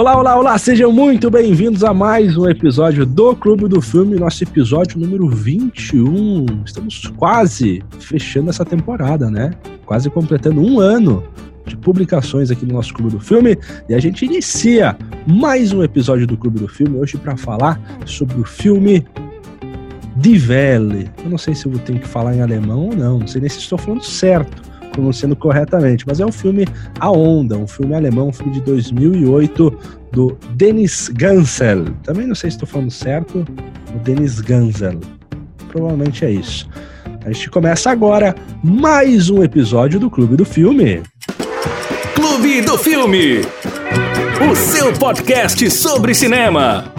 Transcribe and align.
Olá, 0.00 0.16
olá, 0.16 0.38
olá, 0.38 0.56
sejam 0.56 0.90
muito 0.90 1.30
bem-vindos 1.30 1.84
a 1.84 1.92
mais 1.92 2.34
um 2.34 2.48
episódio 2.48 3.04
do 3.04 3.36
Clube 3.36 3.68
do 3.68 3.82
Filme, 3.82 4.18
nosso 4.18 4.42
episódio 4.42 4.98
número 4.98 5.28
21. 5.28 6.46
Estamos 6.64 7.12
quase 7.18 7.84
fechando 7.98 8.48
essa 8.48 8.64
temporada, 8.64 9.30
né? 9.30 9.52
Quase 9.84 10.08
completando 10.08 10.62
um 10.62 10.80
ano 10.80 11.22
de 11.66 11.76
publicações 11.76 12.50
aqui 12.50 12.64
no 12.64 12.72
nosso 12.72 12.94
Clube 12.94 13.10
do 13.10 13.20
Filme 13.20 13.58
e 13.90 13.94
a 13.94 13.98
gente 13.98 14.24
inicia 14.24 14.96
mais 15.26 15.70
um 15.70 15.82
episódio 15.82 16.26
do 16.26 16.34
Clube 16.34 16.60
do 16.60 16.66
Filme 16.66 16.96
hoje 16.96 17.18
para 17.18 17.36
falar 17.36 17.78
sobre 18.06 18.40
o 18.40 18.44
filme 18.44 19.06
Die 20.16 20.38
Welle. 20.48 21.10
Eu 21.22 21.28
não 21.28 21.36
sei 21.36 21.54
se 21.54 21.66
eu 21.66 21.78
tenho 21.80 22.00
que 22.00 22.08
falar 22.08 22.34
em 22.34 22.40
alemão 22.40 22.86
ou 22.86 22.96
não, 22.96 23.18
não 23.18 23.26
sei 23.26 23.42
nem 23.42 23.50
se 23.50 23.58
estou 23.58 23.76
falando 23.76 24.02
certo 24.02 24.69
pronunciando 24.90 25.36
corretamente, 25.36 26.04
mas 26.06 26.20
é 26.20 26.26
um 26.26 26.32
filme 26.32 26.66
A 26.98 27.10
Onda, 27.10 27.56
um 27.56 27.66
filme 27.66 27.94
alemão, 27.94 28.28
um 28.28 28.32
filme 28.32 28.52
de 28.52 28.60
2008 28.62 29.78
do 30.12 30.36
Dennis 30.54 31.08
Gansel. 31.08 31.86
Também 32.02 32.26
não 32.26 32.34
sei 32.34 32.50
se 32.50 32.56
estou 32.56 32.68
falando 32.68 32.90
certo, 32.90 33.46
o 33.94 33.98
Dennis 34.00 34.40
Gansel. 34.40 35.00
Provavelmente 35.68 36.24
é 36.24 36.30
isso. 36.30 36.68
A 37.24 37.32
gente 37.32 37.50
começa 37.50 37.90
agora 37.90 38.34
mais 38.62 39.30
um 39.30 39.42
episódio 39.42 40.00
do 40.00 40.10
Clube 40.10 40.36
do 40.36 40.44
Filme. 40.44 41.02
Clube 42.14 42.62
do 42.62 42.78
Filme, 42.78 43.40
o 44.50 44.56
seu 44.56 44.92
podcast 44.94 45.70
sobre 45.70 46.14
cinema. 46.14 46.92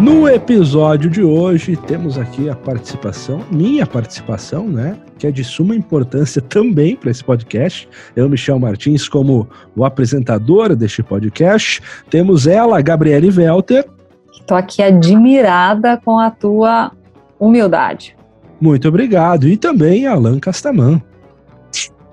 No 0.00 0.28
episódio 0.28 1.10
de 1.10 1.24
hoje, 1.24 1.76
temos 1.76 2.16
aqui 2.16 2.48
a 2.48 2.54
participação, 2.54 3.40
minha 3.50 3.84
participação, 3.84 4.68
né? 4.68 4.96
Que 5.18 5.26
é 5.26 5.30
de 5.32 5.42
suma 5.42 5.74
importância 5.74 6.40
também 6.48 6.94
para 6.94 7.10
esse 7.10 7.24
podcast. 7.24 7.88
Eu, 8.14 8.28
Michel 8.28 8.60
Martins, 8.60 9.08
como 9.08 9.48
o 9.74 9.84
apresentador 9.84 10.76
deste 10.76 11.02
podcast. 11.02 11.82
Temos 12.08 12.46
ela, 12.46 12.80
Gabriele 12.80 13.28
Welter. 13.28 13.88
Estou 14.32 14.56
aqui 14.56 14.82
admirada 14.82 16.00
com 16.04 16.16
a 16.16 16.30
tua 16.30 16.92
humildade. 17.38 18.16
Muito 18.60 18.86
obrigado. 18.86 19.48
E 19.48 19.56
também 19.56 20.06
Alan 20.06 20.38
Castaman. 20.38 21.02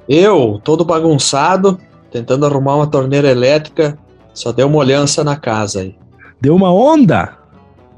Eu, 0.09 0.59
todo 0.63 0.83
bagunçado, 0.83 1.79
tentando 2.11 2.47
arrumar 2.47 2.77
uma 2.77 2.87
torneira 2.87 3.29
elétrica, 3.29 3.95
só 4.33 4.51
deu 4.51 4.67
uma 4.67 4.77
olhança 4.77 5.23
na 5.23 5.35
casa 5.35 5.81
aí. 5.81 5.95
Deu 6.41 6.55
uma 6.55 6.73
onda? 6.73 7.44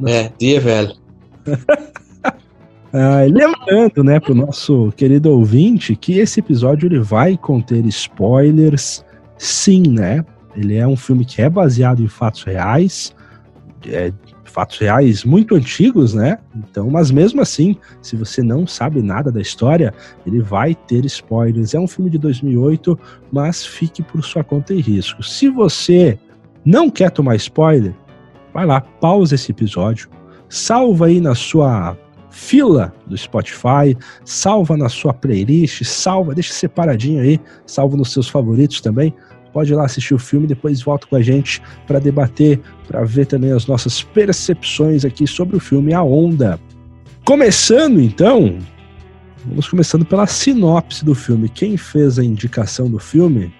É, 0.05 0.31
dia 0.39 0.59
velho. 0.59 0.93
ah, 2.93 3.21
lembrando, 3.23 4.03
né, 4.03 4.19
para 4.19 4.31
o 4.31 4.35
nosso 4.35 4.91
querido 4.95 5.31
ouvinte, 5.31 5.95
que 5.95 6.19
esse 6.19 6.39
episódio 6.39 6.87
ele 6.87 6.99
vai 6.99 7.37
conter 7.37 7.85
spoilers, 7.85 9.03
sim, 9.37 9.83
né? 9.87 10.25
Ele 10.55 10.75
é 10.75 10.87
um 10.87 10.97
filme 10.97 11.23
que 11.23 11.41
é 11.41 11.49
baseado 11.49 12.01
em 12.01 12.07
fatos 12.07 12.43
reais, 12.43 13.15
é, 13.87 14.11
fatos 14.43 14.79
reais 14.79 15.23
muito 15.23 15.53
antigos, 15.53 16.15
né? 16.15 16.39
Então, 16.55 16.89
mas 16.89 17.11
mesmo 17.11 17.41
assim, 17.41 17.77
se 18.01 18.15
você 18.15 18.41
não 18.41 18.65
sabe 18.65 19.03
nada 19.03 19.31
da 19.31 19.39
história, 19.39 19.93
ele 20.25 20.41
vai 20.41 20.73
ter 20.73 21.05
spoilers. 21.05 21.75
É 21.75 21.79
um 21.79 21.87
filme 21.87 22.09
de 22.09 22.17
2008, 22.17 22.99
mas 23.31 23.63
fique 23.63 24.01
por 24.01 24.23
sua 24.23 24.43
conta 24.43 24.73
e 24.73 24.81
risco. 24.81 25.21
Se 25.21 25.47
você 25.47 26.17
não 26.65 26.89
quer 26.89 27.11
tomar 27.11 27.35
spoiler, 27.35 27.93
vai 28.57 28.65
lá, 28.65 28.81
pausa 28.81 29.35
esse 29.35 29.51
episódio, 29.51 30.09
salva 30.49 31.05
aí 31.05 31.21
na 31.21 31.35
sua 31.35 31.95
fila 32.31 32.91
do 33.05 33.15
Spotify, 33.15 33.95
salva 34.25 34.75
na 34.75 34.89
sua 34.89 35.13
playlist, 35.13 35.83
salva, 35.83 36.33
deixa 36.33 36.53
separadinho 36.53 37.21
aí, 37.21 37.39
salva 37.67 37.95
nos 37.95 38.11
seus 38.11 38.27
favoritos 38.27 38.81
também. 38.81 39.13
Pode 39.53 39.71
ir 39.71 39.75
lá 39.75 39.85
assistir 39.85 40.15
o 40.15 40.19
filme, 40.19 40.47
depois 40.47 40.81
volta 40.81 41.05
com 41.05 41.15
a 41.15 41.21
gente 41.21 41.61
para 41.85 41.99
debater, 41.99 42.59
para 42.87 43.03
ver 43.03 43.27
também 43.27 43.51
as 43.51 43.67
nossas 43.67 44.01
percepções 44.01 45.05
aqui 45.05 45.27
sobre 45.27 45.55
o 45.55 45.59
filme 45.59 45.93
A 45.93 46.01
Onda. 46.01 46.59
Começando 47.25 48.01
então, 48.01 48.57
vamos 49.45 49.69
começando 49.69 50.03
pela 50.03 50.25
sinopse 50.25 51.05
do 51.05 51.13
filme. 51.13 51.47
Quem 51.47 51.77
fez 51.77 52.17
a 52.17 52.23
indicação 52.23 52.89
do 52.89 52.97
filme 52.97 53.53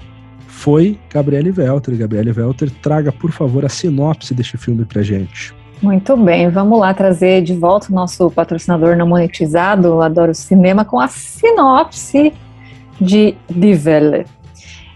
foi 0.57 0.97
Gabriele 1.13 1.53
Welter. 1.56 1.95
Gabriele 1.95 2.34
Welter, 2.35 2.72
traga, 2.81 3.12
por 3.12 3.31
favor, 3.31 3.63
a 3.63 3.69
sinopse 3.69 4.34
deste 4.34 4.57
filme 4.57 4.85
pra 4.85 5.03
gente. 5.03 5.53
Muito 5.81 6.18
bem, 6.18 6.50
vamos 6.50 6.79
lá 6.79 6.91
trazer 6.95 7.44
de 7.44 7.53
volta 7.53 7.91
o 7.91 7.95
nosso 7.95 8.31
patrocinador 8.31 8.97
não 8.97 9.07
monetizado, 9.07 10.01
Adoro 10.01 10.34
Cinema, 10.34 10.84
com 10.84 11.00
a 11.00 11.07
sinopse 11.07 12.34
de 13.00 13.35
Die 13.47 13.79
Welle. 13.85 14.25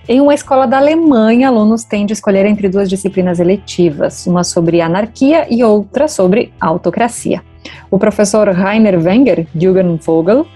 Em 0.10 0.20
uma 0.20 0.34
escola 0.34 0.66
da 0.66 0.80
Alemanha, 0.80 1.50
alunos 1.50 1.84
têm 1.84 2.08
de 2.08 2.14
escolher 2.14 2.48
entre 2.48 2.68
duas 2.68 2.90
disciplinas 2.90 3.40
eletivas, 3.40 4.26
uma 4.26 4.44
sobre 4.44 4.82
anarquia 4.82 5.46
e 5.48 5.64
outra 5.64 6.08
sobre 6.08 6.52
autocracia. 6.60 7.44
O 7.92 8.00
professor 8.00 8.50
Rainer 8.50 9.00
Wenger, 9.00 9.46
Jürgen 9.56 9.98
Vogel, 9.98 10.48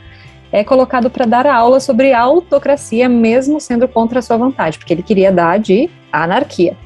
é 0.51 0.63
colocado 0.63 1.09
para 1.09 1.25
dar 1.25 1.45
aula 1.47 1.79
sobre 1.79 2.13
autocracia, 2.13 3.09
mesmo 3.09 3.59
sendo 3.59 3.88
contra 3.88 4.19
a 4.19 4.22
sua 4.22 4.38
vontade, 4.38 4.78
porque 4.78 4.94
ele 4.94 5.03
queria 5.03 5.31
dar 5.31 5.59
de 5.59 5.89
anarquia. 6.11 6.78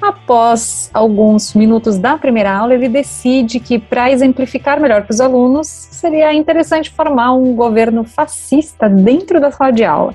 Após 0.00 0.90
alguns 0.92 1.54
minutos 1.54 1.96
da 1.96 2.18
primeira 2.18 2.52
aula, 2.52 2.74
ele 2.74 2.88
decide 2.88 3.60
que, 3.60 3.78
para 3.78 4.10
exemplificar 4.10 4.80
melhor 4.80 5.02
para 5.02 5.12
os 5.12 5.20
alunos, 5.20 5.68
seria 5.68 6.34
interessante 6.34 6.90
formar 6.90 7.34
um 7.34 7.54
governo 7.54 8.02
fascista 8.02 8.88
dentro 8.88 9.40
da 9.40 9.52
sala 9.52 9.70
de 9.70 9.84
aula. 9.84 10.14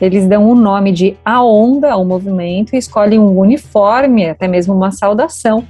Eles 0.00 0.26
dão 0.26 0.50
o 0.50 0.54
nome 0.54 0.90
de 0.90 1.16
A 1.24 1.44
Onda 1.44 1.92
ao 1.92 2.04
movimento 2.04 2.74
e 2.74 2.78
escolhem 2.78 3.20
um 3.20 3.38
uniforme, 3.38 4.28
até 4.28 4.48
mesmo 4.48 4.74
uma 4.74 4.90
saudação, 4.90 5.64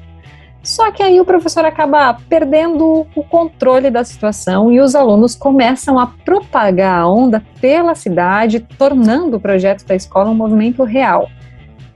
só 0.62 0.90
que 0.90 1.02
aí 1.02 1.18
o 1.20 1.24
professor 1.24 1.64
acaba 1.64 2.14
perdendo 2.28 3.06
o 3.14 3.24
controle 3.24 3.90
da 3.90 4.04
situação 4.04 4.70
e 4.70 4.78
os 4.78 4.94
alunos 4.94 5.34
começam 5.34 5.98
a 5.98 6.06
propagar 6.06 7.00
a 7.00 7.08
onda 7.08 7.42
pela 7.60 7.94
cidade, 7.94 8.60
tornando 8.60 9.38
o 9.38 9.40
projeto 9.40 9.86
da 9.86 9.94
escola 9.94 10.30
um 10.30 10.34
movimento 10.34 10.84
real. 10.84 11.28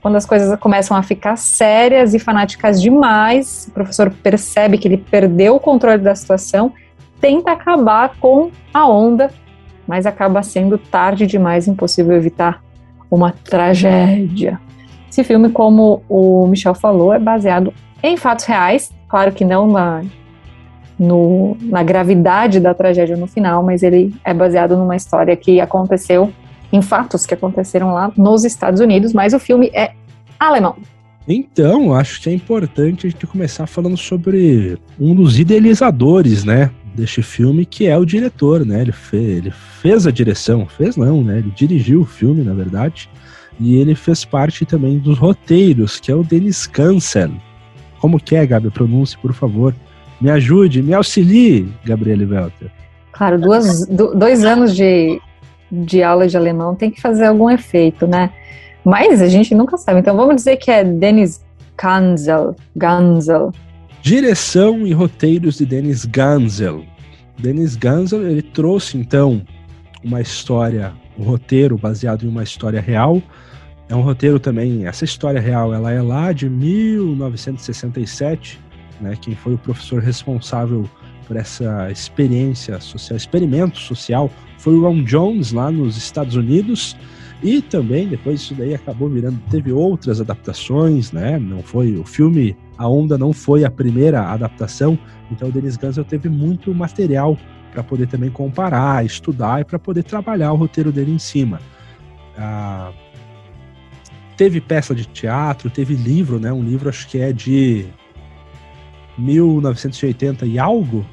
Quando 0.01 0.15
as 0.15 0.25
coisas 0.25 0.57
começam 0.59 0.95
a 0.97 1.03
ficar 1.03 1.35
sérias 1.35 2.13
e 2.13 2.19
fanáticas 2.19 2.81
demais, 2.81 3.67
o 3.69 3.71
professor 3.71 4.11
percebe 4.11 4.77
que 4.77 4.87
ele 4.87 4.97
perdeu 4.97 5.55
o 5.55 5.59
controle 5.59 5.99
da 5.99 6.15
situação, 6.15 6.73
tenta 7.21 7.51
acabar 7.51 8.15
com 8.19 8.51
a 8.73 8.87
onda, 8.87 9.31
mas 9.87 10.05
acaba 10.05 10.41
sendo 10.41 10.77
tarde 10.77 11.27
demais, 11.27 11.67
impossível 11.67 12.15
evitar 12.15 12.63
uma 13.09 13.31
tragédia. 13.31 14.59
Esse 15.09 15.23
filme, 15.23 15.49
como 15.49 16.03
o 16.09 16.45
Michel 16.47 16.75
falou, 16.75 17.13
é 17.13 17.19
baseado 17.19 17.73
em 18.09 18.17
fatos 18.17 18.45
reais, 18.45 18.91
claro 19.07 19.31
que 19.31 19.45
não 19.45 19.67
na, 19.67 20.03
no, 20.97 21.57
na 21.61 21.83
gravidade 21.83 22.59
da 22.59 22.73
tragédia 22.73 23.17
no 23.17 23.27
final, 23.27 23.63
mas 23.63 23.83
ele 23.83 24.13
é 24.23 24.33
baseado 24.33 24.75
numa 24.75 24.95
história 24.95 25.35
que 25.35 25.59
aconteceu, 25.59 26.31
em 26.71 26.81
fatos 26.81 27.25
que 27.25 27.33
aconteceram 27.33 27.93
lá 27.93 28.11
nos 28.17 28.43
Estados 28.43 28.79
Unidos, 28.79 29.13
mas 29.13 29.33
o 29.33 29.39
filme 29.39 29.71
é 29.73 29.91
alemão. 30.39 30.75
Então, 31.27 31.93
acho 31.93 32.21
que 32.21 32.29
é 32.29 32.33
importante 32.33 33.07
a 33.07 33.09
gente 33.09 33.25
começar 33.25 33.65
falando 33.65 33.97
sobre 33.97 34.77
um 34.99 35.15
dos 35.15 35.39
idealizadores, 35.39 36.43
né, 36.43 36.69
deste 36.93 37.23
filme, 37.23 37.65
que 37.65 37.87
é 37.87 37.97
o 37.97 38.05
diretor, 38.05 38.65
né? 38.65 38.81
Ele, 38.81 38.91
fez, 38.91 39.37
ele 39.37 39.51
fez 39.51 40.07
a 40.07 40.11
direção, 40.11 40.65
fez 40.67 40.95
não, 40.95 41.23
né? 41.23 41.39
Ele 41.39 41.51
dirigiu 41.53 42.01
o 42.01 42.05
filme, 42.05 42.43
na 42.43 42.53
verdade, 42.53 43.09
e 43.59 43.77
ele 43.77 43.95
fez 43.95 44.23
parte 44.23 44.65
também 44.65 44.99
dos 44.99 45.17
roteiros, 45.17 45.99
que 45.99 46.11
é 46.11 46.15
o 46.15 46.23
Dennis 46.23 46.67
Kansen, 46.67 47.41
como 48.05 48.19
que 48.19 48.35
é, 48.35 48.45
Gabi? 48.45 48.69
Pronuncie, 48.69 49.17
por 49.17 49.33
favor. 49.33 49.73
Me 50.21 50.29
ajude, 50.29 50.83
me 50.83 50.93
auxilie, 50.93 51.67
Gabriele 51.83 52.23
Welter. 52.23 52.69
Claro, 53.11 53.39
duas, 53.39 53.87
dois 53.87 54.45
anos 54.45 54.75
de, 54.75 55.19
de 55.71 56.03
aula 56.03 56.27
de 56.27 56.37
alemão 56.37 56.75
tem 56.75 56.91
que 56.91 57.01
fazer 57.01 57.25
algum 57.25 57.49
efeito, 57.49 58.05
né? 58.05 58.29
Mas 58.83 59.23
a 59.23 59.27
gente 59.27 59.55
nunca 59.55 59.75
sabe. 59.75 60.01
Então 60.01 60.15
vamos 60.15 60.35
dizer 60.35 60.57
que 60.57 60.69
é 60.69 60.83
Denis 60.83 61.43
Gansel. 61.75 62.55
Gansel. 62.75 63.51
Direção 64.03 64.85
e 64.85 64.93
roteiros 64.93 65.57
de 65.57 65.65
Denis 65.65 66.05
Gansel. 66.05 66.83
Denis 67.39 67.75
Gansel, 67.75 68.21
ele 68.29 68.43
trouxe 68.43 68.99
então 68.99 69.41
uma 70.03 70.21
história, 70.21 70.93
um 71.17 71.23
roteiro 71.23 71.75
baseado 71.75 72.23
em 72.23 72.29
uma 72.29 72.43
história 72.43 72.79
real, 72.79 73.19
é 73.87 73.95
um 73.95 74.01
roteiro 74.01 74.39
também, 74.39 74.87
essa 74.87 75.05
história 75.05 75.39
real, 75.39 75.73
ela 75.73 75.91
é 75.91 76.01
lá 76.01 76.31
de 76.31 76.49
1967, 76.49 78.59
né? 78.99 79.15
Quem 79.21 79.35
foi 79.35 79.53
o 79.53 79.57
professor 79.57 80.01
responsável 80.01 80.89
por 81.27 81.35
essa 81.35 81.91
experiência 81.91 82.79
social, 82.79 83.17
experimento 83.17 83.79
social, 83.79 84.29
foi 84.57 84.75
o 84.75 84.81
Ron 84.81 85.03
Jones 85.03 85.51
lá 85.51 85.71
nos 85.71 85.97
Estados 85.97 86.35
Unidos. 86.35 86.95
E 87.43 87.61
também 87.61 88.07
depois 88.07 88.41
isso 88.41 88.55
daí 88.55 88.73
acabou 88.73 89.09
virando, 89.09 89.39
teve 89.51 89.71
outras 89.71 90.21
adaptações, 90.21 91.11
né? 91.11 91.37
Não 91.37 91.61
foi 91.61 91.95
o 91.95 92.03
filme 92.03 92.55
A 92.77 92.87
Onda 92.87 93.17
não 93.17 93.33
foi 93.33 93.65
a 93.65 93.69
primeira 93.69 94.31
adaptação, 94.31 94.97
então 95.29 95.49
o 95.49 95.51
Denis 95.51 95.77
Gansel 95.77 96.05
teve 96.05 96.29
muito 96.29 96.73
material 96.73 97.37
para 97.71 97.83
poder 97.83 98.07
também 98.07 98.31
comparar, 98.31 99.05
estudar 99.05 99.61
e 99.61 99.65
para 99.65 99.77
poder 99.77 100.03
trabalhar 100.03 100.53
o 100.53 100.55
roteiro 100.55 100.91
dele 100.91 101.11
em 101.11 101.19
cima. 101.19 101.59
Ah, 102.37 102.91
teve 104.37 104.61
peça 104.61 104.93
de 104.93 105.05
teatro, 105.05 105.69
teve 105.69 105.95
livro, 105.95 106.39
né? 106.39 106.51
Um 106.51 106.63
livro 106.63 106.89
acho 106.89 107.07
que 107.07 107.19
é 107.19 107.31
de 107.31 107.85
1980 109.17 110.45
e 110.45 110.59
algo. 110.59 111.05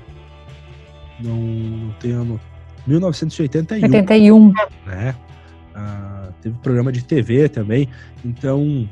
Não, 1.20 1.36
não 1.36 1.90
tenho 2.00 2.40
1981. 2.86 3.84
81. 3.84 4.52
Né? 4.86 5.14
Ah, 5.74 6.28
teve 6.40 6.58
programa 6.58 6.90
de 6.90 7.04
TV 7.04 7.48
também. 7.48 7.88
Então, 8.24 8.88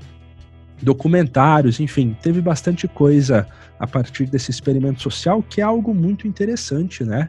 documentários, 0.80 1.80
enfim, 1.80 2.16
teve 2.22 2.40
bastante 2.40 2.86
coisa 2.86 3.46
a 3.78 3.86
partir 3.86 4.26
desse 4.26 4.50
experimento 4.50 5.02
social, 5.02 5.42
que 5.42 5.60
é 5.60 5.64
algo 5.64 5.94
muito 5.94 6.28
interessante, 6.28 7.04
né? 7.04 7.28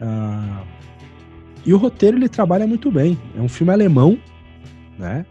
Ah, 0.00 0.64
e 1.64 1.72
o 1.72 1.76
roteiro 1.76 2.16
ele 2.16 2.28
trabalha 2.28 2.66
muito 2.66 2.90
bem. 2.90 3.18
É 3.36 3.40
um 3.40 3.48
filme 3.48 3.72
alemão, 3.72 4.18
né? 4.98 5.24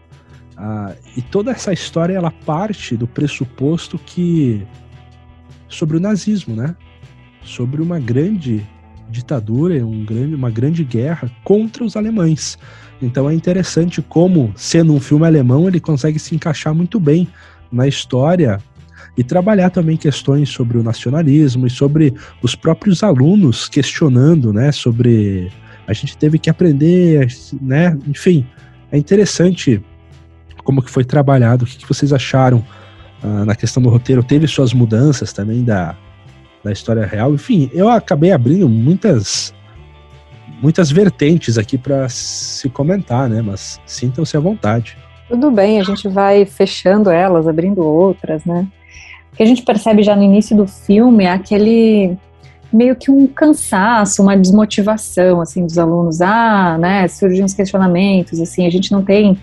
Ah, 0.64 0.94
e 1.16 1.20
toda 1.20 1.50
essa 1.50 1.72
história 1.72 2.14
ela 2.14 2.30
parte 2.30 2.96
do 2.96 3.04
pressuposto 3.04 3.98
que 3.98 4.64
sobre 5.68 5.96
o 5.96 6.00
nazismo, 6.00 6.54
né? 6.54 6.76
Sobre 7.42 7.82
uma 7.82 7.98
grande 7.98 8.64
ditadura, 9.10 9.84
um 9.84 10.04
grande, 10.04 10.36
uma 10.36 10.50
grande 10.50 10.84
guerra 10.84 11.28
contra 11.42 11.82
os 11.82 11.96
alemães. 11.96 12.56
Então 13.02 13.28
é 13.28 13.34
interessante 13.34 14.00
como, 14.00 14.52
sendo 14.54 14.94
um 14.94 15.00
filme 15.00 15.26
alemão, 15.26 15.66
ele 15.66 15.80
consegue 15.80 16.20
se 16.20 16.32
encaixar 16.32 16.72
muito 16.72 17.00
bem 17.00 17.26
na 17.72 17.88
história 17.88 18.60
e 19.18 19.24
trabalhar 19.24 19.70
também 19.70 19.96
questões 19.96 20.48
sobre 20.48 20.78
o 20.78 20.82
nacionalismo 20.84 21.66
e 21.66 21.70
sobre 21.70 22.14
os 22.40 22.54
próprios 22.54 23.02
alunos 23.02 23.68
questionando, 23.68 24.52
né, 24.52 24.70
sobre 24.70 25.50
a 25.88 25.92
gente 25.92 26.16
teve 26.16 26.38
que 26.38 26.48
aprender, 26.48 27.26
né, 27.60 27.98
enfim, 28.06 28.46
é 28.92 28.96
interessante 28.96 29.82
como 30.64 30.82
que 30.82 30.90
foi 30.90 31.04
trabalhado, 31.04 31.64
o 31.64 31.68
que, 31.68 31.78
que 31.78 31.88
vocês 31.88 32.12
acharam 32.12 32.64
uh, 33.22 33.44
na 33.44 33.54
questão 33.54 33.82
do 33.82 33.88
roteiro, 33.88 34.22
teve 34.22 34.46
suas 34.46 34.72
mudanças 34.72 35.32
também 35.32 35.64
da, 35.64 35.96
da 36.62 36.72
história 36.72 37.04
real, 37.06 37.34
enfim, 37.34 37.70
eu 37.72 37.88
acabei 37.88 38.32
abrindo 38.32 38.68
muitas 38.68 39.54
muitas 40.62 40.92
vertentes 40.92 41.58
aqui 41.58 41.76
para 41.76 42.08
se 42.08 42.68
comentar, 42.70 43.28
né? 43.28 43.42
Mas 43.42 43.80
sintam-se 43.84 44.36
à 44.36 44.40
vontade. 44.40 44.96
Tudo 45.28 45.50
bem, 45.50 45.80
a 45.80 45.82
gente 45.82 46.06
vai 46.08 46.44
fechando 46.44 47.10
elas, 47.10 47.48
abrindo 47.48 47.82
outras, 47.82 48.44
né? 48.44 48.68
O 49.32 49.36
que 49.36 49.42
a 49.42 49.46
gente 49.46 49.62
percebe 49.62 50.04
já 50.04 50.14
no 50.14 50.22
início 50.22 50.56
do 50.56 50.66
filme 50.66 51.24
é 51.24 51.30
aquele 51.30 52.16
meio 52.72 52.94
que 52.94 53.10
um 53.10 53.26
cansaço, 53.26 54.22
uma 54.22 54.36
desmotivação 54.36 55.40
assim 55.40 55.66
dos 55.66 55.78
alunos. 55.78 56.20
Ah, 56.20 56.78
né? 56.78 57.08
Surgem 57.08 57.44
os 57.44 57.54
questionamentos, 57.54 58.40
assim, 58.40 58.66
a 58.66 58.70
gente 58.70 58.92
não 58.92 59.02
tem 59.02 59.36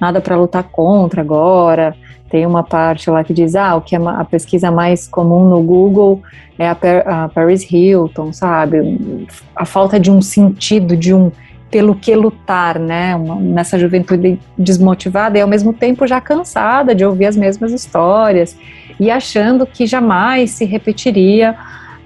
nada 0.00 0.20
para 0.20 0.36
lutar 0.36 0.64
contra 0.64 1.20
agora. 1.20 1.94
Tem 2.30 2.44
uma 2.44 2.62
parte 2.62 3.10
lá 3.10 3.24
que 3.24 3.32
diz, 3.32 3.54
ah, 3.54 3.76
o 3.76 3.80
que 3.80 3.96
é 3.96 3.98
a 3.98 4.24
pesquisa 4.24 4.70
mais 4.70 5.08
comum 5.08 5.48
no 5.48 5.62
Google 5.62 6.22
é 6.58 6.68
a, 6.68 7.24
a 7.24 7.28
Paris 7.28 7.66
Hilton, 7.70 8.32
sabe? 8.32 9.26
A 9.56 9.64
falta 9.64 9.98
de 9.98 10.10
um 10.10 10.20
sentido, 10.20 10.96
de 10.96 11.14
um 11.14 11.32
pelo 11.70 11.94
que 11.94 12.14
lutar, 12.14 12.78
né? 12.78 13.14
Uma, 13.16 13.36
nessa 13.36 13.78
juventude 13.78 14.38
desmotivada 14.56 15.38
e 15.38 15.40
ao 15.40 15.48
mesmo 15.48 15.72
tempo 15.72 16.06
já 16.06 16.20
cansada 16.20 16.94
de 16.94 17.04
ouvir 17.04 17.26
as 17.26 17.36
mesmas 17.36 17.72
histórias 17.72 18.56
e 18.98 19.10
achando 19.10 19.66
que 19.66 19.86
jamais 19.86 20.50
se 20.50 20.64
repetiria 20.64 21.54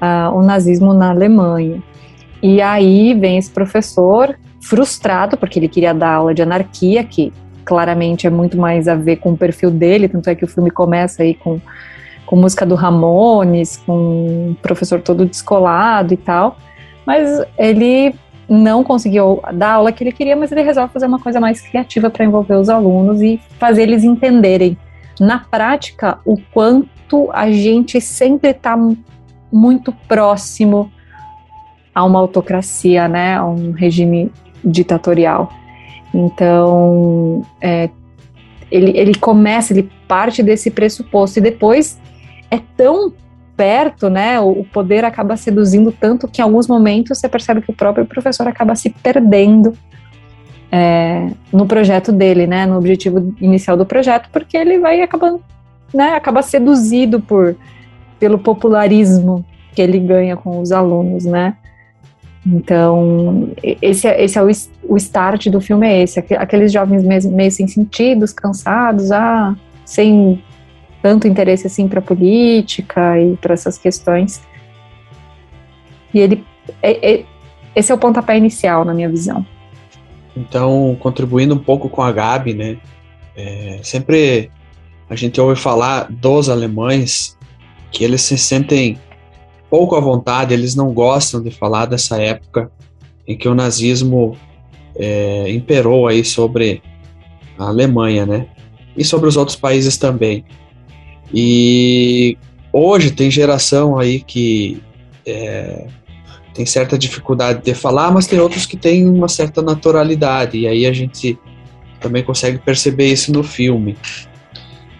uh, 0.01 0.37
o 0.37 0.43
nazismo 0.43 0.93
na 0.93 1.11
Alemanha. 1.11 1.83
E 2.43 2.61
aí 2.61 3.15
vem 3.15 3.39
esse 3.39 3.51
professor 3.51 4.37
frustrado 4.61 5.37
porque 5.37 5.59
ele 5.59 5.69
queria 5.69 5.95
dar 5.95 6.15
aula 6.15 6.35
de 6.35 6.43
anarquia, 6.43 7.03
que 7.05 7.33
claramente 7.65 8.27
é 8.27 8.31
muito 8.31 8.59
mais 8.59 8.89
a 8.89 8.95
ver 8.95 9.17
com 9.17 9.33
o 9.33 9.37
perfil 9.37 9.71
dele, 9.71 10.09
tanto 10.09 10.29
é 10.29 10.35
que 10.35 10.45
o 10.45 10.49
filme 10.49 10.71
começa 10.71 11.23
aí 11.23 11.35
com, 11.35 11.61
com 12.27 12.37
música 12.37 12.67
do 12.67 12.75
Ramones, 12.75 13.77
com 13.77 14.51
um 14.51 14.57
professor 14.61 15.01
todo 15.01 15.25
descolado 15.25 16.13
e 16.13 16.17
tal, 16.17 16.57
mas 17.07 17.45
ele 17.59 18.15
não 18.49 18.85
conseguiu 18.85 19.41
dar 19.55 19.69
a 19.69 19.73
aula 19.75 19.93
que 19.93 20.05
ele 20.05 20.13
queria, 20.13 20.37
mas 20.37 20.53
ele 20.53 20.63
resolve 20.63 20.93
fazer 20.93 21.07
uma 21.07 21.19
coisa 21.19 21.41
mais 21.41 21.61
criativa 21.61 22.11
para 22.11 22.25
envolver 22.25 22.55
os 22.55 22.69
alunos 22.69 23.23
e 23.23 23.41
fazer 23.59 23.83
eles 23.83 24.05
entenderem 24.05 24.77
na 25.19 25.39
prática 25.39 26.19
o 26.25 26.37
quanto 26.53 27.31
a 27.33 27.51
gente 27.51 28.01
sempre 28.01 28.51
está 28.51 28.77
muito 29.51 29.93
próximo 30.09 30.91
a 31.95 32.05
uma 32.05 32.19
autocracia, 32.19 33.07
né, 33.07 33.37
a 33.37 33.45
um 33.45 33.73
regime 33.73 34.33
ditatorial. 34.65 35.53
Então, 36.15 37.45
é, 37.61 37.89
ele, 38.71 38.97
ele 38.97 39.15
começa, 39.15 39.73
ele 39.73 39.91
parte 40.09 40.43
desse 40.43 40.71
pressuposto 40.71 41.39
e 41.39 41.43
depois 41.43 42.01
é 42.51 42.59
tão 42.77 43.13
perto, 43.57 44.09
né? 44.09 44.41
O, 44.41 44.65
poder 44.65 45.05
acaba 45.05 45.37
seduzindo 45.37 45.93
tanto 45.93 46.27
que 46.27 46.41
em 46.41 46.45
alguns 46.45 46.67
momentos 46.67 47.19
você 47.19 47.29
percebe 47.29 47.63
que 47.63 47.71
o 47.71 47.75
próprio 47.75 48.07
professor 48.07 48.49
acaba 48.49 48.75
se 48.75 48.91
perdendo 48.91 49.77
é, 50.71 51.31
no 51.53 51.67
projeto 51.67 52.11
dele, 52.11 52.47
né? 52.47 52.67
No 52.67 52.77
objetivo 52.77 53.35
inicial 53.41 53.77
do 53.77 53.87
projeto, 53.87 54.29
porque 54.33 54.57
ele 54.57 54.79
vai 54.79 55.03
acabando, 55.03 55.43
né? 55.93 56.15
Acaba 56.15 56.43
seduzido 56.43 57.21
por 57.21 57.57
pelo 58.19 58.39
popularismo 58.39 59.45
que 59.75 59.83
ele 59.83 59.99
ganha 59.99 60.37
com 60.37 60.61
os 60.61 60.71
alunos, 60.71 61.25
né? 61.25 61.57
Então, 62.45 63.53
esse, 63.63 64.09
é, 64.09 64.23
esse 64.23 64.37
é 64.37 64.43
o, 64.43 64.49
o 64.89 64.97
start 64.97 65.47
do 65.47 65.61
filme, 65.61 65.87
é 65.87 66.03
esse. 66.03 66.19
Aqueles 66.19 66.73
jovens 66.73 67.05
meio, 67.05 67.31
meio 67.31 67.51
sem 67.51 67.69
sentidos, 67.69 68.33
cansados, 68.33 69.13
ah, 69.13 69.55
sem 69.85 70.43
tanto 71.01 71.29
interesse 71.29 71.67
assim 71.67 71.87
para 71.87 72.01
política 72.01 73.19
e 73.21 73.37
para 73.37 73.55
essas 73.55 73.79
questões. 73.79 74.41
E 76.13 76.19
ele, 76.19 76.45
é, 76.83 77.13
é, 77.13 77.25
esse 77.77 77.93
é 77.93 77.95
o 77.95 77.99
pontapé 77.99 78.37
inicial, 78.37 78.85
na 78.85 78.93
minha 78.93 79.09
visão. 79.09 79.47
Então, 80.37 80.97
contribuindo 80.99 81.55
um 81.55 81.59
pouco 81.59 81.89
com 81.89 82.03
a 82.03 82.11
Gabi, 82.11 82.55
né? 82.55 82.77
É, 83.37 83.81
sempre 83.83 84.51
a 85.09 85.15
gente 85.15 85.41
ouve 85.41 85.61
falar 85.61 86.11
dos 86.11 86.49
alemães 86.49 87.37
que 87.91 88.03
eles 88.05 88.23
se 88.23 88.37
sentem 88.37 88.99
pouco 89.73 89.97
à 89.97 90.01
vontade, 90.01 90.53
eles 90.53 90.75
não 90.75 90.93
gostam 90.93 91.43
de 91.43 91.51
falar 91.51 91.87
dessa 91.87 92.21
época 92.21 92.71
em 93.27 93.39
que 93.39 93.49
o 93.49 93.55
nazismo 93.55 94.37
é, 94.95 95.51
imperou 95.51 96.07
aí 96.07 96.23
sobre 96.23 96.83
a 97.59 97.69
Alemanha, 97.69 98.27
né? 98.27 98.49
E 98.95 99.03
sobre 99.03 99.31
os 99.31 99.37
outros 99.39 99.57
países 99.57 99.97
também. 99.97 100.45
E 101.33 102.37
hoje 102.71 103.13
tem 103.13 103.31
geração 103.31 103.99
aí 103.99 104.21
que 104.21 104.83
é, 105.25 105.87
tem 106.53 106.67
certa 106.67 106.99
dificuldade 106.99 107.63
de 107.63 107.73
falar, 107.73 108.11
mas 108.11 108.27
tem 108.27 108.39
outros 108.39 108.67
que 108.67 108.77
têm 108.77 109.09
uma 109.09 109.27
certa 109.27 109.63
naturalidade, 109.63 110.59
e 110.59 110.67
aí 110.67 110.85
a 110.85 110.93
gente 110.93 111.39
também 111.99 112.23
consegue 112.23 112.59
perceber 112.59 113.07
isso 113.07 113.33
no 113.33 113.43
filme. 113.43 113.97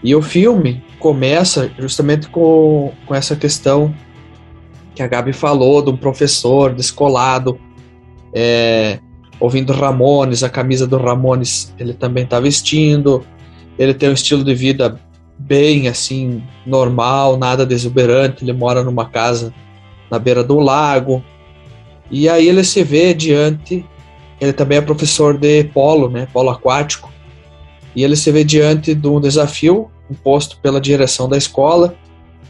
E 0.03 0.15
o 0.15 0.21
filme 0.23 0.83
começa 0.97 1.71
justamente 1.77 2.27
com, 2.27 2.91
com 3.05 3.13
essa 3.13 3.35
questão 3.35 3.93
que 4.95 5.01
a 5.01 5.07
Gabi 5.07 5.33
falou, 5.33 5.81
de 5.81 5.89
um 5.89 5.97
professor 5.97 6.73
descolado, 6.73 7.59
é, 8.33 8.99
ouvindo 9.39 9.73
Ramones, 9.73 10.43
a 10.43 10.49
camisa 10.49 10.87
do 10.87 10.97
Ramones 10.97 11.73
ele 11.79 11.93
também 11.93 12.23
está 12.23 12.39
vestindo, 12.39 13.23
ele 13.77 13.93
tem 13.93 14.09
um 14.09 14.13
estilo 14.13 14.43
de 14.43 14.53
vida 14.53 14.99
bem 15.37 15.87
assim, 15.87 16.43
normal, 16.65 17.37
nada 17.37 17.65
desuberante, 17.65 18.43
ele 18.43 18.53
mora 18.53 18.83
numa 18.83 19.09
casa 19.09 19.53
na 20.09 20.19
beira 20.19 20.43
do 20.43 20.59
lago, 20.59 21.23
e 22.09 22.29
aí 22.29 22.47
ele 22.47 22.63
se 22.63 22.83
vê 22.83 23.13
diante, 23.13 23.85
ele 24.39 24.53
também 24.53 24.77
é 24.77 24.81
professor 24.81 25.37
de 25.37 25.63
polo, 25.65 26.09
né, 26.09 26.27
polo 26.31 26.49
aquático, 26.49 27.11
e 27.95 28.03
ele 28.03 28.15
se 28.15 28.31
vê 28.31 28.43
diante 28.43 28.93
de 28.93 29.07
um 29.07 29.19
desafio 29.19 29.89
imposto 30.09 30.59
pela 30.59 30.79
direção 30.79 31.27
da 31.27 31.37
escola 31.37 31.95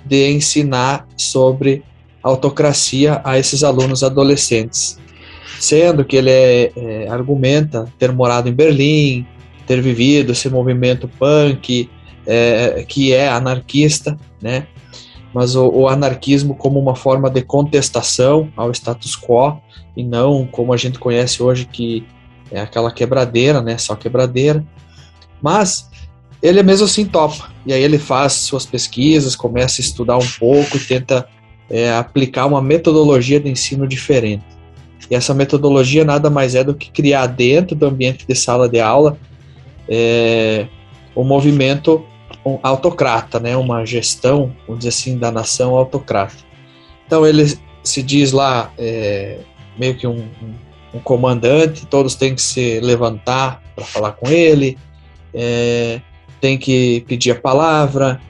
de 0.06 0.32
ensinar 0.32 1.08
sobre 1.16 1.84
autocracia 2.24 3.22
a 3.24 3.38
esses 3.38 3.64
alunos 3.64 4.04
adolescentes, 4.04 4.98
sendo 5.60 6.06
que 6.06 6.16
ele 6.16 6.32
é, 6.32 6.72
é, 6.76 7.08
argumenta 7.10 7.92
ter 8.00 8.12
morado 8.12 8.48
em 8.48 8.54
Berlim, 8.54 9.28
ter 9.68 9.82
vivido 9.82 10.32
esse 10.32 10.50
movimento 10.50 11.08
punk, 11.08 11.90
é, 12.26 12.86
que 12.88 13.14
é 13.14 13.30
anarquista, 13.30 14.18
né? 14.42 14.68
Mas 15.34 15.56
o, 15.56 15.68
o, 15.68 15.88
anarquismo 15.88 16.56
como 16.56 16.80
uma 16.80 16.96
forma 16.96 17.30
de 17.30 17.42
contestação 17.42 18.50
ao 18.56 18.72
status 18.72 19.16
quo 19.16 19.60
e 19.98 20.04
não 20.04 20.46
como 20.46 20.74
a 20.74 20.78
gente 20.78 21.00
conhece 21.00 21.42
hoje 21.42 21.66
que 21.66 22.06
é 22.52 22.62
aquela 22.62 22.92
quebradeira, 22.92 23.62
né? 23.62 23.78
Só 23.78 23.96
quebradeira. 23.96 24.64
Mas 25.42 25.90
ele 26.42 26.62
mesmo 26.62 26.86
assim 26.86 27.06
topa. 27.06 27.50
E 27.66 27.74
aí 27.74 27.82
ele 27.82 27.98
faz 27.98 28.34
suas 28.34 28.66
pesquisas, 28.66 29.36
começa 29.36 29.82
a 29.82 29.84
estudar 29.84 30.18
um 30.18 30.28
pouco 30.40 30.78
e 30.78 30.80
tenta 30.80 31.28
é, 31.70 31.94
aplicar 31.94 32.46
uma 32.46 32.62
metodologia 32.62 33.40
de 33.40 33.50
ensino 33.50 33.88
diferente. 33.88 34.46
E 35.10 35.16
essa 35.16 35.34
metodologia 35.34 36.06
nada 36.06 36.30
mais 36.30 36.56
é 36.56 36.64
do 36.64 36.74
que 36.74 36.92
criar 36.92 37.28
dentro 37.28 37.76
do 37.76 37.86
ambiente 37.86 38.26
de 38.28 38.36
sala 38.36 38.70
de 38.70 38.80
aula 38.80 39.18
é, 39.88 40.68
o 41.14 41.24
movimento 41.24 42.04
autocrata, 42.62 43.40
né? 43.40 43.56
Uma 43.56 43.86
gestão, 43.86 44.54
vamos 44.66 44.80
dizer 44.80 44.90
assim, 44.90 45.18
da 45.18 45.32
nação 45.32 45.76
autocrata. 45.76 46.36
Então 47.06 47.26
ele 47.26 47.58
se 47.84 48.02
diz 48.02 48.32
lá 48.32 48.72
é, 48.78 49.40
meio 49.78 49.96
que 49.96 50.08
um, 50.08 50.20
um, 50.20 50.54
um, 50.96 51.00
comandante, 51.00 51.86
todos 51.86 52.16
têm 52.16 52.34
que 52.34 52.42
se 52.42 52.80
levantar 52.80 53.62
para 53.76 53.86
falar 53.86 54.14
com 54.14 54.30
ele, 54.30 54.78
é, 55.34 56.02
tem 56.40 56.58
que 56.58 57.04
pedir 57.08 57.32
a 57.32 57.36
palavra. 57.36 58.22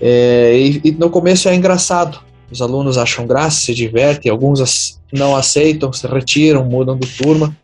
É, 0.00 0.56
e, 0.56 0.80
e, 0.84 0.92
no 0.92 1.10
começo 1.10 1.48
é 1.48 1.54
engraçado, 1.54 2.20
os 2.50 2.60
alunos 2.60 2.98
acham 2.98 3.26
graça, 3.26 3.60
se 3.60 3.74
divertem, 3.74 4.30
alguns 4.30 4.98
não 5.12 5.36
aceitam, 5.36 5.92
se 5.92 6.06
retiram, 6.06 6.64
mudam 6.64 6.98
de 6.98 7.06
turma, 7.06 7.56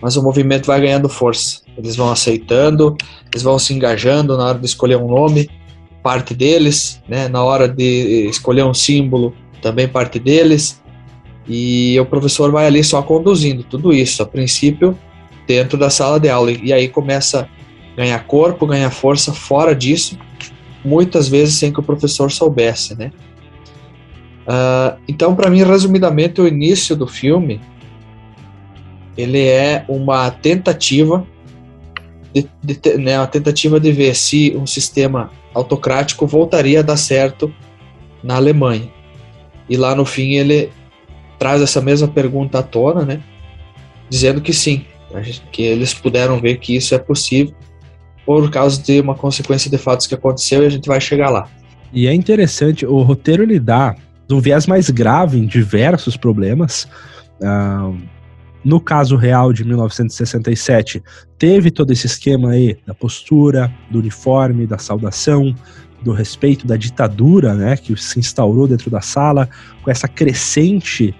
mas 0.00 0.16
o 0.16 0.22
movimento 0.22 0.66
vai 0.66 0.80
ganhando 0.80 1.08
força. 1.08 1.60
Eles 1.76 1.96
vão 1.96 2.10
aceitando, 2.10 2.96
eles 3.30 3.42
vão 3.42 3.58
se 3.58 3.72
engajando 3.72 4.36
na 4.36 4.44
hora 4.44 4.58
de 4.58 4.66
escolher 4.66 4.96
um 4.96 5.08
nome, 5.08 5.48
parte 6.02 6.34
deles, 6.34 7.00
né? 7.08 7.28
na 7.28 7.42
hora 7.42 7.68
de 7.68 8.26
escolher 8.28 8.64
um 8.64 8.74
símbolo, 8.74 9.34
também 9.60 9.86
parte 9.86 10.18
deles. 10.18 10.80
E 11.46 11.98
o 11.98 12.06
professor 12.06 12.50
vai 12.50 12.66
ali 12.66 12.82
só 12.84 13.02
conduzindo 13.02 13.62
tudo 13.62 13.92
isso, 13.92 14.22
a 14.22 14.26
princípio, 14.26 14.96
dentro 15.46 15.76
da 15.76 15.90
sala 15.90 16.18
de 16.18 16.28
aula. 16.28 16.52
E 16.52 16.72
aí 16.72 16.88
começa 16.88 17.48
a 17.92 17.96
ganhar 17.96 18.24
corpo, 18.26 18.66
ganhar 18.66 18.90
força 18.90 19.32
fora 19.32 19.74
disso, 19.74 20.18
muitas 20.84 21.28
vezes 21.28 21.56
sem 21.56 21.72
que 21.72 21.80
o 21.80 21.82
professor 21.82 22.30
soubesse, 22.30 22.94
né? 22.96 23.12
Uh, 24.46 24.98
então, 25.06 25.34
para 25.34 25.50
mim, 25.50 25.62
resumidamente, 25.62 26.40
o 26.40 26.48
início 26.48 26.96
do 26.96 27.06
filme 27.06 27.60
ele 29.16 29.46
é 29.46 29.84
uma 29.88 30.30
tentativa 30.30 31.26
de, 32.32 32.48
de, 32.62 32.96
né, 32.96 33.18
uma 33.18 33.26
tentativa 33.26 33.78
de 33.78 33.92
ver 33.92 34.14
se 34.14 34.56
um 34.56 34.66
sistema 34.66 35.30
autocrático 35.52 36.26
voltaria 36.26 36.80
a 36.80 36.82
dar 36.82 36.96
certo 36.96 37.52
na 38.22 38.36
Alemanha. 38.36 38.88
E 39.68 39.76
lá 39.76 39.94
no 39.94 40.04
fim 40.04 40.34
ele 40.34 40.70
traz 41.38 41.60
essa 41.60 41.80
mesma 41.80 42.08
pergunta 42.08 42.58
à 42.58 42.62
tona, 42.62 43.04
né? 43.04 43.22
Dizendo 44.08 44.40
que 44.40 44.52
sim, 44.52 44.84
que 45.50 45.62
eles 45.62 45.94
puderam 45.94 46.40
ver 46.40 46.58
que 46.58 46.74
isso 46.76 46.94
é 46.94 46.98
possível 46.98 47.54
por 48.26 48.50
causa 48.50 48.80
de 48.80 49.00
uma 49.00 49.14
consequência 49.14 49.70
de 49.70 49.78
fatos 49.78 50.06
que 50.06 50.14
aconteceu 50.14 50.62
e 50.62 50.66
a 50.66 50.70
gente 50.70 50.86
vai 50.86 51.00
chegar 51.00 51.30
lá. 51.30 51.48
E 51.92 52.06
é 52.06 52.14
interessante, 52.14 52.86
o 52.86 53.02
roteiro 53.02 53.42
ele 53.42 53.58
dá 53.58 53.96
um 54.30 54.40
viés 54.40 54.66
mais 54.66 54.90
grave 54.90 55.38
em 55.38 55.46
diversos 55.46 56.16
problemas. 56.16 56.88
Uh, 57.40 57.96
no 58.64 58.80
caso 58.80 59.16
real 59.16 59.52
de 59.52 59.64
1967, 59.64 61.02
teve 61.38 61.70
todo 61.70 61.92
esse 61.92 62.06
esquema 62.06 62.50
aí 62.50 62.76
da 62.86 62.94
postura, 62.94 63.72
do 63.90 63.98
uniforme, 63.98 64.66
da 64.66 64.76
saudação, 64.76 65.54
do 66.02 66.12
respeito 66.12 66.66
da 66.66 66.76
ditadura, 66.76 67.54
né, 67.54 67.76
que 67.76 67.96
se 67.96 68.18
instaurou 68.18 68.66
dentro 68.66 68.90
da 68.90 69.00
sala, 69.00 69.48
com 69.82 69.90
essa 69.90 70.06
crescente 70.08 71.14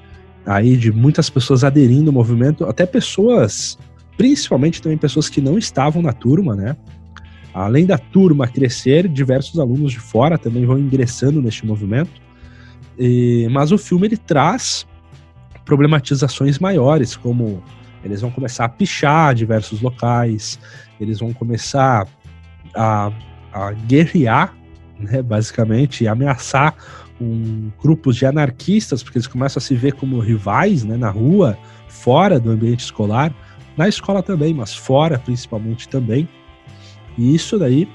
aí 0.44 0.76
de 0.76 0.90
muitas 0.90 1.30
pessoas 1.30 1.64
aderindo 1.64 2.10
ao 2.10 2.14
movimento, 2.14 2.64
até 2.64 2.86
pessoas, 2.86 3.78
principalmente 4.16 4.82
também 4.82 4.98
pessoas 4.98 5.28
que 5.28 5.40
não 5.40 5.58
estavam 5.58 6.02
na 6.02 6.12
turma, 6.12 6.54
né? 6.54 6.76
Além 7.52 7.84
da 7.84 7.98
turma 7.98 8.46
crescer, 8.46 9.08
diversos 9.08 9.58
alunos 9.58 9.92
de 9.92 9.98
fora 9.98 10.38
também 10.38 10.64
vão 10.64 10.78
ingressando 10.78 11.42
neste 11.42 11.66
movimento. 11.66 12.10
E, 13.02 13.48
mas 13.50 13.72
o 13.72 13.78
filme 13.78 14.06
ele 14.06 14.18
traz 14.18 14.86
problematizações 15.64 16.58
maiores, 16.58 17.16
como 17.16 17.62
eles 18.04 18.20
vão 18.20 18.30
começar 18.30 18.66
a 18.66 18.68
pichar 18.68 19.34
diversos 19.34 19.80
locais, 19.80 20.60
eles 21.00 21.18
vão 21.18 21.32
começar 21.32 22.06
a, 22.74 23.10
a 23.52 23.72
guerrear, 23.72 24.54
né, 24.98 25.22
basicamente, 25.22 26.04
e 26.04 26.08
ameaçar 26.08 26.74
um, 27.18 27.70
grupos 27.82 28.16
de 28.16 28.26
anarquistas, 28.26 29.02
porque 29.02 29.16
eles 29.16 29.26
começam 29.26 29.58
a 29.58 29.62
se 29.62 29.74
ver 29.74 29.94
como 29.94 30.18
rivais 30.20 30.84
né, 30.84 30.98
na 30.98 31.10
rua, 31.10 31.56
fora 31.88 32.38
do 32.38 32.50
ambiente 32.50 32.80
escolar, 32.80 33.34
na 33.78 33.88
escola 33.88 34.22
também, 34.22 34.52
mas 34.52 34.74
fora 34.74 35.18
principalmente 35.18 35.88
também. 35.88 36.28
E 37.16 37.34
isso 37.34 37.58
daí, 37.58 37.88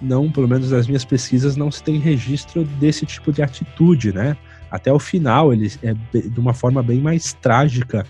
não, 0.00 0.30
pelo 0.30 0.48
menos 0.48 0.70
nas 0.70 0.86
minhas 0.86 1.04
pesquisas, 1.04 1.56
não 1.56 1.70
se 1.70 1.82
tem 1.82 1.98
registro 1.98 2.64
desse 2.64 3.04
tipo 3.04 3.32
de 3.32 3.42
atitude, 3.42 4.12
né? 4.12 4.36
até 4.70 4.92
o 4.92 4.98
final, 4.98 5.52
ele 5.52 5.72
é 5.82 5.94
de 5.94 6.38
uma 6.38 6.52
forma 6.52 6.82
bem 6.82 7.00
mais 7.00 7.32
trágica 7.32 8.04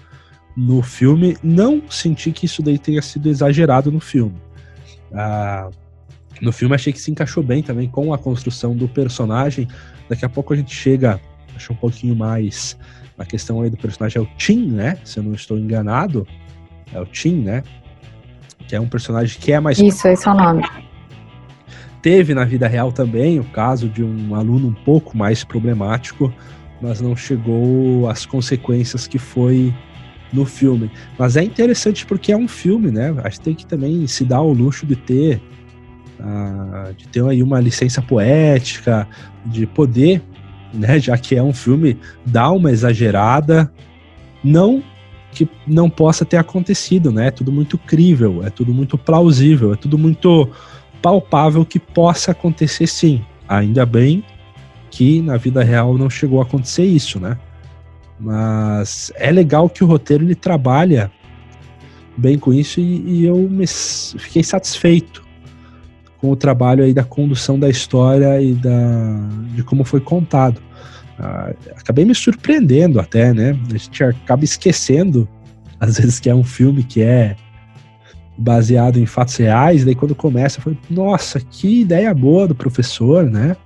no 0.57 0.83
filme. 0.83 1.37
Não 1.43 1.83
senti 1.89 2.33
que 2.33 2.47
isso 2.47 2.63
daí 2.63 2.79
tenha 2.79 3.01
sido 3.01 3.29
exagerado 3.29 3.91
no 3.91 4.01
filme. 4.01 4.35
Ah, 5.13 5.71
no 6.41 6.53
filme 6.53 6.75
achei 6.75 6.93
que 6.93 7.01
se 7.01 7.11
encaixou 7.11 7.43
bem 7.43 7.63
também 7.63 7.89
com 7.89 8.13
a 8.13 8.19
construção 8.19 8.77
do 8.77 8.89
personagem. 8.89 9.69
Daqui 10.09 10.25
a 10.25 10.29
pouco 10.29 10.53
a 10.53 10.57
gente 10.57 10.75
chega, 10.75 11.21
acho 11.55 11.73
um 11.73 11.77
pouquinho 11.77 12.17
mais 12.17 12.77
na 13.17 13.25
questão 13.25 13.61
aí 13.61 13.71
do 13.71 13.77
personagem, 13.77 14.19
é 14.19 14.23
o 14.23 14.29
Tim, 14.37 14.67
né? 14.67 14.99
Se 15.05 15.19
eu 15.19 15.25
não 15.25 15.35
estou 15.35 15.59
enganado. 15.59 16.27
É 16.93 17.01
o 17.01 17.07
Tim, 17.07 17.37
né? 17.37 17.63
Que 18.67 18.77
é 18.77 18.81
um 18.81 18.89
personagem 18.89 19.39
que 19.41 19.53
é 19.53 19.61
mais. 19.61 19.79
Isso, 19.79 20.07
esse 20.09 20.27
é 20.27 20.31
o 20.31 20.35
nome. 20.35 20.63
Teve 22.01 22.35
na 22.35 22.45
vida 22.45 22.69
real 22.69 22.93
também 22.93 23.41
o 23.41 23.45
caso 23.45 23.89
de 23.89 24.05
um 24.05 24.35
aluno 24.35 24.69
um 24.69 24.85
pouco 24.85 25.17
mais 25.17 25.43
problemático, 25.43 26.33
mas 26.81 27.01
não 27.01 27.17
chegou 27.17 28.09
às 28.09 28.25
consequências 28.25 29.07
que 29.07 29.19
foi 29.19 29.75
no 30.33 30.45
filme. 30.45 30.91
Mas 31.19 31.37
é 31.37 31.43
interessante 31.43 32.07
porque 32.07 32.33
é 32.33 32.37
um 32.37 32.49
filme, 32.49 32.91
né? 32.91 33.15
A 33.25 33.29
gente 33.29 33.41
tem 33.41 33.55
que 33.55 33.67
também 33.67 34.07
se 34.07 34.25
dar 34.25 34.43
o 34.43 34.53
luxo 34.53 34.87
de 34.87 34.95
ter 34.95 35.41
uh, 36.21 36.93
de 36.95 37.09
ter 37.09 37.25
aí 37.25 37.43
uma 37.43 37.61
licença 37.61 38.03
poética, 38.03 39.09
de 39.47 39.67
poder, 39.67 40.23
né? 40.73 40.99
Já 40.99 41.17
que 41.17 41.35
é 41.35 41.43
um 41.43 41.53
filme, 41.53 41.99
dar 42.25 42.51
uma 42.51 42.71
exagerada, 42.71 43.73
não 44.43 44.83
que 45.31 45.49
não 45.67 45.91
possa 45.91 46.25
ter 46.25 46.37
acontecido, 46.37 47.13
né? 47.13 47.29
É 47.29 47.31
tudo 47.31 47.53
muito 47.53 47.77
crível, 47.79 48.43
é 48.45 48.51
tudo 48.51 48.73
muito 48.73 48.97
plausível, 48.97 49.73
é 49.73 49.77
tudo 49.77 49.99
muito 49.99 50.49
palpável 51.03 51.65
que 51.65 51.79
possa 51.79 52.33
acontecer 52.33 52.87
sim. 52.87 53.25
Ainda 53.49 53.87
bem 53.87 54.25
que 54.91 55.21
na 55.23 55.37
vida 55.37 55.63
real 55.63 55.97
não 55.97 56.11
chegou 56.11 56.41
a 56.41 56.43
acontecer 56.43 56.85
isso, 56.85 57.21
né? 57.21 57.39
Mas 58.19 59.13
é 59.17 59.31
legal 59.31 59.69
que 59.69 59.85
o 59.85 59.87
roteiro 59.87 60.25
ele 60.25 60.35
trabalha 60.35 61.11
bem 62.17 62.39
com 62.39 62.53
isso 62.53 62.81
e, 62.81 63.21
e 63.21 63.25
eu 63.25 63.37
me, 63.37 63.67
fiquei 63.67 64.43
satisfeito 64.43 65.25
com 66.19 66.33
o 66.33 66.37
trabalho 66.37 66.83
aí 66.83 66.93
da 66.93 67.05
condução 67.05 67.59
da 67.59 67.69
história 67.69 68.41
e 68.43 68.55
da, 68.55 68.73
de 69.55 69.63
como 69.63 69.85
foi 69.85 70.01
contado. 70.01 70.61
Ah, 71.17 71.53
acabei 71.77 72.05
me 72.05 72.15
surpreendendo 72.15 72.99
até, 72.99 73.33
né? 73.33 73.57
A 73.73 73.77
gente 73.77 74.03
acaba 74.03 74.45
esquecendo 74.45 75.29
às 75.81 75.99
vezes 75.99 76.19
que 76.19 76.29
é 76.29 76.35
um 76.35 76.45
filme 76.45 76.83
que 76.83 77.03
é 77.03 77.37
baseado 78.39 78.99
em 78.99 79.07
fatos 79.07 79.37
reais. 79.37 79.85
Daí 79.85 79.95
quando 79.95 80.15
começa, 80.15 80.61
foi 80.61 80.79
nossa, 80.89 81.41
que 81.41 81.81
ideia 81.81 82.15
boa 82.15 82.47
do 82.47 82.55
professor, 82.55 83.25
né? 83.25 83.57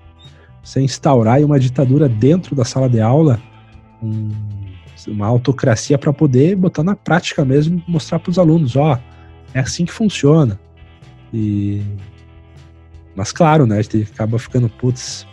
Você 0.65 0.81
instaurar 0.81 1.41
uma 1.43 1.61
ditadura 1.61 2.09
dentro 2.09 2.57
da 2.57 2.65
sala 2.65 2.89
de 2.89 3.01
aula, 3.01 3.39
um, 4.03 4.31
uma 5.09 5.27
autocracia 5.27 5.99
para 5.99 6.13
poder 6.13 6.57
botar 6.57 6.83
na 6.83 6.97
prática 6.97 7.45
mesmo, 7.45 7.83
mostrar 7.87 8.19
para 8.19 8.31
os 8.31 8.39
alunos, 8.39 8.77
ó, 8.77 8.99
é 9.53 9.61
assim 9.61 9.85
que 9.85 9.93
funciona. 9.93 10.59
E 11.33 11.83
mas 13.15 13.31
claro, 13.31 13.67
né, 13.67 13.79
a 13.79 13.83
gente 13.83 14.09
acaba 14.11 14.39
ficando 14.39 14.71
putz, 14.71 15.27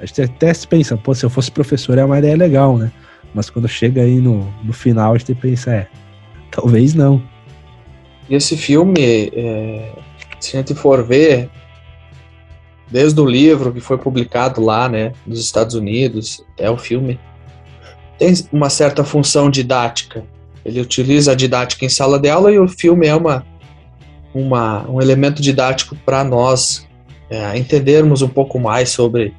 a 0.00 0.06
gente 0.06 0.22
até 0.22 0.54
se 0.54 0.66
pensa, 0.68 0.96
pô, 0.96 1.12
se 1.12 1.24
eu 1.24 1.30
fosse 1.30 1.50
professor 1.50 1.98
é 1.98 2.04
uma 2.04 2.18
ideia 2.18 2.36
legal, 2.36 2.78
né? 2.78 2.92
Mas 3.34 3.50
quando 3.50 3.66
chega 3.66 4.02
aí 4.02 4.20
no, 4.20 4.48
no 4.62 4.72
final, 4.72 5.14
a 5.14 5.18
gente 5.18 5.34
pensa, 5.34 5.72
é, 5.72 5.88
talvez 6.50 6.94
não. 6.94 7.22
E 8.28 8.34
esse 8.34 8.56
filme, 8.56 9.30
é, 9.34 9.92
se 10.40 10.56
a 10.56 10.60
gente 10.60 10.74
for 10.74 11.04
ver, 11.04 11.48
desde 12.90 13.20
o 13.20 13.26
livro 13.26 13.72
que 13.72 13.80
foi 13.80 13.98
publicado 13.98 14.60
lá, 14.60 14.88
né, 14.88 15.12
nos 15.26 15.40
Estados 15.40 15.74
Unidos, 15.74 16.44
é 16.58 16.70
o 16.70 16.76
filme, 16.76 17.18
tem 18.18 18.32
uma 18.52 18.70
certa 18.70 19.04
função 19.04 19.50
didática. 19.50 20.24
Ele 20.64 20.80
utiliza 20.80 21.32
a 21.32 21.34
didática 21.34 21.84
em 21.84 21.88
sala 21.88 22.18
de 22.18 22.28
aula 22.28 22.50
e 22.50 22.58
o 22.58 22.66
filme 22.66 23.06
é 23.06 23.14
uma, 23.14 23.46
uma 24.34 24.88
um 24.88 25.00
elemento 25.00 25.40
didático 25.40 25.94
para 26.04 26.24
nós 26.24 26.86
é, 27.30 27.56
entendermos 27.56 28.22
um 28.22 28.28
pouco 28.28 28.58
mais 28.58 28.88
sobre 28.90 29.34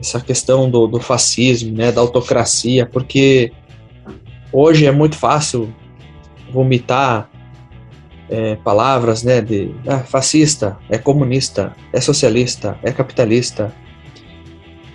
essa 0.00 0.20
questão 0.20 0.68
do, 0.68 0.86
do 0.86 1.00
fascismo, 1.00 1.72
né, 1.72 1.92
da 1.92 2.00
autocracia, 2.00 2.84
porque 2.86 3.52
hoje 4.52 4.86
é 4.86 4.92
muito 4.92 5.16
fácil 5.16 5.72
vomitar 6.52 7.30
é, 8.34 8.56
palavras, 8.56 9.22
né, 9.22 9.40
de 9.40 9.72
ah, 9.86 10.00
fascista, 10.00 10.76
é 10.90 10.98
comunista, 10.98 11.72
é 11.92 12.00
socialista, 12.00 12.76
é 12.82 12.90
capitalista. 12.90 13.72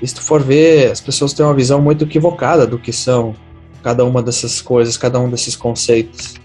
E 0.01 0.08
se 0.08 0.15
tu 0.15 0.22
for 0.22 0.43
ver, 0.43 0.91
as 0.91 1.00
pessoas 1.00 1.31
têm 1.31 1.46
uma 1.46 1.55
visão 1.55 1.81
muito 1.81 2.03
equivocada 2.03 2.67
do 2.67 2.77
que 2.77 2.91
são 2.91 3.34
cada 3.81 4.03
uma 4.03 4.22
dessas 4.22 4.62
coisas, 4.62 4.98
cada 4.98 5.17
um 5.22 5.29
desses 5.29 5.55
conceitos. 5.55 6.36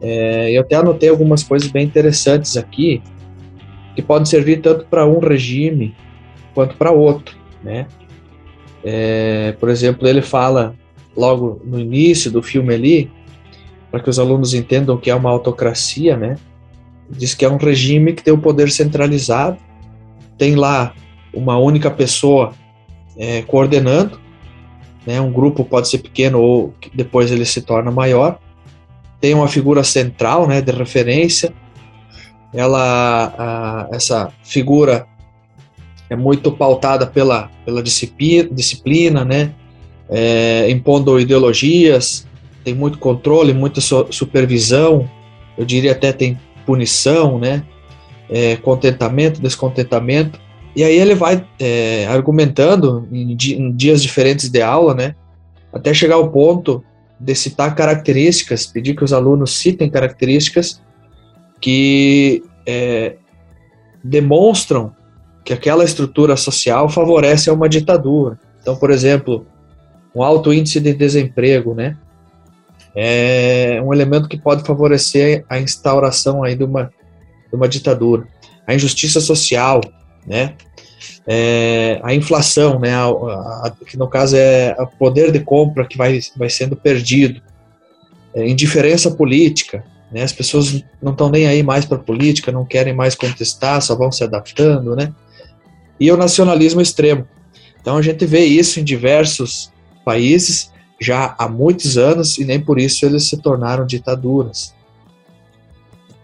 É, 0.00 0.50
eu 0.56 0.62
até 0.62 0.76
anotei 0.76 1.10
algumas 1.10 1.42
coisas 1.42 1.70
bem 1.70 1.84
interessantes 1.84 2.56
aqui, 2.56 3.02
que 3.94 4.00
podem 4.00 4.24
servir 4.24 4.62
tanto 4.62 4.86
para 4.86 5.06
um 5.06 5.18
regime 5.18 5.94
quanto 6.54 6.74
para 6.76 6.90
outro, 6.90 7.36
né? 7.62 7.86
É, 8.82 9.54
por 9.60 9.68
exemplo, 9.68 10.08
ele 10.08 10.22
fala 10.22 10.74
logo 11.14 11.60
no 11.62 11.78
início 11.78 12.30
do 12.30 12.42
filme 12.42 12.72
ali, 12.74 13.10
para 13.92 14.00
que 14.00 14.08
os 14.08 14.18
alunos 14.18 14.54
entendam 14.54 14.96
que 14.96 15.10
é 15.10 15.14
uma 15.14 15.28
autocracia, 15.28 16.16
né? 16.16 16.38
Diz 17.10 17.34
que 17.34 17.44
é 17.44 17.50
um 17.50 17.58
regime 17.58 18.14
que 18.14 18.24
tem 18.24 18.32
o 18.32 18.38
poder 18.38 18.70
centralizado, 18.70 19.58
tem 20.38 20.54
lá 20.56 20.94
uma 21.32 21.58
única 21.58 21.90
pessoa 21.90 22.54
é, 23.18 23.42
coordenando, 23.42 24.18
né? 25.06 25.20
Um 25.20 25.30
grupo 25.30 25.62
pode 25.62 25.88
ser 25.88 25.98
pequeno 25.98 26.40
ou 26.40 26.74
depois 26.94 27.30
ele 27.30 27.44
se 27.44 27.60
torna 27.60 27.90
maior. 27.90 28.38
Tem 29.20 29.34
uma 29.34 29.46
figura 29.46 29.84
central, 29.84 30.48
né, 30.48 30.62
de 30.62 30.72
referência. 30.72 31.52
Ela, 32.52 33.34
a, 33.38 33.94
essa 33.94 34.32
figura 34.42 35.06
é 36.08 36.16
muito 36.16 36.50
pautada 36.50 37.06
pela, 37.06 37.50
pela 37.64 37.82
disciplina, 37.82 38.48
disciplina 38.50 39.22
né? 39.22 39.52
É, 40.08 40.70
impondo 40.70 41.20
ideologias, 41.20 42.26
tem 42.64 42.74
muito 42.74 42.98
controle, 42.98 43.52
muita 43.52 43.80
supervisão, 43.80 45.08
eu 45.56 45.64
diria 45.64 45.92
até 45.92 46.12
tem 46.12 46.38
punição, 46.64 47.38
né? 47.38 47.64
É, 48.30 48.56
contentamento, 48.56 49.40
descontentamento. 49.40 50.40
E 50.74 50.82
aí 50.82 50.96
ele 50.96 51.14
vai 51.14 51.44
é, 51.60 52.06
argumentando 52.06 53.06
em, 53.12 53.32
em, 53.32 53.72
dias 53.72 54.02
diferentes 54.02 54.48
de 54.48 54.62
aula, 54.62 54.94
né? 54.94 55.14
Até 55.72 55.92
chegar 55.92 56.14
ao 56.14 56.30
ponto 56.30 56.82
de 57.20 57.34
citar 57.34 57.74
características, 57.74 58.66
pedir 58.66 58.96
que 58.96 59.04
os 59.04 59.12
alunos 59.12 59.52
citem 59.52 59.90
características 59.90 60.82
que 61.60 62.42
é, 62.66 63.16
demonstram 64.02 64.92
que 65.44 65.52
aquela 65.52 65.84
estrutura 65.84 66.36
social 66.36 66.88
favorece 66.88 67.50
a 67.50 67.52
uma 67.52 67.68
ditadura. 67.68 68.38
Então, 68.60 68.76
por 68.76 68.90
exemplo, 68.90 69.46
um 70.14 70.22
alto 70.22 70.52
índice 70.52 70.80
de 70.80 70.94
desemprego, 70.94 71.74
né? 71.74 71.96
É 72.94 73.80
um 73.82 73.92
elemento 73.92 74.28
que 74.28 74.36
pode 74.36 74.64
favorecer 74.64 75.44
a 75.48 75.58
instauração 75.58 76.42
aí 76.42 76.54
de 76.54 76.64
uma, 76.64 76.92
de 77.48 77.56
uma 77.56 77.68
ditadura. 77.68 78.26
A 78.66 78.74
injustiça 78.74 79.20
social, 79.20 79.80
né? 80.26 80.54
É, 81.26 82.00
a 82.02 82.14
inflação, 82.14 82.78
né? 82.78 82.94
A, 82.94 83.06
a, 83.06 83.72
que 83.86 83.96
no 83.96 84.08
caso 84.08 84.36
é 84.36 84.76
o 84.78 84.86
poder 84.86 85.32
de 85.32 85.40
compra 85.40 85.86
que 85.86 85.96
vai, 85.96 86.20
vai 86.36 86.50
sendo 86.50 86.76
perdido. 86.76 87.40
É, 88.34 88.46
indiferença 88.46 89.10
política, 89.10 89.84
né? 90.10 90.22
As 90.22 90.32
pessoas 90.32 90.84
não 91.00 91.12
estão 91.12 91.30
nem 91.30 91.46
aí 91.46 91.62
mais 91.62 91.84
para 91.84 91.98
política, 91.98 92.52
não 92.52 92.64
querem 92.64 92.92
mais 92.92 93.14
contestar, 93.14 93.80
só 93.80 93.96
vão 93.96 94.12
se 94.12 94.22
adaptando, 94.22 94.94
né? 94.94 95.12
E 95.98 96.10
o 96.10 96.16
nacionalismo 96.16 96.80
extremo. 96.80 97.26
Então 97.80 97.96
a 97.96 98.02
gente 98.02 98.24
vê 98.26 98.44
isso 98.44 98.78
em 98.78 98.84
diversos 98.84 99.72
países 100.04 100.71
já 101.02 101.34
há 101.38 101.48
muitos 101.48 101.98
anos 101.98 102.38
e 102.38 102.44
nem 102.44 102.60
por 102.60 102.78
isso 102.78 103.04
eles 103.04 103.28
se 103.28 103.36
tornaram 103.36 103.84
ditaduras. 103.84 104.74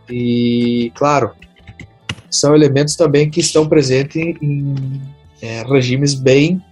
E, 0.09 0.91
claro, 0.95 1.33
são 2.31 2.55
elementos 2.55 2.97
também 2.97 3.29
que 3.29 3.41
estão 3.41 3.69
presentes 3.69 4.17
em, 4.17 5.03
é, 5.43 5.63
regimes 5.63 6.15
bem, 6.15 6.63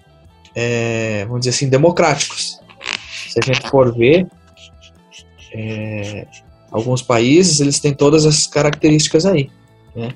é, 0.54 1.24
vamos 1.26 1.40
dizer 1.40 1.50
assim, 1.50 1.68
democráticos. 1.68 2.60
Se 3.28 3.38
a 3.38 3.42
gente 3.44 3.68
for 3.68 3.94
ver, 3.94 4.26
é, 5.52 6.26
alguns 6.70 7.02
países 7.02 7.60
eles 7.60 7.78
têm 7.78 7.92
todas 7.92 8.24
essas 8.24 8.46
características 8.46 9.26
aí, 9.26 9.50
né? 9.94 10.14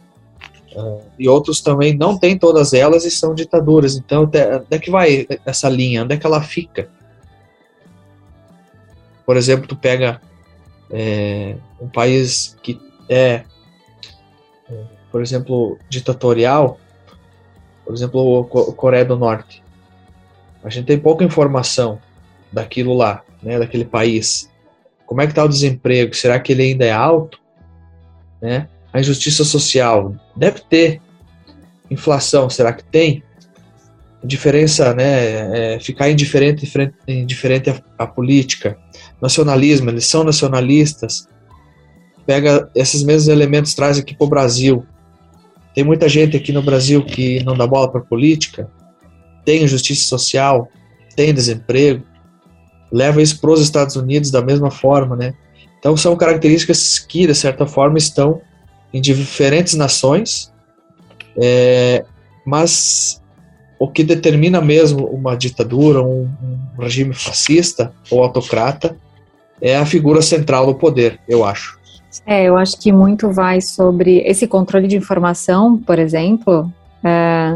Uh, 0.74 1.02
e 1.18 1.28
outros 1.28 1.60
também 1.60 1.96
não 1.96 2.16
têm 2.16 2.38
todas 2.38 2.72
elas 2.72 3.04
e 3.04 3.10
são 3.10 3.34
ditaduras. 3.34 3.96
Então, 3.96 4.22
onde 4.22 4.38
é 4.38 4.78
que 4.78 4.88
vai 4.88 5.26
essa 5.44 5.68
linha? 5.68 6.04
Onde 6.04 6.14
é 6.14 6.16
que 6.16 6.24
ela 6.24 6.40
fica? 6.40 6.88
Por 9.24 9.36
exemplo, 9.36 9.66
tu 9.66 9.76
pega 9.76 10.20
é, 10.90 11.56
um 11.80 11.88
país 11.88 12.56
que 12.62 12.80
é, 13.08 13.44
é, 14.68 14.84
por 15.10 15.22
exemplo, 15.22 15.78
ditatorial, 15.88 16.78
por 17.84 17.94
exemplo, 17.94 18.48
a 18.70 18.72
Coreia 18.74 19.04
do 19.04 19.16
Norte. 19.16 19.62
A 20.62 20.68
gente 20.68 20.86
tem 20.86 20.98
pouca 20.98 21.24
informação 21.24 22.00
daquilo 22.52 22.94
lá, 22.94 23.22
né, 23.42 23.58
daquele 23.58 23.84
país. 23.84 24.50
Como 25.06 25.20
é 25.20 25.26
que 25.26 25.32
está 25.32 25.44
o 25.44 25.48
desemprego? 25.48 26.14
Será 26.14 26.38
que 26.38 26.52
ele 26.52 26.62
ainda 26.62 26.84
é 26.84 26.92
alto? 26.92 27.40
Né? 28.40 28.68
A 28.92 29.00
injustiça 29.00 29.44
social 29.44 30.14
deve 30.36 30.60
ter. 30.60 31.00
Inflação, 31.90 32.48
será 32.48 32.72
que 32.72 32.84
tem? 32.84 33.24
Diferença, 34.22 34.94
né? 34.94 35.74
É, 35.74 35.80
ficar 35.80 36.10
indiferente, 36.10 36.70
indiferente 37.08 37.70
à, 37.70 37.80
à 37.98 38.06
política. 38.06 38.76
Nacionalismo, 39.20 39.90
eles 39.90 40.06
são 40.06 40.24
nacionalistas. 40.24 41.26
Pega 42.26 42.70
esses 42.74 43.02
mesmos 43.02 43.28
elementos, 43.28 43.74
traz 43.74 43.98
aqui 43.98 44.14
para 44.14 44.26
o 44.26 44.30
Brasil. 44.30 44.84
Tem 45.74 45.84
muita 45.84 46.08
gente 46.08 46.36
aqui 46.36 46.52
no 46.52 46.62
Brasil 46.62 47.04
que 47.04 47.42
não 47.44 47.56
dá 47.56 47.66
bola 47.66 47.90
para 47.90 48.00
política, 48.00 48.68
tem 49.44 49.62
injustiça 49.62 50.04
social, 50.04 50.68
tem 51.16 51.32
desemprego, 51.32 52.04
leva 52.90 53.22
isso 53.22 53.40
para 53.40 53.50
os 53.50 53.60
Estados 53.60 53.96
Unidos 53.96 54.30
da 54.30 54.42
mesma 54.42 54.70
forma, 54.70 55.16
né? 55.16 55.34
Então 55.78 55.96
são 55.96 56.16
características 56.16 56.98
que, 56.98 57.26
de 57.26 57.34
certa 57.34 57.66
forma, 57.66 57.96
estão 57.98 58.40
em 58.92 59.00
diferentes 59.00 59.74
nações, 59.74 60.52
é, 61.40 62.04
mas 62.44 63.19
o 63.80 63.88
que 63.88 64.04
determina 64.04 64.60
mesmo 64.60 65.06
uma 65.06 65.34
ditadura, 65.34 66.02
um, 66.02 66.28
um, 66.42 66.82
regime 66.82 67.14
fascista 67.14 67.90
ou 68.10 68.22
autocrata, 68.22 68.94
é 69.58 69.74
a 69.74 69.86
figura 69.86 70.20
central 70.20 70.66
do 70.66 70.74
poder, 70.74 71.18
eu 71.26 71.42
acho. 71.42 71.80
É, 72.26 72.44
eu 72.44 72.58
acho 72.58 72.78
que 72.78 72.92
muito 72.92 73.30
vai 73.30 73.62
sobre 73.62 74.18
esse 74.18 74.46
controle 74.46 74.86
de 74.86 74.96
informação, 74.96 75.78
por 75.78 75.98
exemplo, 75.98 76.70
é, 77.02 77.54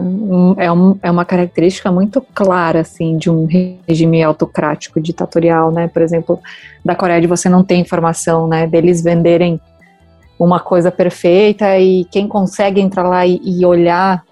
é, 0.65 0.73
um, 0.73 0.97
é, 1.03 1.11
uma 1.11 1.27
característica 1.27 1.93
muito 1.93 2.23
clara, 2.35 2.81
assim, 2.81 3.19
de 3.19 3.29
um 3.29 3.47
regime 3.87 4.23
autocrático, 4.23 4.99
ditatorial, 4.99 5.71
né? 5.71 5.89
Por 5.89 6.01
exemplo, 6.01 6.41
da 6.83 6.95
Coreia 6.95 7.21
de 7.21 7.27
você 7.27 7.51
não 7.51 7.63
ter 7.63 7.77
informação, 7.77 8.49
né? 8.49 8.67
Deles 8.67 9.03
venderem 9.03 9.61
uma 10.39 10.59
coisa 10.59 10.91
perfeita 10.91 11.79
e 11.79 12.07
quem 12.07 12.27
consegue 12.27 12.81
entrar 12.81 13.07
lá 13.07 13.27
e, 13.27 13.39
e, 13.45 13.67
olhar 13.67 14.25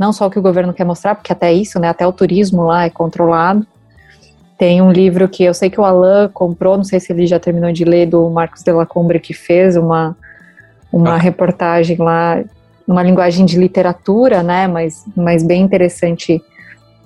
não 0.00 0.14
só 0.14 0.26
o 0.26 0.30
que 0.30 0.38
o 0.38 0.42
governo 0.42 0.72
quer 0.72 0.84
mostrar, 0.84 1.14
porque 1.14 1.30
até 1.30 1.52
isso, 1.52 1.78
né, 1.78 1.90
até 1.90 2.06
o 2.06 2.12
turismo 2.12 2.62
lá 2.62 2.86
é 2.86 2.90
controlado. 2.90 3.66
Tem 4.56 4.80
um 4.80 4.90
livro 4.90 5.28
que 5.28 5.44
eu 5.44 5.52
sei 5.52 5.68
que 5.68 5.78
o 5.78 5.84
Alan 5.84 6.30
comprou, 6.32 6.78
não 6.78 6.84
sei 6.84 6.98
se 6.98 7.12
ele 7.12 7.26
já 7.26 7.38
terminou 7.38 7.70
de 7.70 7.84
ler, 7.84 8.06
do 8.06 8.30
Marcos 8.30 8.62
de 8.62 8.72
la 8.72 8.86
Combre, 8.86 9.20
que 9.20 9.34
fez 9.34 9.76
uma, 9.76 10.16
uma 10.90 11.16
ah. 11.16 11.16
reportagem 11.18 11.98
lá, 11.98 12.42
uma 12.88 13.02
linguagem 13.02 13.44
de 13.44 13.58
literatura, 13.58 14.42
né, 14.42 14.66
mas, 14.66 15.04
mas 15.14 15.42
bem 15.42 15.60
interessante, 15.60 16.42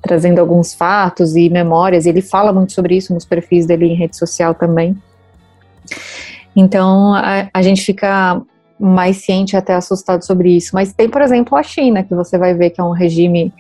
trazendo 0.01 0.39
alguns 0.39 0.73
fatos 0.73 1.35
e 1.35 1.51
memórias. 1.51 2.07
Ele 2.07 2.23
fala 2.23 2.53
muito 2.53 2.73
sobre 2.73 2.97
isso 2.97 3.13
nos 3.13 3.25
perfis 3.25 3.67
dele 3.67 3.87
em 3.87 3.97
rede 3.97 4.17
social 4.17 4.55
também. 4.55 4.97
Então, 6.55 7.13
a, 7.13 7.49
a 7.53 7.61
gente 7.61 7.83
fica 7.83 8.41
mais 8.79 9.19
ciente 9.19 9.57
até 9.57 9.75
assustado 9.75 10.25
sobre 10.25 10.57
isso. 10.57 10.71
Mas 10.75 10.93
tem, 10.93 11.09
por 11.09 11.23
exemplo, 11.23 11.57
a 11.57 11.63
China, 11.63 12.03
que 12.03 12.15
você 12.15 12.37
vai 12.37 12.55
ver 12.55 12.71
que 12.71 12.81
é 12.81 12.85
um 12.85 12.93
regime 12.93 13.53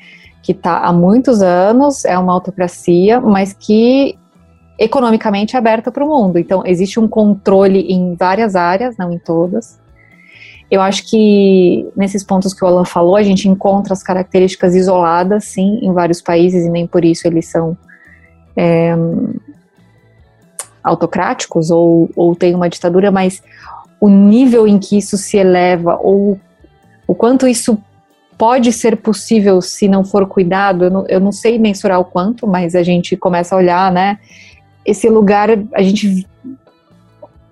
que 0.42 0.52
está 0.52 0.78
há 0.78 0.92
muitos 0.92 1.40
anos, 1.40 2.04
é 2.04 2.18
uma 2.18 2.32
autocracia, 2.32 3.20
mas 3.20 3.52
que 3.52 4.18
economicamente 4.78 5.56
é 5.56 5.58
aberta 5.58 5.90
para 5.90 6.04
o 6.04 6.08
mundo. 6.08 6.38
Então, 6.38 6.62
existe 6.66 6.98
um 6.98 7.08
controle 7.08 7.80
em 7.92 8.14
várias 8.14 8.54
áreas, 8.56 8.96
não 8.96 9.12
em 9.12 9.18
todas. 9.18 9.80
Eu 10.70 10.80
acho 10.80 11.08
que 11.08 11.88
nesses 11.96 12.24
pontos 12.24 12.52
que 12.52 12.64
o 12.64 12.66
Alan 12.66 12.84
falou, 12.84 13.16
a 13.16 13.22
gente 13.22 13.48
encontra 13.48 13.92
as 13.92 14.02
características 14.02 14.74
isoladas, 14.74 15.44
sim, 15.44 15.78
em 15.82 15.92
vários 15.92 16.20
países, 16.20 16.64
e 16.64 16.68
nem 16.68 16.86
por 16.86 17.04
isso 17.04 17.26
eles 17.26 17.46
são 17.46 17.76
é, 18.56 18.94
autocráticos 20.82 21.70
ou, 21.70 22.10
ou 22.16 22.34
tem 22.34 22.54
uma 22.54 22.68
ditadura, 22.68 23.10
mas 23.10 23.42
o 24.00 24.08
nível 24.08 24.66
em 24.66 24.78
que 24.78 24.98
isso 24.98 25.16
se 25.16 25.36
eleva 25.36 25.98
ou 26.02 26.38
o 27.06 27.14
quanto 27.14 27.46
isso 27.46 27.78
pode 28.36 28.72
ser 28.72 28.96
possível 28.96 29.60
se 29.60 29.88
não 29.88 30.04
for 30.04 30.26
cuidado, 30.26 30.84
eu 30.84 30.90
não, 30.90 31.06
eu 31.08 31.20
não 31.20 31.32
sei 31.32 31.58
mensurar 31.58 32.00
o 32.00 32.04
quanto, 32.04 32.46
mas 32.46 32.74
a 32.74 32.82
gente 32.82 33.16
começa 33.16 33.54
a 33.54 33.58
olhar, 33.58 33.92
né? 33.92 34.18
Esse 34.84 35.08
lugar, 35.08 35.48
a 35.72 35.82
gente. 35.82 36.26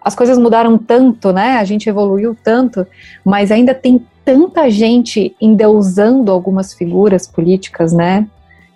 As 0.04 0.16
coisas 0.16 0.36
mudaram 0.36 0.76
tanto, 0.76 1.32
né? 1.32 1.58
A 1.58 1.64
gente 1.64 1.88
evoluiu 1.88 2.36
tanto, 2.42 2.86
mas 3.24 3.52
ainda 3.52 3.72
tem 3.72 4.04
tanta 4.24 4.68
gente 4.68 5.34
endeusando 5.40 6.30
algumas 6.32 6.74
figuras 6.74 7.26
políticas, 7.26 7.92
né? 7.92 8.26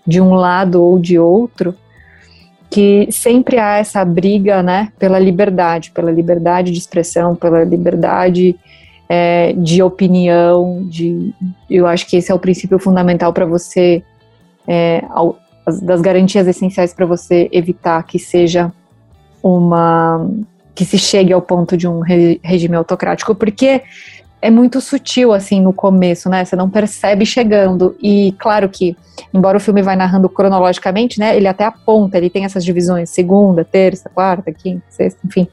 De 0.07 0.21
um 0.21 0.35
lado 0.35 0.83
ou 0.83 0.99
de 0.99 1.19
outro, 1.19 1.75
que 2.77 3.09
sempre 3.11 3.59
há 3.59 3.79
essa 3.79 4.05
briga, 4.05 4.63
né, 4.63 4.93
pela 4.99 5.19
liberdade, 5.19 5.91
pela 5.93 6.11
liberdade 6.11 6.71
de 6.71 6.79
expressão, 6.79 7.35
pela 7.35 7.65
liberdade 7.65 8.55
é, 9.09 9.55
de 9.55 9.83
opinião, 9.83 10.87
de, 10.87 11.33
eu 11.71 11.87
acho 11.87 12.07
que 12.07 12.19
esse 12.19 12.31
é 12.31 12.35
o 12.35 12.39
princípio 12.39 12.79
fundamental 12.79 13.33
para 13.33 13.47
você, 13.47 14.03
é, 14.69 15.03
ao, 15.09 15.39
das 15.81 16.03
garantias 16.03 16.47
essenciais 16.47 16.93
para 16.93 17.07
você 17.07 17.49
evitar 17.51 18.03
que 18.03 18.19
seja 18.19 18.71
uma, 19.43 20.29
que 20.75 20.85
se 20.85 20.99
chegue 20.99 21.33
ao 21.33 21.41
ponto 21.41 21.79
de 21.79 21.89
um 21.89 22.01
regime 22.01 22.77
autocrático, 22.77 23.35
porque 23.35 23.81
é 24.47 24.51
muito 24.51 24.81
sutil, 24.81 25.33
assim, 25.33 25.61
no 25.61 25.73
começo, 25.73 26.29
né? 26.29 26.45
Você 26.45 26.55
não 26.55 26.71
percebe 26.71 27.27
chegando. 27.27 27.97
E 28.01 28.33
claro 28.39 28.69
que, 28.69 28.97
embora 29.35 29.57
o 29.57 29.61
filme 29.61 29.83
vai 29.83 29.97
narrando 29.97 30.29
cronologicamente, 30.29 31.19
né? 31.19 31.37
Ele 31.37 31.49
até 31.49 31.65
aponta, 31.65 32.17
ele 32.17 32.31
tem 32.31 32.45
essas 32.45 32.65
divisões, 32.65 33.11
segunda, 33.11 33.65
terça, 33.65 34.09
quarta, 34.09 34.53
quinta, 34.53 34.85
sexta, 34.89 35.19
enfim. 35.27 35.49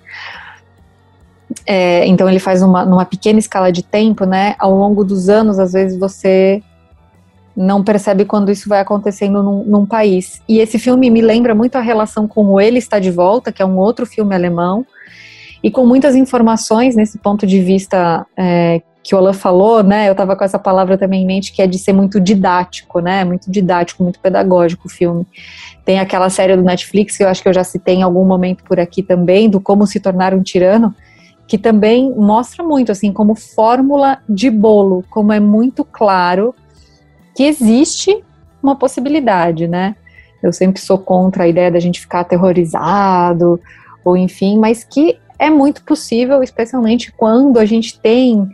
É, 1.65 2.05
então 2.05 2.29
ele 2.29 2.37
faz 2.37 2.61
uma 2.61 2.85
numa 2.85 3.03
pequena 3.03 3.39
escala 3.39 3.71
de 3.71 3.81
tempo, 3.81 4.25
né? 4.25 4.55
Ao 4.59 4.75
longo 4.75 5.03
dos 5.03 5.27
anos, 5.27 5.57
às 5.57 5.73
vezes 5.73 5.97
você 5.97 6.61
não 7.57 7.83
percebe 7.83 8.25
quando 8.25 8.51
isso 8.51 8.69
vai 8.69 8.79
acontecendo 8.79 9.41
num, 9.41 9.63
num, 9.63 9.85
país. 9.87 10.39
E 10.47 10.59
esse 10.59 10.77
filme 10.77 11.09
me 11.09 11.21
lembra 11.21 11.55
muito 11.55 11.77
a 11.77 11.81
relação 11.81 12.27
com 12.27 12.45
o 12.45 12.61
Ele 12.61 12.77
Está 12.77 12.99
de 12.99 13.09
Volta, 13.09 13.51
que 13.51 13.61
é 13.61 13.65
um 13.65 13.77
outro 13.77 14.05
filme 14.05 14.35
alemão, 14.35 14.85
e 15.63 15.71
com 15.71 15.85
muitas 15.85 16.13
informações 16.13 16.95
nesse 16.95 17.17
ponto 17.17 17.47
de 17.47 17.61
vista 17.61 18.25
é, 18.35 18.81
que 19.01 19.15
o 19.15 19.17
Alan 19.17 19.33
falou, 19.33 19.81
né? 19.81 20.07
Eu 20.07 20.11
estava 20.11 20.35
com 20.35 20.43
essa 20.43 20.59
palavra 20.59 20.97
também 20.97 21.23
em 21.23 21.25
mente, 21.25 21.53
que 21.53 21.61
é 21.61 21.67
de 21.67 21.77
ser 21.77 21.93
muito 21.93 22.19
didático, 22.19 22.99
né? 22.99 23.23
Muito 23.23 23.49
didático, 23.49 24.03
muito 24.03 24.19
pedagógico 24.19 24.87
o 24.87 24.89
filme. 24.89 25.25
Tem 25.85 25.99
aquela 25.99 26.29
série 26.29 26.55
do 26.55 26.63
Netflix 26.63 27.17
que 27.17 27.23
eu 27.23 27.27
acho 27.27 27.41
que 27.41 27.49
eu 27.49 27.53
já 27.53 27.63
citei 27.63 27.95
em 27.95 28.03
algum 28.03 28.25
momento 28.25 28.63
por 28.63 28.79
aqui 28.79 29.01
também, 29.01 29.49
do 29.49 29.59
Como 29.59 29.87
se 29.87 29.99
tornar 29.99 30.33
um 30.33 30.41
tirano, 30.41 30.93
que 31.47 31.57
também 31.57 32.13
mostra 32.15 32.63
muito 32.63 32.91
assim 32.91 33.11
como 33.11 33.35
fórmula 33.35 34.19
de 34.27 34.49
bolo, 34.49 35.03
como 35.09 35.33
é 35.33 35.39
muito 35.39 35.83
claro 35.83 36.55
que 37.35 37.43
existe 37.43 38.23
uma 38.61 38.75
possibilidade, 38.75 39.67
né? 39.67 39.95
Eu 40.41 40.53
sempre 40.53 40.81
sou 40.81 40.97
contra 40.97 41.43
a 41.43 41.47
ideia 41.47 41.71
da 41.71 41.79
gente 41.79 41.99
ficar 41.99 42.21
aterrorizado 42.21 43.59
ou 44.03 44.17
enfim, 44.17 44.57
mas 44.57 44.83
que 44.83 45.17
é 45.37 45.49
muito 45.49 45.83
possível, 45.83 46.43
especialmente 46.43 47.11
quando 47.11 47.59
a 47.59 47.65
gente 47.65 47.99
tem 47.99 48.47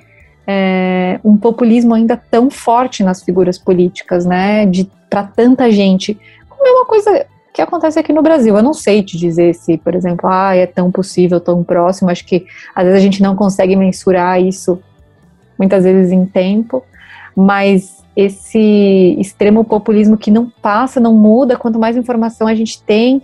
é, 0.48 1.20
um 1.24 1.38
populismo 1.38 1.94
ainda 1.94 2.18
tão 2.18 2.50
forte 2.50 3.04
nas 3.04 3.24
figuras 3.24 3.58
políticas, 3.58 4.26
né, 4.26 4.70
para 5.10 5.24
tanta 5.24 5.72
gente. 5.72 6.20
Como 6.50 6.68
é 6.68 6.72
uma 6.72 6.86
coisa 6.86 7.26
que 7.54 7.62
acontece 7.62 8.00
aqui 8.00 8.14
no 8.14 8.22
Brasil. 8.22 8.56
Eu 8.56 8.64
não 8.64 8.74
sei 8.74 9.04
te 9.04 9.18
dizer 9.18 9.54
se, 9.54 9.78
por 9.78 9.94
exemplo, 9.94 10.30
ah, 10.30 10.56
é 10.56 10.66
tão 10.66 10.92
possível, 10.92 11.40
tão 11.40 11.64
próximo. 11.64 12.10
Acho 12.10 12.26
que 12.26 12.46
às 12.74 12.86
vezes 12.86 13.00
a 13.00 13.04
gente 13.04 13.22
não 13.22 13.36
consegue 13.36 13.76
mensurar 13.76 14.42
isso 14.42 14.80
muitas 15.58 15.84
vezes 15.84 16.12
em 16.12 16.26
tempo, 16.26 16.84
mas 17.36 18.04
esse 18.16 19.16
extremo 19.20 19.64
populismo 19.64 20.18
que 20.18 20.32
não 20.32 20.50
passa, 20.50 21.00
não 21.00 21.14
muda, 21.14 21.58
quanto 21.58 21.78
mais 21.78 21.98
informação 21.98 22.48
a 22.48 22.56
gente 22.56 22.82
tem, 22.82 23.22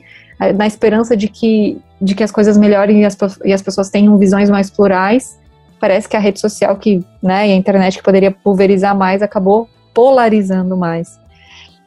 na 0.56 0.68
esperança 0.68 1.16
de 1.16 1.28
que 1.28 1.82
de 2.00 2.14
que 2.14 2.24
as 2.24 2.32
coisas 2.32 2.58
melhorem 2.58 3.02
e 3.02 3.06
as, 3.06 3.18
e 3.44 3.54
as 3.54 3.62
pessoas 3.62 3.90
tenham 3.90 4.18
visões 4.18 4.50
mais 4.50 4.70
plurais. 4.70 5.40
Parece 5.80 6.08
que 6.08 6.16
a 6.16 6.20
rede 6.20 6.40
social 6.40 6.76
que, 6.76 7.06
né, 7.22 7.48
e 7.48 7.52
a 7.52 7.56
internet 7.56 7.98
que 7.98 8.04
poderia 8.04 8.32
pulverizar 8.32 8.96
mais 8.96 9.22
acabou 9.22 9.70
polarizando 9.94 10.76
mais. 10.76 11.20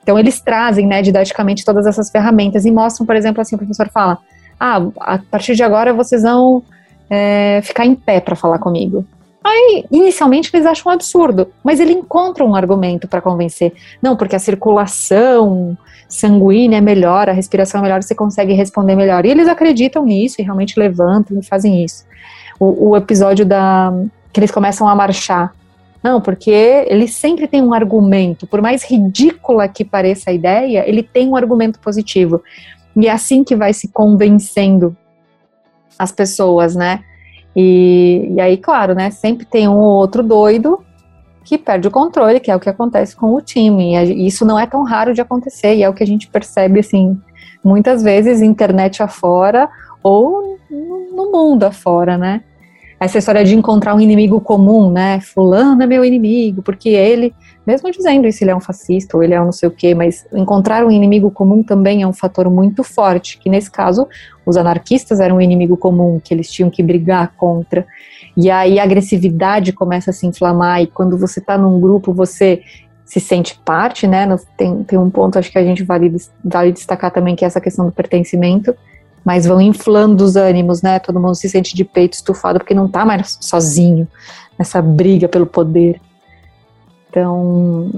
Então 0.02 0.18
eles 0.18 0.40
trazem, 0.40 0.86
né, 0.86 1.02
didaticamente 1.02 1.64
todas 1.64 1.86
essas 1.86 2.10
ferramentas 2.10 2.64
e 2.64 2.70
mostram, 2.70 3.06
por 3.06 3.16
exemplo, 3.16 3.42
assim, 3.42 3.54
o 3.54 3.58
professor 3.58 3.88
fala, 3.90 4.18
ah, 4.58 4.80
a 5.00 5.18
partir 5.18 5.54
de 5.54 5.62
agora 5.62 5.92
vocês 5.92 6.22
vão 6.22 6.62
é, 7.10 7.60
ficar 7.62 7.84
em 7.84 7.94
pé 7.94 8.20
para 8.20 8.34
falar 8.34 8.58
comigo. 8.58 9.04
Aí, 9.44 9.84
inicialmente, 9.90 10.50
eles 10.52 10.66
acham 10.66 10.90
um 10.90 10.94
absurdo, 10.94 11.48
mas 11.62 11.80
ele 11.80 11.92
encontra 11.92 12.44
um 12.44 12.54
argumento 12.54 13.06
para 13.06 13.20
convencer. 13.20 13.72
Não, 14.02 14.16
porque 14.16 14.36
a 14.36 14.38
circulação 14.38 15.76
sanguínea 16.08 16.78
é 16.78 16.80
melhor, 16.80 17.28
a 17.28 17.32
respiração 17.32 17.80
é 17.80 17.82
melhor, 17.82 18.02
você 18.02 18.14
consegue 18.14 18.54
responder 18.54 18.96
melhor. 18.96 19.26
E 19.26 19.30
eles 19.30 19.46
acreditam 19.46 20.04
nisso 20.04 20.36
e 20.40 20.44
realmente 20.44 20.78
levantam 20.78 21.38
e 21.38 21.44
fazem 21.44 21.84
isso. 21.84 22.04
O, 22.58 22.90
o 22.90 22.96
episódio 22.96 23.44
da 23.44 23.92
que 24.32 24.40
eles 24.40 24.50
começam 24.50 24.88
a 24.88 24.94
marchar. 24.94 25.52
Não, 26.02 26.20
porque 26.20 26.50
ele 26.50 27.08
sempre 27.08 27.48
tem 27.48 27.62
um 27.62 27.74
argumento, 27.74 28.46
por 28.46 28.62
mais 28.62 28.84
ridícula 28.84 29.68
que 29.68 29.84
pareça 29.84 30.30
a 30.30 30.32
ideia, 30.32 30.88
ele 30.88 31.02
tem 31.02 31.28
um 31.28 31.36
argumento 31.36 31.80
positivo. 31.80 32.42
E 32.96 33.06
é 33.06 33.10
assim 33.10 33.42
que 33.42 33.56
vai 33.56 33.72
se 33.72 33.88
convencendo 33.88 34.96
as 35.98 36.12
pessoas, 36.12 36.76
né? 36.76 37.00
E, 37.54 38.32
e 38.34 38.40
aí, 38.40 38.56
claro, 38.56 38.94
né? 38.94 39.10
Sempre 39.10 39.44
tem 39.44 39.66
um 39.68 39.76
ou 39.76 39.96
outro 39.96 40.22
doido 40.22 40.84
que 41.48 41.56
perde 41.56 41.88
o 41.88 41.90
controle, 41.90 42.40
que 42.40 42.50
é 42.50 42.54
o 42.54 42.60
que 42.60 42.68
acontece 42.68 43.16
com 43.16 43.32
o 43.32 43.40
time. 43.40 43.94
E 43.96 44.26
isso 44.26 44.44
não 44.44 44.58
é 44.58 44.66
tão 44.66 44.82
raro 44.82 45.14
de 45.14 45.22
acontecer, 45.22 45.76
e 45.76 45.82
é 45.82 45.88
o 45.88 45.94
que 45.94 46.02
a 46.02 46.06
gente 46.06 46.28
percebe, 46.28 46.80
assim, 46.80 47.18
muitas 47.64 48.02
vezes, 48.02 48.42
internet 48.42 49.02
afora 49.02 49.66
ou 50.02 50.58
no 50.70 51.32
mundo 51.32 51.64
afora, 51.64 52.18
né? 52.18 52.42
essa 53.00 53.16
história 53.16 53.44
de 53.44 53.54
encontrar 53.54 53.94
um 53.94 54.00
inimigo 54.00 54.40
comum, 54.40 54.90
né? 54.90 55.20
Fulano 55.20 55.80
é 55.82 55.86
meu 55.86 56.04
inimigo, 56.04 56.62
porque 56.62 56.88
ele, 56.88 57.32
mesmo 57.68 57.90
dizendo 57.90 58.26
isso, 58.26 58.42
ele 58.42 58.50
é 58.50 58.56
um 58.56 58.60
fascista 58.60 59.14
ou 59.14 59.22
ele 59.22 59.34
é 59.34 59.40
um 59.42 59.44
não 59.44 59.52
sei 59.52 59.68
o 59.68 59.72
quê, 59.72 59.94
mas 59.94 60.26
encontrar 60.32 60.86
um 60.86 60.90
inimigo 60.90 61.30
comum 61.30 61.62
também 61.62 62.00
é 62.00 62.06
um 62.06 62.14
fator 62.14 62.48
muito 62.48 62.82
forte, 62.82 63.38
que 63.38 63.50
nesse 63.50 63.70
caso 63.70 64.08
os 64.46 64.56
anarquistas 64.56 65.20
eram 65.20 65.36
um 65.36 65.40
inimigo 65.42 65.76
comum 65.76 66.18
que 66.18 66.32
eles 66.32 66.50
tinham 66.50 66.70
que 66.70 66.82
brigar 66.82 67.34
contra. 67.36 67.86
E 68.34 68.50
aí 68.50 68.80
a 68.80 68.84
agressividade 68.84 69.74
começa 69.74 70.08
a 70.08 70.14
se 70.14 70.26
inflamar, 70.26 70.80
e 70.80 70.86
quando 70.86 71.18
você 71.18 71.40
está 71.40 71.58
num 71.58 71.78
grupo, 71.78 72.14
você 72.14 72.62
se 73.04 73.20
sente 73.20 73.60
parte, 73.62 74.06
né? 74.06 74.26
Tem, 74.56 74.82
tem 74.84 74.98
um 74.98 75.10
ponto, 75.10 75.38
acho 75.38 75.52
que 75.52 75.58
a 75.58 75.64
gente 75.64 75.84
vale, 75.84 76.16
vale 76.42 76.72
destacar 76.72 77.10
também, 77.10 77.36
que 77.36 77.44
é 77.44 77.48
essa 77.48 77.60
questão 77.60 77.84
do 77.84 77.92
pertencimento 77.92 78.74
mas 79.24 79.44
vão 79.44 79.60
inflando 79.60 80.24
os 80.24 80.36
ânimos, 80.36 80.80
né? 80.80 80.98
Todo 80.98 81.20
mundo 81.20 81.34
se 81.34 81.50
sente 81.50 81.76
de 81.76 81.84
peito 81.84 82.14
estufado 82.14 82.58
porque 82.58 82.72
não 82.72 82.86
está 82.86 83.04
mais 83.04 83.36
sozinho 83.42 84.08
nessa 84.58 84.80
briga 84.80 85.28
pelo 85.28 85.44
poder. 85.44 86.00
Então, 87.08 87.90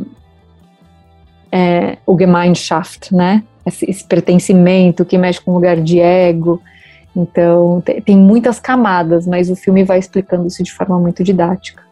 é, 1.50 1.98
o 2.06 2.18
Gemeinschaft, 2.18 3.14
né? 3.14 3.42
Esse, 3.66 3.90
esse, 3.90 4.04
pertencimento 4.04 5.04
que 5.04 5.18
mexe 5.18 5.40
com 5.40 5.50
o 5.50 5.54
lugar 5.54 5.80
de 5.80 6.00
ego. 6.00 6.62
Então, 7.14 7.80
tem, 7.84 8.00
tem 8.00 8.16
muitas 8.16 8.58
camadas, 8.58 9.26
mas 9.26 9.50
o 9.50 9.56
filme 9.56 9.84
vai 9.84 9.98
explicando 9.98 10.46
isso 10.46 10.62
de 10.62 10.72
forma 10.72 10.98
muito 10.98 11.22
didática. 11.22 11.82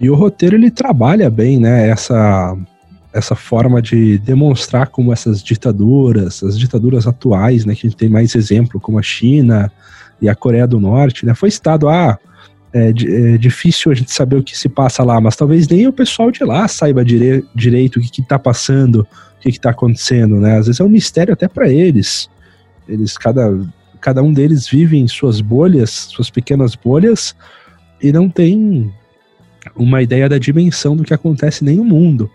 E 0.00 0.08
o 0.08 0.14
roteiro 0.14 0.56
ele 0.56 0.70
trabalha 0.70 1.30
bem, 1.30 1.58
né? 1.58 1.88
Essa 1.88 2.56
essa 3.14 3.36
forma 3.36 3.80
de 3.80 4.18
demonstrar 4.18 4.88
como 4.88 5.12
essas 5.12 5.40
ditaduras, 5.40 6.42
as 6.42 6.58
ditaduras 6.58 7.06
atuais, 7.06 7.64
né, 7.64 7.72
que 7.72 7.86
a 7.86 7.90
gente 7.90 7.96
tem 7.96 8.08
mais 8.08 8.34
exemplo, 8.34 8.80
como 8.80 8.98
a 8.98 9.02
China 9.02 9.70
e 10.20 10.28
a 10.28 10.34
Coreia 10.34 10.66
do 10.66 10.80
Norte, 10.80 11.24
né, 11.24 11.32
foi 11.32 11.48
citado, 11.48 11.88
ah, 11.88 12.18
é, 12.74 12.88
é 12.88 13.38
difícil 13.38 13.92
a 13.92 13.94
gente 13.94 14.12
saber 14.12 14.36
o 14.36 14.42
que 14.42 14.58
se 14.58 14.68
passa 14.68 15.04
lá, 15.04 15.20
mas 15.20 15.36
talvez 15.36 15.68
nem 15.68 15.86
o 15.86 15.92
pessoal 15.92 16.32
de 16.32 16.42
lá 16.42 16.66
saiba 16.66 17.04
dire 17.04 17.46
direito 17.54 18.00
o 18.00 18.02
que 18.02 18.20
está 18.20 18.36
passando, 18.36 19.06
o 19.36 19.40
que 19.40 19.48
está 19.48 19.70
acontecendo, 19.70 20.40
né, 20.40 20.58
às 20.58 20.66
vezes 20.66 20.80
é 20.80 20.84
um 20.84 20.88
mistério 20.88 21.32
até 21.32 21.46
para 21.46 21.68
eles, 21.68 22.28
eles, 22.88 23.16
cada, 23.16 23.56
cada 24.00 24.22
um 24.22 24.32
deles 24.32 24.66
vive 24.66 24.98
em 24.98 25.06
suas 25.06 25.40
bolhas, 25.40 25.90
suas 25.90 26.28
pequenas 26.28 26.74
bolhas, 26.74 27.36
e 28.02 28.12
não 28.12 28.28
tem 28.28 28.92
uma 29.76 30.02
ideia 30.02 30.28
da 30.28 30.36
dimensão 30.36 30.96
do 30.96 31.04
que 31.04 31.14
acontece 31.14 31.64
nem 31.64 31.76
no 31.76 31.84
mundo. 31.84 32.30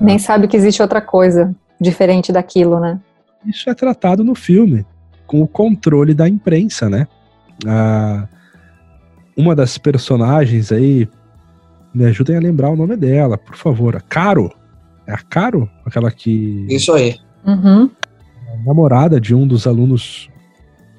Nem 0.00 0.18
sabe 0.18 0.48
que 0.48 0.56
existe 0.56 0.82
outra 0.82 1.00
coisa 1.00 1.54
diferente 1.80 2.32
daquilo, 2.32 2.80
né? 2.80 2.98
Isso 3.46 3.70
é 3.70 3.74
tratado 3.74 4.24
no 4.24 4.34
filme, 4.34 4.84
com 5.26 5.42
o 5.42 5.46
controle 5.46 6.12
da 6.12 6.28
imprensa, 6.28 6.88
né? 6.88 7.06
Ah, 7.64 8.26
uma 9.36 9.54
das 9.54 9.76
personagens 9.76 10.72
aí, 10.72 11.08
me 11.92 12.04
ajudem 12.06 12.36
a 12.36 12.40
lembrar 12.40 12.70
o 12.70 12.76
nome 12.76 12.96
dela, 12.96 13.36
por 13.36 13.56
favor. 13.56 13.94
A 13.96 14.00
Caro. 14.00 14.52
É 15.06 15.12
a 15.12 15.18
Caro? 15.18 15.68
Aquela 15.84 16.10
que. 16.10 16.66
Isso 16.68 16.92
aí. 16.92 17.16
Uhum. 17.44 17.88
namorada 18.64 19.20
de 19.20 19.32
um 19.32 19.46
dos 19.46 19.68
alunos 19.68 20.28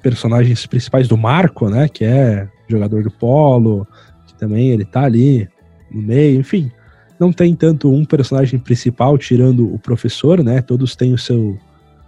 personagens 0.02 0.64
principais 0.64 1.06
do 1.06 1.16
Marco, 1.16 1.68
né? 1.68 1.88
Que 1.88 2.04
é 2.04 2.48
jogador 2.68 3.02
do 3.02 3.10
polo, 3.10 3.86
que 4.26 4.34
também 4.34 4.70
ele 4.70 4.84
tá 4.84 5.02
ali 5.02 5.48
no 5.90 6.00
meio, 6.00 6.40
enfim. 6.40 6.70
Não 7.18 7.32
tem 7.32 7.54
tanto 7.54 7.92
um 7.92 8.04
personagem 8.04 8.58
principal, 8.58 9.18
tirando 9.18 9.72
o 9.72 9.78
professor, 9.78 10.42
né? 10.42 10.62
Todos 10.62 10.94
têm 10.94 11.12
o 11.12 11.18
seu, 11.18 11.58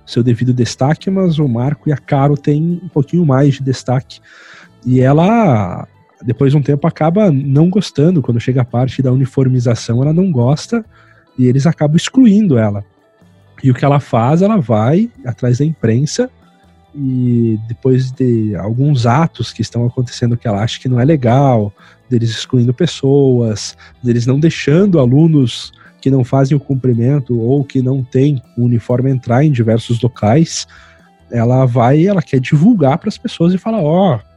seu 0.06 0.22
devido 0.22 0.54
destaque, 0.54 1.10
mas 1.10 1.38
o 1.38 1.48
Marco 1.48 1.88
e 1.88 1.92
a 1.92 1.96
Caro 1.96 2.36
têm 2.36 2.80
um 2.82 2.88
pouquinho 2.88 3.26
mais 3.26 3.54
de 3.54 3.62
destaque. 3.62 4.20
E 4.86 5.00
ela, 5.00 5.86
depois 6.22 6.52
de 6.52 6.58
um 6.58 6.62
tempo, 6.62 6.86
acaba 6.86 7.30
não 7.30 7.68
gostando. 7.70 8.22
Quando 8.22 8.40
chega 8.40 8.62
a 8.62 8.64
parte 8.64 9.02
da 9.02 9.12
uniformização, 9.12 10.02
ela 10.02 10.12
não 10.12 10.30
gosta 10.30 10.84
e 11.38 11.46
eles 11.46 11.66
acabam 11.66 11.96
excluindo 11.96 12.58
ela. 12.58 12.84
E 13.62 13.70
o 13.70 13.74
que 13.74 13.84
ela 13.84 14.00
faz, 14.00 14.42
ela 14.42 14.56
vai 14.56 15.10
atrás 15.24 15.58
da 15.58 15.64
imprensa 15.64 16.30
e 16.94 17.58
depois 17.68 18.10
de 18.10 18.54
alguns 18.56 19.06
atos 19.06 19.52
que 19.52 19.62
estão 19.62 19.86
acontecendo 19.86 20.36
que 20.36 20.48
ela 20.48 20.62
acha 20.62 20.80
que 20.80 20.88
não 20.88 20.98
é 20.98 21.04
legal, 21.04 21.72
deles 22.08 22.30
excluindo 22.30 22.74
pessoas, 22.74 23.76
deles 24.02 24.26
não 24.26 24.40
deixando 24.40 24.98
alunos 24.98 25.72
que 26.00 26.10
não 26.10 26.24
fazem 26.24 26.56
o 26.56 26.60
cumprimento 26.60 27.38
ou 27.38 27.62
que 27.62 27.82
não 27.82 28.02
têm 28.02 28.42
o 28.56 28.64
uniforme 28.64 29.10
entrar 29.10 29.44
em 29.44 29.52
diversos 29.52 30.00
locais, 30.00 30.66
ela 31.30 31.66
vai, 31.66 32.06
ela 32.06 32.22
quer 32.22 32.40
divulgar 32.40 32.98
para 32.98 33.08
as 33.08 33.18
pessoas 33.18 33.54
e 33.54 33.58
falar, 33.58 33.82
ó, 33.82 34.16
oh, 34.16 34.29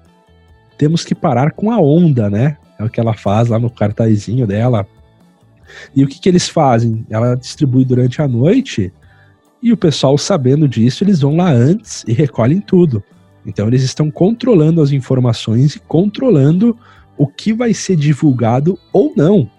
temos 0.77 1.03
que 1.03 1.15
parar 1.15 1.51
com 1.51 1.71
a 1.71 1.79
onda, 1.79 2.29
né? 2.29 2.57
É 2.79 2.83
o 2.83 2.89
que 2.89 2.99
ela 2.99 3.13
faz 3.13 3.47
lá 3.47 3.59
no 3.59 3.69
cartazinho 3.69 4.47
dela. 4.47 4.85
E 5.95 6.03
o 6.03 6.07
que, 6.07 6.19
que 6.19 6.29
eles 6.29 6.49
fazem? 6.49 7.05
Ela 7.09 7.35
distribui 7.35 7.85
durante 7.85 8.21
a 8.21 8.27
noite 8.27 8.91
e 9.63 9.71
o 9.71 9.77
pessoal, 9.77 10.17
sabendo 10.17 10.67
disso, 10.67 11.05
eles 11.05 11.21
vão 11.21 11.37
lá 11.37 11.49
antes 11.49 12.03
e 12.05 12.11
recolhem 12.11 12.59
tudo. 12.59 13.01
Então 13.45 13.65
eles 13.65 13.81
estão 13.81 14.11
controlando 14.11 14.81
as 14.81 14.91
informações 14.91 15.75
e 15.75 15.79
controlando 15.79 16.77
o 17.17 17.25
que 17.25 17.53
vai 17.53 17.73
ser 17.73 17.95
divulgado 17.95 18.77
ou 18.91 19.13
não. 19.15 19.49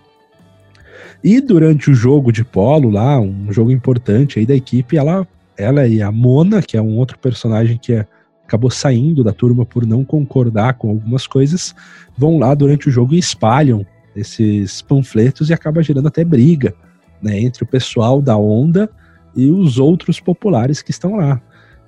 E 1.22 1.40
durante 1.40 1.90
o 1.90 1.94
jogo 1.94 2.30
de 2.30 2.44
polo 2.44 2.90
lá, 2.90 3.18
um 3.18 3.50
jogo 3.50 3.70
importante 3.70 4.38
aí 4.38 4.44
da 4.44 4.54
equipe, 4.54 4.98
ela, 4.98 5.26
ela 5.56 5.86
e 5.86 6.02
a 6.02 6.12
Mona, 6.12 6.60
que 6.60 6.76
é 6.76 6.82
um 6.82 6.98
outro 6.98 7.18
personagem 7.18 7.78
que 7.78 7.94
é, 7.94 8.06
acabou 8.46 8.70
saindo 8.70 9.24
da 9.24 9.32
turma 9.32 9.64
por 9.64 9.86
não 9.86 10.04
concordar 10.04 10.74
com 10.74 10.90
algumas 10.90 11.26
coisas, 11.26 11.74
vão 12.16 12.38
lá 12.38 12.54
durante 12.54 12.88
o 12.88 12.92
jogo 12.92 13.14
e 13.14 13.18
espalham 13.18 13.86
esses 14.14 14.82
panfletos 14.82 15.50
e 15.50 15.54
acaba 15.54 15.82
gerando 15.82 16.08
até 16.08 16.24
briga 16.24 16.74
né, 17.20 17.40
entre 17.40 17.64
o 17.64 17.66
pessoal 17.66 18.20
da 18.20 18.36
onda 18.36 18.88
e 19.34 19.50
os 19.50 19.78
outros 19.78 20.20
populares 20.20 20.82
que 20.82 20.90
estão 20.90 21.16
lá. 21.16 21.40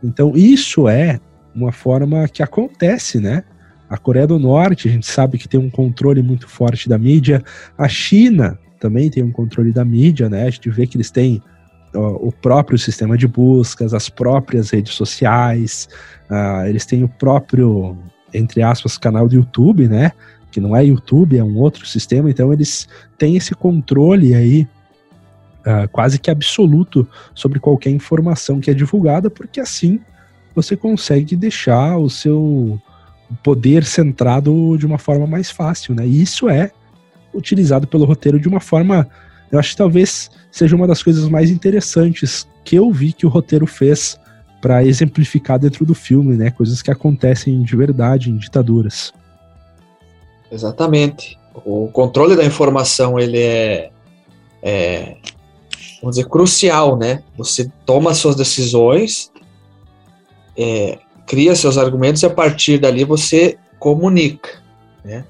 Então, 0.02 0.32
isso 0.34 0.88
é 0.88 1.20
uma 1.54 1.72
forma 1.72 2.26
que 2.28 2.42
acontece, 2.42 3.20
né? 3.20 3.44
A 3.88 3.96
Coreia 3.96 4.26
do 4.26 4.38
Norte, 4.38 4.88
a 4.88 4.90
gente 4.90 5.06
sabe 5.06 5.38
que 5.38 5.48
tem 5.48 5.60
um 5.60 5.70
controle 5.70 6.22
muito 6.22 6.48
forte 6.48 6.88
da 6.88 6.98
mídia. 6.98 7.42
A 7.78 7.88
China 7.88 8.58
também 8.80 9.08
tem 9.08 9.22
um 9.22 9.30
controle 9.30 9.72
da 9.72 9.84
mídia, 9.84 10.28
né? 10.28 10.46
A 10.46 10.50
gente 10.50 10.68
vê 10.70 10.86
que 10.86 10.96
eles 10.96 11.10
têm 11.10 11.40
o 11.98 12.32
próprio 12.32 12.78
sistema 12.78 13.16
de 13.16 13.26
buscas, 13.26 13.94
as 13.94 14.08
próprias 14.08 14.70
redes 14.70 14.94
sociais, 14.94 15.88
uh, 16.30 16.66
eles 16.66 16.84
têm 16.84 17.02
o 17.02 17.08
próprio, 17.08 17.96
entre 18.32 18.62
aspas, 18.62 18.98
canal 18.98 19.28
do 19.28 19.34
YouTube, 19.34 19.88
né? 19.88 20.12
Que 20.50 20.60
não 20.60 20.76
é 20.76 20.84
YouTube, 20.84 21.38
é 21.38 21.44
um 21.44 21.56
outro 21.58 21.86
sistema. 21.86 22.30
Então, 22.30 22.52
eles 22.52 22.88
têm 23.18 23.36
esse 23.36 23.54
controle 23.54 24.34
aí 24.34 24.68
uh, 25.66 25.88
quase 25.90 26.18
que 26.18 26.30
absoluto 26.30 27.06
sobre 27.34 27.58
qualquer 27.58 27.90
informação 27.90 28.60
que 28.60 28.70
é 28.70 28.74
divulgada, 28.74 29.28
porque 29.28 29.60
assim 29.60 30.00
você 30.54 30.74
consegue 30.74 31.36
deixar 31.36 31.98
o 31.98 32.08
seu 32.08 32.80
poder 33.42 33.84
centrado 33.84 34.76
de 34.78 34.86
uma 34.86 34.96
forma 34.96 35.26
mais 35.26 35.50
fácil, 35.50 35.94
né? 35.94 36.06
E 36.06 36.22
isso 36.22 36.48
é 36.48 36.70
utilizado 37.34 37.86
pelo 37.86 38.06
roteiro 38.06 38.40
de 38.40 38.48
uma 38.48 38.60
forma, 38.60 39.06
eu 39.50 39.58
acho 39.58 39.70
que 39.70 39.76
talvez 39.76 40.30
seja 40.50 40.74
uma 40.74 40.86
das 40.86 41.02
coisas 41.02 41.28
mais 41.28 41.50
interessantes 41.50 42.46
que 42.64 42.76
eu 42.76 42.90
vi 42.90 43.12
que 43.12 43.26
o 43.26 43.28
roteiro 43.28 43.66
fez 43.66 44.18
para 44.60 44.84
exemplificar 44.84 45.58
dentro 45.58 45.84
do 45.84 45.94
filme, 45.94 46.36
né? 46.36 46.50
Coisas 46.50 46.82
que 46.82 46.90
acontecem 46.90 47.62
de 47.62 47.76
verdade 47.76 48.30
em 48.30 48.36
ditaduras. 48.36 49.12
Exatamente. 50.50 51.38
O 51.64 51.88
controle 51.88 52.34
da 52.34 52.44
informação 52.44 53.18
ele 53.18 53.38
é, 53.38 53.90
é 54.62 55.16
vamos 56.00 56.16
dizer, 56.16 56.28
crucial, 56.28 56.96
né? 56.96 57.22
Você 57.36 57.70
toma 57.84 58.14
suas 58.14 58.34
decisões, 58.34 59.30
é, 60.56 60.98
cria 61.26 61.54
seus 61.54 61.76
argumentos 61.78 62.22
e 62.22 62.26
a 62.26 62.30
partir 62.30 62.78
dali 62.78 63.04
você 63.04 63.58
comunica, 63.78 64.62
né? 65.04 65.24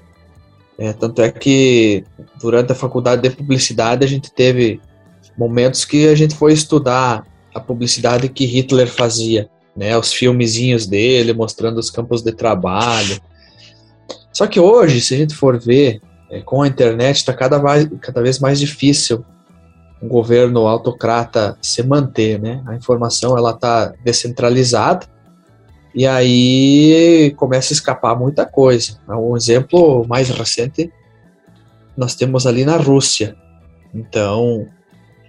É, 0.77 0.93
tanto 0.93 1.21
é 1.21 1.31
que 1.31 2.03
durante 2.39 2.71
a 2.71 2.75
faculdade 2.75 3.21
de 3.21 3.35
publicidade 3.35 4.05
a 4.05 4.07
gente 4.07 4.31
teve 4.31 4.79
momentos 5.37 5.83
que 5.83 6.07
a 6.07 6.15
gente 6.15 6.35
foi 6.35 6.53
estudar 6.53 7.25
a 7.53 7.59
publicidade 7.59 8.29
que 8.29 8.45
Hitler 8.45 8.87
fazia, 8.87 9.49
né? 9.75 9.97
Os 9.97 10.13
filmezinhos 10.13 10.85
dele 10.85 11.33
mostrando 11.33 11.79
os 11.79 11.89
campos 11.89 12.21
de 12.21 12.31
trabalho. 12.31 13.19
Só 14.31 14.45
que 14.45 14.59
hoje, 14.59 15.01
se 15.01 15.15
a 15.15 15.17
gente 15.17 15.33
for 15.33 15.59
ver, 15.59 15.99
é, 16.29 16.41
com 16.41 16.61
a 16.61 16.67
internet 16.67 17.17
está 17.17 17.33
cada, 17.33 17.59
cada 17.99 18.21
vez 18.21 18.39
mais 18.39 18.59
difícil 18.59 19.25
um 20.01 20.07
governo 20.07 20.67
autocrata 20.67 21.57
se 21.59 21.81
manter, 21.81 22.39
né? 22.39 22.61
A 22.67 22.75
informação 22.75 23.35
ela 23.35 23.51
está 23.51 23.93
descentralizada 24.03 25.07
e 25.93 26.05
aí 26.05 27.33
começa 27.37 27.73
a 27.73 27.75
escapar 27.75 28.17
muita 28.17 28.45
coisa. 28.45 28.99
Um 29.07 29.35
exemplo 29.35 30.05
mais 30.07 30.29
recente 30.29 30.91
nós 31.95 32.13
temos 32.13 32.45
ali 32.45 32.63
na 32.63 32.77
Rússia. 32.77 33.35
Então, 33.93 34.67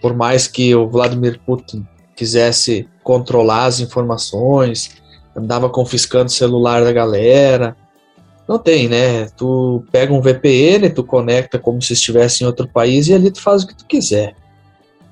por 0.02 0.14
mais 0.14 0.46
que 0.46 0.74
o 0.74 0.86
Vladimir 0.86 1.40
Putin 1.46 1.86
quisesse 2.14 2.86
controlar 3.02 3.64
as 3.64 3.80
informações, 3.80 4.90
andava 5.34 5.70
confiscando 5.70 6.26
o 6.26 6.30
celular 6.30 6.84
da 6.84 6.92
galera, 6.92 7.74
não 8.46 8.58
tem, 8.58 8.88
né? 8.88 9.26
Tu 9.36 9.82
pega 9.90 10.12
um 10.12 10.20
VPN, 10.20 10.90
tu 10.90 11.02
conecta 11.02 11.58
como 11.58 11.80
se 11.80 11.94
estivesse 11.94 12.44
em 12.44 12.46
outro 12.46 12.68
país 12.68 13.08
e 13.08 13.14
ali 13.14 13.30
tu 13.30 13.40
faz 13.40 13.62
o 13.62 13.66
que 13.66 13.74
tu 13.74 13.86
quiser 13.86 14.34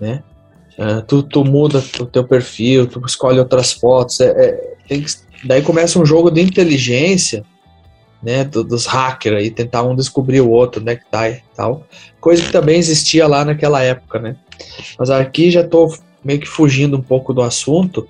né? 0.01 0.23
Uh, 0.79 1.03
tu, 1.03 1.23
tu 1.23 1.45
muda 1.45 1.83
o 2.01 2.07
teu 2.07 2.25
perfil, 2.25 2.87
tu 2.87 3.03
escolhe 3.07 3.39
outras 3.39 3.73
fotos, 3.73 4.21
é, 4.21 4.27
é, 4.29 4.75
tem 4.87 5.05
daí 5.45 5.63
começa 5.63 5.99
um 5.99 6.07
jogo 6.07 6.31
de 6.31 6.41
inteligência, 6.41 7.45
né, 8.23 8.45
do, 8.45 8.65
dos 8.65 8.87
hackers 8.87 9.37
aí, 9.37 9.51
tentar 9.51 9.83
um 9.83 9.95
descobrir 9.95 10.41
o 10.41 10.51
outro, 10.51 10.83
né, 10.83 10.97
que 10.97 11.05
tá 11.11 11.29
e 11.29 11.43
tal, 11.55 11.87
coisa 12.21 12.43
que 12.43 12.53
também 12.53 12.79
existia 12.79 13.27
lá 13.27 13.45
naquela 13.45 13.83
época, 13.83 14.19
né, 14.19 14.37
mas 14.99 15.11
aqui 15.11 15.51
já 15.51 15.63
tô 15.63 15.95
meio 16.25 16.41
que 16.41 16.49
fugindo 16.49 16.97
um 16.97 17.03
pouco 17.03 17.33
do 17.33 17.43
assunto, 17.43 18.09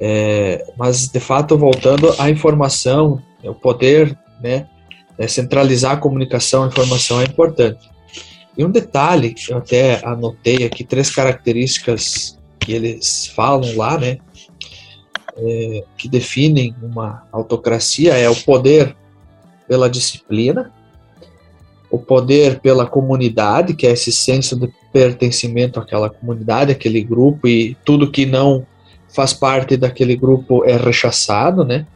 é, 0.00 0.64
mas 0.78 1.08
de 1.08 1.20
fato 1.20 1.58
voltando 1.58 2.14
à 2.18 2.30
informação, 2.30 3.20
o 3.42 3.54
poder, 3.54 4.16
né, 4.42 4.66
é, 5.18 5.28
centralizar 5.28 5.92
a 5.92 5.96
comunicação, 5.96 6.64
a 6.64 6.68
informação 6.68 7.20
é 7.20 7.24
importante. 7.24 7.90
E 8.56 8.64
um 8.64 8.70
detalhe, 8.70 9.34
eu 9.48 9.58
até 9.58 10.00
anotei 10.06 10.64
aqui 10.64 10.84
três 10.84 11.10
características 11.10 12.38
que 12.58 12.72
eles 12.72 13.26
falam 13.26 13.76
lá, 13.76 13.98
né? 13.98 14.18
É, 15.36 15.82
que 15.98 16.08
definem 16.08 16.74
uma 16.80 17.26
autocracia 17.32 18.14
é 18.14 18.30
o 18.30 18.36
poder 18.36 18.94
pela 19.66 19.90
disciplina, 19.90 20.72
o 21.90 21.98
poder 21.98 22.60
pela 22.60 22.86
comunidade, 22.86 23.74
que 23.74 23.86
é 23.86 23.90
esse 23.90 24.12
senso 24.12 24.56
de 24.56 24.72
pertencimento 24.92 25.80
àquela 25.80 26.08
comunidade, 26.08 26.72
àquele 26.72 27.02
grupo, 27.02 27.48
e 27.48 27.76
tudo 27.84 28.10
que 28.10 28.26
não 28.26 28.64
faz 29.08 29.32
parte 29.32 29.76
daquele 29.76 30.16
grupo 30.16 30.64
é 30.64 30.76
rechaçado, 30.76 31.64
né? 31.64 31.86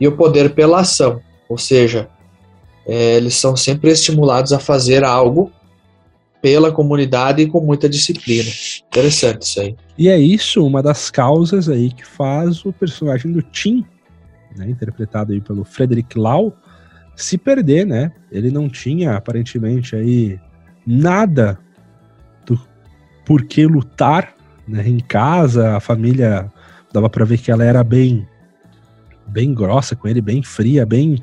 E 0.00 0.06
o 0.06 0.16
poder 0.16 0.54
pela 0.54 0.80
ação, 0.80 1.20
ou 1.48 1.58
seja, 1.58 2.08
é, 2.86 3.16
eles 3.16 3.34
são 3.34 3.56
sempre 3.56 3.90
estimulados 3.90 4.52
a 4.52 4.58
fazer 4.58 5.04
algo 5.04 5.52
pela 6.40 6.72
comunidade 6.72 7.42
e 7.42 7.46
com 7.46 7.60
muita 7.60 7.88
disciplina. 7.88 8.48
Interessante 8.86 9.42
isso 9.42 9.60
aí. 9.60 9.76
E 9.96 10.08
é 10.08 10.18
isso 10.18 10.64
uma 10.64 10.82
das 10.82 11.10
causas 11.10 11.68
aí 11.68 11.90
que 11.90 12.06
faz 12.06 12.64
o 12.64 12.72
personagem 12.72 13.32
do 13.32 13.42
Tim, 13.42 13.84
né, 14.56 14.68
interpretado 14.68 15.32
aí 15.32 15.40
pelo 15.40 15.64
Frederick 15.64 16.18
Lau, 16.18 16.56
se 17.16 17.36
perder, 17.36 17.84
né? 17.84 18.12
Ele 18.30 18.50
não 18.50 18.68
tinha 18.68 19.16
aparentemente 19.16 19.96
aí 19.96 20.38
nada 20.86 21.58
do 22.46 22.58
por 23.26 23.44
que 23.44 23.66
lutar, 23.66 24.34
né? 24.66 24.88
Em 24.88 25.00
casa, 25.00 25.76
a 25.76 25.80
família 25.80 26.50
dava 26.92 27.10
para 27.10 27.24
ver 27.24 27.38
que 27.38 27.50
ela 27.50 27.64
era 27.64 27.82
bem 27.82 28.26
bem 29.26 29.52
grossa 29.52 29.94
com 29.94 30.08
ele, 30.08 30.22
bem 30.22 30.42
fria, 30.42 30.86
bem 30.86 31.22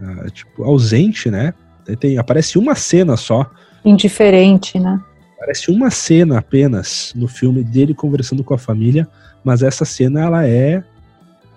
uh, 0.00 0.30
tipo 0.30 0.64
ausente, 0.64 1.30
né? 1.30 1.54
Tem, 2.00 2.18
aparece 2.18 2.58
uma 2.58 2.74
cena 2.74 3.16
só 3.16 3.50
indiferente, 3.88 4.78
né? 4.78 5.00
Parece 5.38 5.70
uma 5.70 5.90
cena 5.90 6.38
apenas 6.38 7.12
no 7.14 7.28
filme 7.28 7.62
dele 7.62 7.94
conversando 7.94 8.42
com 8.42 8.54
a 8.54 8.58
família, 8.58 9.06
mas 9.44 9.62
essa 9.62 9.84
cena 9.84 10.20
ela 10.20 10.46
é 10.46 10.82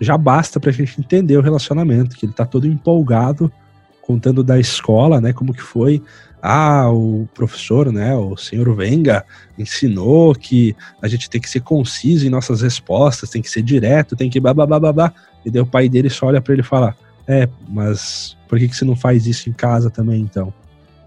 já 0.00 0.18
basta 0.18 0.58
pra 0.58 0.72
gente 0.72 0.98
entender 0.98 1.36
o 1.36 1.42
relacionamento, 1.42 2.16
que 2.16 2.26
ele 2.26 2.32
tá 2.32 2.44
todo 2.44 2.66
empolgado 2.66 3.52
contando 4.00 4.42
da 4.42 4.58
escola, 4.58 5.20
né, 5.20 5.32
como 5.32 5.54
que 5.54 5.62
foi. 5.62 6.02
Ah, 6.42 6.90
o 6.90 7.28
professor, 7.32 7.92
né, 7.92 8.12
o 8.16 8.36
senhor 8.36 8.74
Venga 8.74 9.24
ensinou 9.56 10.34
que 10.34 10.74
a 11.00 11.06
gente 11.06 11.30
tem 11.30 11.40
que 11.40 11.48
ser 11.48 11.60
conciso 11.60 12.26
em 12.26 12.30
nossas 12.30 12.62
respostas, 12.62 13.30
tem 13.30 13.40
que 13.40 13.48
ser 13.48 13.62
direto, 13.62 14.16
tem 14.16 14.28
que 14.28 14.40
babá 14.40 14.66
babá. 14.66 15.12
E 15.44 15.50
daí 15.50 15.62
o 15.62 15.66
pai 15.66 15.88
dele 15.88 16.10
só 16.10 16.26
olha 16.26 16.40
para 16.40 16.52
ele 16.52 16.62
e 16.62 16.64
fala: 16.64 16.96
"É, 17.28 17.48
mas 17.68 18.36
por 18.48 18.58
que 18.58 18.66
que 18.66 18.76
você 18.76 18.84
não 18.84 18.96
faz 18.96 19.24
isso 19.28 19.48
em 19.48 19.52
casa 19.52 19.88
também 19.88 20.20
então?" 20.20 20.52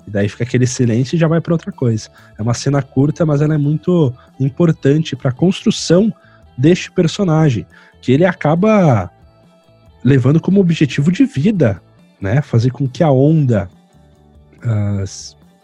E 0.07 0.11
daí 0.11 0.29
fica 0.29 0.43
aquele 0.43 0.67
silêncio 0.67 1.15
e 1.15 1.19
já 1.19 1.27
vai 1.27 1.41
para 1.41 1.53
outra 1.53 1.71
coisa. 1.71 2.09
É 2.37 2.41
uma 2.41 2.53
cena 2.53 2.81
curta, 2.81 3.25
mas 3.25 3.41
ela 3.41 3.55
é 3.55 3.57
muito 3.57 4.13
importante 4.39 5.15
para 5.15 5.29
a 5.29 5.33
construção 5.33 6.13
deste 6.57 6.91
personagem, 6.91 7.65
que 8.01 8.11
ele 8.11 8.25
acaba 8.25 9.11
levando 10.03 10.39
como 10.39 10.61
objetivo 10.61 11.11
de 11.11 11.25
vida, 11.25 11.81
né? 12.21 12.41
Fazer 12.41 12.71
com 12.71 12.87
que 12.87 13.03
a 13.03 13.11
onda 13.11 13.67
uh, 14.57 15.03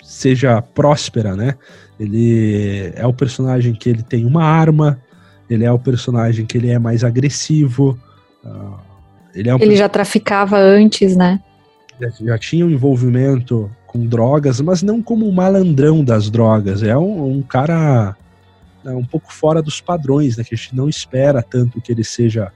seja 0.03 0.61
próspera, 0.61 1.35
né? 1.35 1.55
Ele 1.99 2.91
é 2.95 3.05
o 3.05 3.13
personagem 3.13 3.73
que 3.73 3.87
ele 3.87 4.01
tem 4.01 4.25
uma 4.25 4.43
arma, 4.43 4.99
ele 5.47 5.63
é 5.63 5.71
o 5.71 5.77
personagem 5.77 6.45
que 6.45 6.57
ele 6.57 6.69
é 6.69 6.79
mais 6.79 7.03
agressivo. 7.03 7.99
Uh, 8.43 8.79
ele, 9.35 9.49
é 9.49 9.55
um 9.55 9.59
ele 9.59 9.75
já 9.75 9.87
traficava 9.87 10.57
antes, 10.57 11.15
né? 11.15 11.39
Já, 11.99 12.09
já, 12.09 12.37
tinha 12.39 12.65
um 12.65 12.71
envolvimento 12.71 13.69
com 13.91 14.05
drogas, 14.05 14.61
mas 14.61 14.81
não 14.81 15.01
como 15.01 15.27
um 15.27 15.31
malandrão 15.31 16.03
das 16.03 16.29
drogas. 16.29 16.81
É 16.81 16.97
um, 16.97 17.37
um 17.37 17.41
cara 17.41 18.15
né, 18.83 18.93
um 18.93 19.03
pouco 19.03 19.33
fora 19.33 19.61
dos 19.61 19.81
padrões, 19.81 20.37
né? 20.37 20.43
Que 20.43 20.55
a 20.55 20.57
gente 20.57 20.73
não 20.75 20.87
espera 20.87 21.43
tanto 21.43 21.81
que 21.81 21.91
ele 21.91 22.03
seja. 22.03 22.51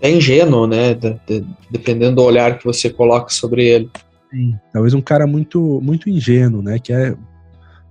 É 0.00 0.10
ingênuo, 0.10 0.66
né? 0.66 0.94
De, 0.94 1.20
de, 1.26 1.44
dependendo 1.70 2.16
do 2.16 2.22
olhar 2.22 2.58
que 2.58 2.64
você 2.64 2.88
coloca 2.88 3.30
sobre 3.30 3.66
ele. 3.66 3.90
Sim, 4.30 4.58
talvez 4.72 4.94
um 4.94 5.00
cara 5.00 5.26
muito, 5.26 5.80
muito 5.82 6.08
ingênuo, 6.08 6.62
né? 6.62 6.78
Que 6.78 6.92
é 6.92 7.14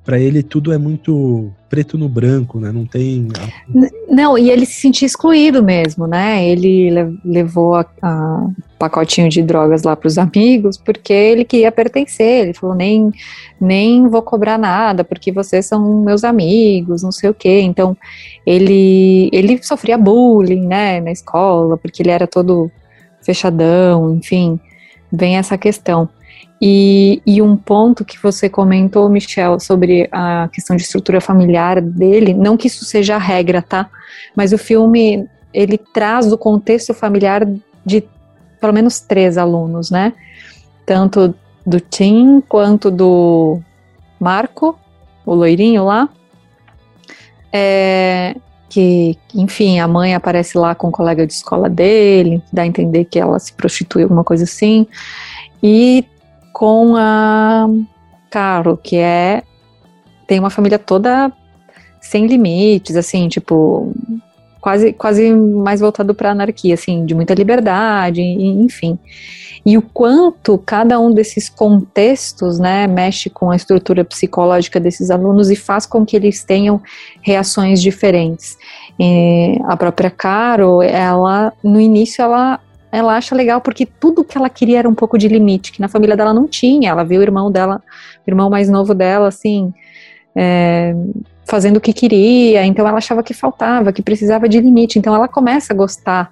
para 0.08 0.18
ele 0.18 0.42
tudo 0.42 0.72
é 0.72 0.78
muito 0.78 1.52
preto 1.70 1.98
no 1.98 2.08
branco, 2.08 2.62
né? 2.62 2.72
Não 2.72 2.86
tem. 2.86 3.28
Não, 4.10 4.38
e 4.38 4.50
ele 4.50 4.66
se 4.66 4.80
sentia 4.80 5.06
excluído 5.06 5.62
mesmo, 5.62 6.08
né? 6.08 6.48
Ele 6.48 7.20
levou 7.26 7.76
a, 7.76 7.86
a 8.02 8.48
pacotinho 8.80 9.28
de 9.28 9.44
drogas 9.44 9.84
lá 9.84 9.98
para 9.98 10.08
os 10.08 10.18
amigos 10.18 10.78
porque 10.78 11.12
ele 11.12 11.44
queria 11.44 11.74
pertencer. 11.74 12.46
Ele 12.46 12.54
falou 12.54 12.74
nem 12.74 13.12
nem 13.60 14.08
vou 14.08 14.22
cobrar 14.22 14.58
nada 14.58 15.04
porque 15.04 15.30
vocês 15.30 15.66
são 15.66 16.02
meus 16.02 16.24
amigos, 16.24 17.04
não 17.04 17.12
sei 17.12 17.30
o 17.30 17.34
quê. 17.34 17.60
Então 17.60 17.98
ele 18.46 19.30
ele 19.34 19.62
sofria 19.62 19.98
bullying, 19.98 20.66
né? 20.66 21.02
Na 21.02 21.12
escola 21.12 21.76
porque 21.76 22.02
ele 22.02 22.12
era 22.12 22.26
todo 22.26 22.72
fechadão, 23.22 24.16
enfim, 24.16 24.58
vem 25.12 25.36
essa 25.36 25.58
questão. 25.58 26.08
E, 26.60 27.22
e, 27.26 27.42
um 27.42 27.56
ponto 27.56 28.04
que 28.04 28.22
você 28.22 28.50
comentou, 28.50 29.08
Michel, 29.10 29.60
sobre 29.60 30.10
a 30.12 30.50
questão 30.52 30.76
de 30.76 30.82
estrutura 30.82 31.22
familiar 31.22 31.80
dele, 31.80 32.34
não 32.34 32.58
que 32.58 32.68
isso 32.68 32.84
seja 32.84 33.16
a 33.16 33.20
regra, 33.20 33.62
tá? 33.62 33.88
Mas 34.36 34.54
o 34.54 34.58
filme, 34.58 35.28
ele 35.54 35.78
traz 35.78 36.32
o 36.32 36.38
contexto 36.38 36.96
familiar 36.96 37.48
de 37.86 38.04
pelo 38.60 38.74
menos 38.74 39.00
três 39.00 39.38
alunos, 39.38 39.92
né? 39.92 40.14
Tanto 40.84 41.36
do 41.64 41.80
Tim 41.80 42.42
quanto 42.42 42.90
do 42.90 43.60
Marco, 44.20 44.80
o 45.26 45.36
loirinho 45.36 45.86
lá. 45.86 46.10
É, 47.54 48.36
que, 48.70 49.18
enfim, 49.34 49.80
a 49.80 49.88
mãe 49.88 50.14
aparece 50.14 50.58
lá 50.58 50.76
com 50.76 50.88
o 50.88 50.90
um 50.90 50.94
colega 50.94 51.26
de 51.26 51.34
escola 51.34 51.70
dele, 51.70 52.42
dá 52.52 52.64
a 52.64 52.68
entender 52.68 53.06
que 53.06 53.20
ela 53.20 53.40
se 53.40 53.54
prostitui, 53.54 54.04
alguma 54.04 54.24
coisa 54.24 54.44
assim. 54.44 54.88
E 55.62 56.06
com 56.58 56.96
a 56.96 57.70
Caro, 58.32 58.76
que 58.82 58.96
é 58.96 59.44
tem 60.26 60.40
uma 60.40 60.50
família 60.50 60.80
toda 60.80 61.32
sem 62.02 62.26
limites, 62.26 62.96
assim, 62.96 63.28
tipo, 63.28 63.94
quase 64.60 64.92
quase 64.92 65.32
mais 65.32 65.82
voltado 65.82 66.16
para 66.16 66.32
anarquia, 66.32 66.74
assim, 66.74 67.06
de 67.06 67.14
muita 67.14 67.36
liberdade, 67.36 68.24
enfim. 68.24 68.98
E 69.64 69.78
o 69.78 69.84
quanto 69.84 70.58
cada 70.58 71.00
um 71.00 71.14
desses 71.14 71.48
contextos, 71.48 72.58
né, 72.58 72.88
mexe 72.88 73.30
com 73.30 73.52
a 73.52 73.56
estrutura 73.56 74.04
psicológica 74.04 74.80
desses 74.80 75.12
alunos 75.12 75.52
e 75.52 75.56
faz 75.56 75.86
com 75.86 76.04
que 76.04 76.16
eles 76.16 76.44
tenham 76.44 76.82
reações 77.22 77.80
diferentes. 77.80 78.58
E 79.00 79.60
a 79.66 79.78
própria 79.78 80.10
Caro, 80.10 80.82
ela 80.82 81.54
no 81.64 81.80
início 81.80 82.24
ela 82.24 82.60
ela 82.92 83.16
acha 83.16 83.36
legal 83.36 83.62
porque 83.62 83.86
tudo 83.86 84.24
que 84.24 84.38
ela 84.38 84.50
queria 84.50 84.80
era 84.80 84.90
um 84.90 84.96
pouco 84.96 85.18
de 85.18 85.28
limite, 85.28 85.72
que 85.72 85.82
na 85.82 85.88
família 85.88 86.16
dela 86.16 86.34
não 86.34 86.48
tinha. 86.48 86.90
Ela 86.90 87.04
viu 87.04 87.20
o 87.20 87.24
irmão 87.24 87.52
dela, 87.52 87.82
o 88.26 88.30
irmão 88.30 88.50
mais 88.50 88.70
novo 88.70 88.94
dela, 88.94 89.28
assim, 89.28 89.74
é, 90.36 90.96
fazendo 91.46 91.78
o 91.78 91.82
que 91.82 91.94
queria, 91.94 92.66
então 92.66 92.88
ela 92.88 92.98
achava 92.98 93.24
que 93.24 93.34
faltava, 93.34 93.92
que 93.92 94.02
precisava 94.02 94.48
de 94.48 94.60
limite. 94.60 95.00
Então 95.00 95.14
ela 95.14 95.28
começa 95.28 95.74
a 95.74 95.76
gostar 95.76 96.32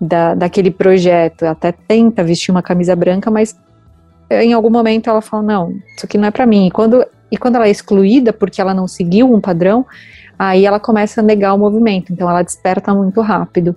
da, 0.00 0.34
daquele 0.34 0.70
projeto, 0.70 1.44
até 1.44 1.72
tenta 1.72 2.22
vestir 2.22 2.50
uma 2.50 2.62
camisa 2.62 2.94
branca, 2.94 3.30
mas 3.30 3.56
em 4.30 4.52
algum 4.52 4.70
momento 4.70 5.08
ela 5.08 5.20
fala: 5.20 5.42
não, 5.42 5.70
isso 5.96 6.04
aqui 6.04 6.18
não 6.18 6.28
é 6.28 6.30
para 6.30 6.46
mim. 6.46 6.66
E 6.66 6.70
quando, 6.70 7.04
e 7.30 7.36
quando 7.36 7.56
ela 7.56 7.66
é 7.66 7.70
excluída 7.70 8.32
porque 8.32 8.60
ela 8.60 8.74
não 8.74 8.86
seguiu 8.86 9.32
um 9.32 9.40
padrão, 9.40 9.86
aí 10.38 10.64
ela 10.64 10.78
começa 10.78 11.20
a 11.20 11.24
negar 11.24 11.52
o 11.54 11.58
movimento, 11.58 12.12
então 12.12 12.30
ela 12.30 12.42
desperta 12.42 12.94
muito 12.94 13.20
rápido. 13.20 13.74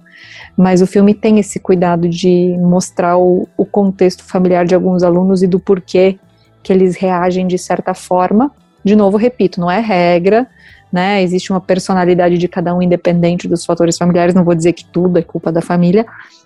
Mas 0.55 0.81
o 0.81 0.87
filme 0.87 1.13
tem 1.13 1.39
esse 1.39 1.59
cuidado 1.59 2.07
de 2.07 2.55
mostrar 2.59 3.17
o, 3.17 3.47
o 3.57 3.65
contexto 3.65 4.23
familiar 4.23 4.65
de 4.65 4.75
alguns 4.75 5.01
alunos 5.01 5.41
e 5.41 5.47
do 5.47 5.59
porquê 5.59 6.19
que 6.61 6.71
eles 6.71 6.95
reagem 6.95 7.47
de 7.47 7.57
certa 7.57 7.93
forma. 7.93 8.51
De 8.83 8.95
novo, 8.95 9.17
repito, 9.17 9.59
não 9.59 9.71
é 9.71 9.79
regra, 9.79 10.47
né? 10.91 11.23
Existe 11.23 11.51
uma 11.51 11.61
personalidade 11.61 12.37
de 12.37 12.47
cada 12.47 12.75
um 12.75 12.81
independente 12.81 13.47
dos 13.47 13.65
fatores 13.65 13.97
familiares. 13.97 14.35
Não 14.35 14.43
vou 14.43 14.53
dizer 14.53 14.73
que 14.73 14.85
tudo 14.85 15.17
é 15.17 15.23
culpa 15.23 15.51
da 15.51 15.61
família, 15.61 16.05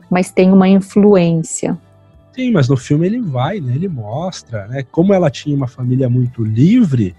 mas 0.10 0.32
tem 0.32 0.52
uma 0.52 0.68
influência. 0.68 1.78
Sim, 2.34 2.52
mas 2.52 2.68
no 2.68 2.78
filme 2.78 3.08
ele 3.08 3.22
vai, 3.22 3.60
né? 3.60 3.74
Ele 3.76 3.88
mostra, 3.88 4.68
né? 4.68 4.84
Como 4.92 5.14
ela 5.14 5.30
tinha 5.30 5.56
uma 5.56 5.68
família 5.68 6.10
muito 6.10 6.44
livre, 6.44 7.16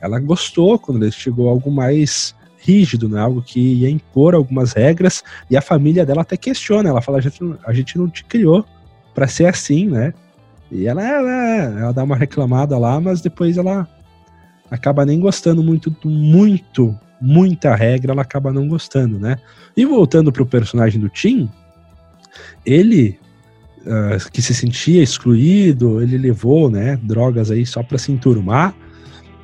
ela 0.00 0.18
gostou 0.20 0.78
quando 0.78 1.02
ele 1.02 1.12
chegou 1.12 1.48
algo 1.48 1.70
mais 1.70 2.34
rígido, 2.68 3.08
né? 3.08 3.18
Algo 3.18 3.40
que 3.40 3.58
ia 3.58 3.88
impor 3.88 4.34
algumas 4.34 4.72
regras 4.72 5.24
e 5.50 5.56
a 5.56 5.62
família 5.62 6.04
dela 6.04 6.20
até 6.20 6.36
questiona. 6.36 6.90
Ela 6.90 7.00
fala: 7.00 7.18
a 7.18 7.20
gente, 7.20 7.40
a 7.66 7.72
gente 7.72 7.96
não 7.96 8.08
te 8.08 8.22
criou 8.24 8.64
para 9.14 9.26
ser 9.26 9.46
assim, 9.46 9.88
né? 9.88 10.12
E 10.70 10.86
ela, 10.86 11.02
ela, 11.02 11.80
ela 11.80 11.92
dá 11.92 12.04
uma 12.04 12.16
reclamada 12.16 12.76
lá, 12.76 13.00
mas 13.00 13.22
depois 13.22 13.56
ela 13.56 13.88
acaba 14.70 15.06
nem 15.06 15.18
gostando 15.18 15.62
muito, 15.62 15.90
muito, 16.04 16.94
muita 17.18 17.74
regra, 17.74 18.12
ela 18.12 18.20
acaba 18.20 18.52
não 18.52 18.68
gostando, 18.68 19.18
né? 19.18 19.38
E 19.74 19.86
voltando 19.86 20.30
pro 20.30 20.44
personagem 20.44 21.00
do 21.00 21.08
Tim, 21.08 21.48
ele 22.66 23.18
uh, 23.78 24.30
que 24.30 24.42
se 24.42 24.52
sentia 24.52 25.02
excluído, 25.02 26.02
ele 26.02 26.18
levou, 26.18 26.70
né, 26.70 26.98
drogas 27.02 27.50
aí 27.50 27.64
só 27.64 27.82
para 27.82 27.96
se 27.96 28.12
enturmar 28.12 28.74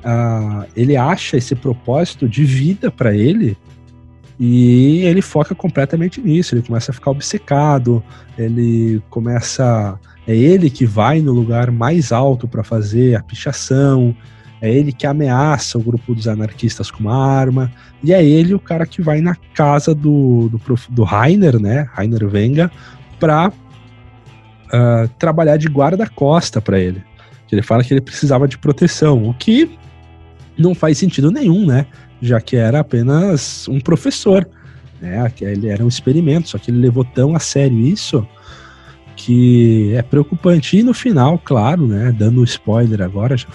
uh, 0.05 0.65
ele 0.75 0.95
acha 0.95 1.35
esse 1.35 1.55
propósito 1.55 2.29
de 2.29 2.45
vida 2.45 2.91
para 2.91 3.13
ele 3.15 3.57
e 4.39 5.01
ele 5.01 5.21
foca 5.21 5.55
completamente 5.55 6.21
nisso. 6.21 6.53
Ele 6.53 6.61
começa 6.61 6.91
a 6.91 6.93
ficar 6.93 7.11
obcecado, 7.11 8.03
ele 8.37 9.01
começa. 9.09 9.99
É 10.27 10.35
ele 10.35 10.69
que 10.69 10.85
vai 10.85 11.21
no 11.21 11.31
lugar 11.31 11.69
mais 11.71 12.11
alto 12.11 12.47
para 12.47 12.63
fazer 12.63 13.15
a 13.15 13.21
pichação, 13.21 14.15
é 14.59 14.73
ele 14.73 14.91
que 14.91 15.05
ameaça 15.05 15.77
o 15.77 15.81
grupo 15.81 16.15
dos 16.15 16.27
anarquistas 16.27 16.89
com 16.89 17.01
uma 17.01 17.15
arma, 17.15 17.71
e 18.03 18.11
é 18.11 18.25
ele 18.25 18.55
o 18.55 18.59
cara 18.59 18.87
que 18.87 19.03
vai 19.03 19.21
na 19.21 19.35
casa 19.53 19.93
do, 19.93 20.49
do, 20.49 20.59
do 20.89 21.03
Rainer, 21.03 21.59
né? 21.59 21.87
Rainer 21.93 22.27
Venga, 22.27 22.71
para 23.19 23.49
uh, 23.49 23.53
ah, 24.73 25.07
trabalhar 25.19 25.57
de 25.57 25.67
guarda-costa 25.67 26.59
para 26.59 26.79
ele. 26.79 27.03
Ele 27.51 27.61
fala 27.61 27.83
que 27.83 27.93
ele 27.93 28.01
precisava 28.01 28.47
de 28.47 28.57
proteção, 28.57 29.29
o 29.29 29.33
que 29.33 29.77
não 30.57 30.73
faz 30.73 30.97
sentido 30.97 31.31
nenhum, 31.31 31.65
né? 31.65 31.85
Já 32.21 32.39
que 32.39 32.55
era 32.55 32.79
apenas 32.79 33.67
um 33.67 33.79
professor, 33.79 34.47
né? 35.01 35.31
Ele 35.41 35.67
era 35.67 35.83
um 35.83 35.87
experimento, 35.87 36.49
só 36.49 36.57
que 36.57 36.71
ele 36.71 36.79
levou 36.79 37.03
tão 37.03 37.35
a 37.35 37.39
sério 37.39 37.77
isso 37.79 38.25
que 39.15 39.93
é 39.95 40.01
preocupante. 40.01 40.77
E 40.77 40.83
no 40.83 40.93
final, 40.93 41.39
claro, 41.39 41.87
né? 41.87 42.13
Dando 42.17 42.43
spoiler 42.43 43.01
agora, 43.01 43.37
já 43.37 43.47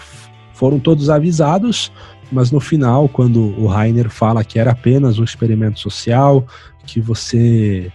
foram 0.54 0.78
todos 0.78 1.08
avisados, 1.08 1.90
mas 2.30 2.50
no 2.50 2.60
final, 2.60 3.08
quando 3.08 3.58
o 3.58 3.66
Rainer 3.66 4.08
fala 4.10 4.44
que 4.44 4.58
era 4.58 4.70
apenas 4.70 5.18
um 5.18 5.24
experimento 5.24 5.80
social, 5.80 6.46
que 6.86 7.00
você 7.00 7.90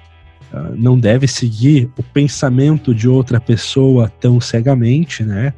uh, 0.51 0.75
não 0.75 0.97
deve 0.97 1.27
seguir 1.27 1.89
o 1.97 2.03
pensamento 2.03 2.93
de 2.93 3.07
outra 3.07 3.39
pessoa 3.39 4.09
tão 4.19 4.41
cegamente, 4.41 5.23
né? 5.23 5.53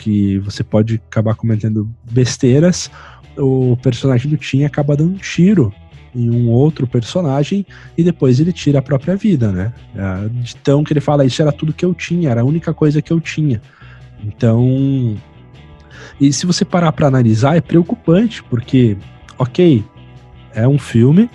Que 0.00 0.38
você 0.38 0.64
pode 0.64 0.94
acabar 1.10 1.34
cometendo 1.34 1.86
besteiras, 2.10 2.90
o 3.36 3.76
personagem 3.82 4.30
do 4.30 4.38
Tim 4.38 4.64
acaba 4.64 4.96
dando 4.96 5.12
um 5.12 5.18
tiro 5.18 5.72
em 6.14 6.30
um 6.30 6.48
outro 6.48 6.86
personagem 6.86 7.66
e 7.96 8.02
depois 8.02 8.40
ele 8.40 8.52
tira 8.52 8.78
a 8.78 8.82
própria 8.82 9.14
vida, 9.14 9.52
né? 9.52 9.72
É, 9.94 10.28
de 10.28 10.56
tão 10.56 10.82
que 10.82 10.92
ele 10.94 11.00
fala, 11.00 11.24
isso 11.24 11.42
era 11.42 11.52
tudo 11.52 11.74
que 11.74 11.84
eu 11.84 11.92
tinha, 11.92 12.30
era 12.30 12.40
a 12.40 12.44
única 12.44 12.72
coisa 12.72 13.02
que 13.02 13.12
eu 13.12 13.20
tinha. 13.20 13.60
Então, 14.24 15.16
e 16.18 16.32
se 16.32 16.46
você 16.46 16.64
parar 16.64 16.92
para 16.92 17.06
analisar, 17.06 17.56
é 17.56 17.60
preocupante, 17.60 18.42
porque, 18.44 18.96
ok, 19.38 19.84
é 20.54 20.66
um 20.66 20.78
filme, 20.78 21.30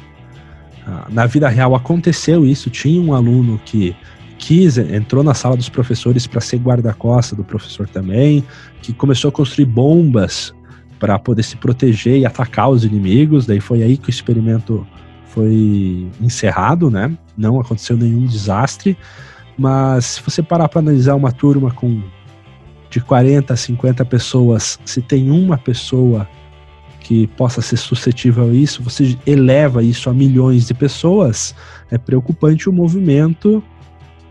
ah, 0.87 1.07
na 1.09 1.27
vida 1.27 1.47
real 1.47 1.75
aconteceu 1.75 2.45
isso, 2.45 2.69
tinha 2.71 2.99
um 2.99 3.13
aluno 3.13 3.61
que 3.63 3.95
quis, 4.37 4.77
entrou 4.77 5.23
na 5.23 5.33
sala 5.33 5.55
dos 5.55 5.69
professores 5.69 6.27
para 6.27 6.41
ser 6.41 6.57
guarda-costa 6.57 7.35
do 7.35 7.43
professor 7.43 7.87
também, 7.87 8.43
que 8.81 8.93
começou 8.93 9.29
a 9.29 9.31
construir 9.31 9.65
bombas 9.65 10.53
para 10.99 11.17
poder 11.19 11.43
se 11.43 11.57
proteger 11.57 12.17
e 12.19 12.25
atacar 12.25 12.69
os 12.69 12.83
inimigos. 12.83 13.45
Daí 13.45 13.59
foi 13.59 13.83
aí 13.83 13.97
que 13.97 14.09
o 14.09 14.11
experimento 14.11 14.85
foi 15.27 16.07
encerrado, 16.21 16.89
né? 16.89 17.15
Não 17.37 17.59
aconteceu 17.59 17.97
nenhum 17.97 18.25
desastre. 18.25 18.97
mas 19.57 20.05
se 20.05 20.21
você 20.21 20.43
parar 20.43 20.67
para 20.67 20.79
analisar 20.79 21.15
uma 21.15 21.31
turma 21.31 21.71
com 21.71 22.01
de 22.89 23.01
40 23.01 23.53
a 23.53 23.57
50 23.57 24.05
pessoas, 24.05 24.79
se 24.85 25.01
tem 25.01 25.29
uma 25.29 25.57
pessoa 25.57 26.27
que 27.01 27.27
possa 27.27 27.61
ser 27.61 27.77
suscetível 27.77 28.45
a 28.45 28.53
isso, 28.53 28.81
você 28.81 29.17
eleva 29.27 29.83
isso 29.83 30.09
a 30.09 30.13
milhões 30.13 30.67
de 30.67 30.73
pessoas, 30.73 31.53
é 31.91 31.97
preocupante 31.97 32.67
o 32.69 32.73
movimento 32.73 33.63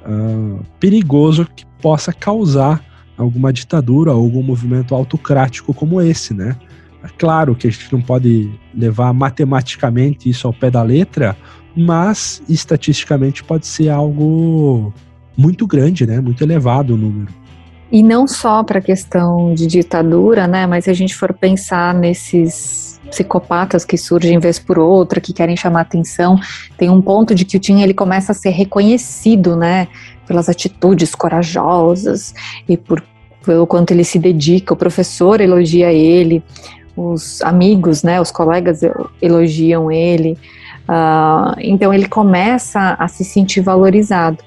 uh, 0.07 0.61
perigoso 0.79 1.47
que 1.55 1.65
possa 1.81 2.13
causar 2.13 2.83
alguma 3.17 3.53
ditadura 3.53 4.13
ou 4.13 4.25
algum 4.25 4.43
movimento 4.43 4.95
autocrático 4.95 5.73
como 5.73 6.01
esse, 6.01 6.35
né? 6.35 6.57
É 7.03 7.09
claro 7.19 7.55
que 7.55 7.67
a 7.67 7.71
gente 7.71 7.93
não 7.93 8.01
pode 8.01 8.51
levar 8.75 9.13
matematicamente 9.13 10.29
isso 10.29 10.47
ao 10.47 10.53
pé 10.53 10.71
da 10.71 10.83
letra, 10.83 11.37
mas 11.77 12.43
estatisticamente 12.49 13.45
pode 13.45 13.67
ser 13.67 13.91
algo 13.91 14.93
muito 15.37 15.67
grande, 15.67 16.07
né? 16.07 16.21
Muito 16.21 16.43
elevado 16.43 16.95
o 16.95 16.97
número. 16.97 17.33
E 17.93 18.03
não 18.03 18.27
só 18.27 18.63
para 18.65 18.79
a 18.79 18.83
questão 18.83 19.55
de 19.55 19.67
ditadura, 19.67 20.47
né? 20.47 20.67
Mas 20.67 20.85
se 20.85 20.91
a 20.91 20.95
gente 20.95 21.15
for 21.15 21.33
pensar 21.33 21.95
nesses 21.95 22.84
psicopatas 23.15 23.85
que 23.85 23.97
surgem 23.97 24.39
vez 24.39 24.59
por 24.59 24.79
outra, 24.79 25.21
que 25.21 25.33
querem 25.33 25.57
chamar 25.57 25.83
atenção, 25.83 26.39
tem 26.77 26.91
um 26.91 27.01
ponto 27.01 27.35
de 27.35 27.45
que 27.45 27.57
o 27.57 27.61
Tim 27.61 27.81
ele 27.81 27.95
começa 27.95 28.33
a 28.33 28.35
ser 28.35 28.51
reconhecido, 28.51 29.57
né? 29.57 29.89
Pelas 30.27 30.49
atitudes 30.49 31.15
corajosas 31.15 32.35
e 32.69 32.77
por 32.77 33.03
pelo 33.45 33.67
quanto 33.67 33.91
ele 33.91 34.05
se 34.05 34.19
dedica, 34.19 34.73
o 34.73 34.77
professor 34.77 35.39
elogia 35.39 35.93
ele, 35.93 36.43
os 36.97 37.43
amigos, 37.43 38.03
né, 38.03 38.19
os 38.19 38.31
colegas 38.31 38.81
elogiam 39.21 39.93
ele, 39.93 40.33
uh, 40.89 41.55
então 41.59 41.93
ele 41.93 42.09
começa 42.09 42.97
a 42.99 43.07
se 43.07 43.23
sentir 43.23 43.61
valorizado. 43.61 44.39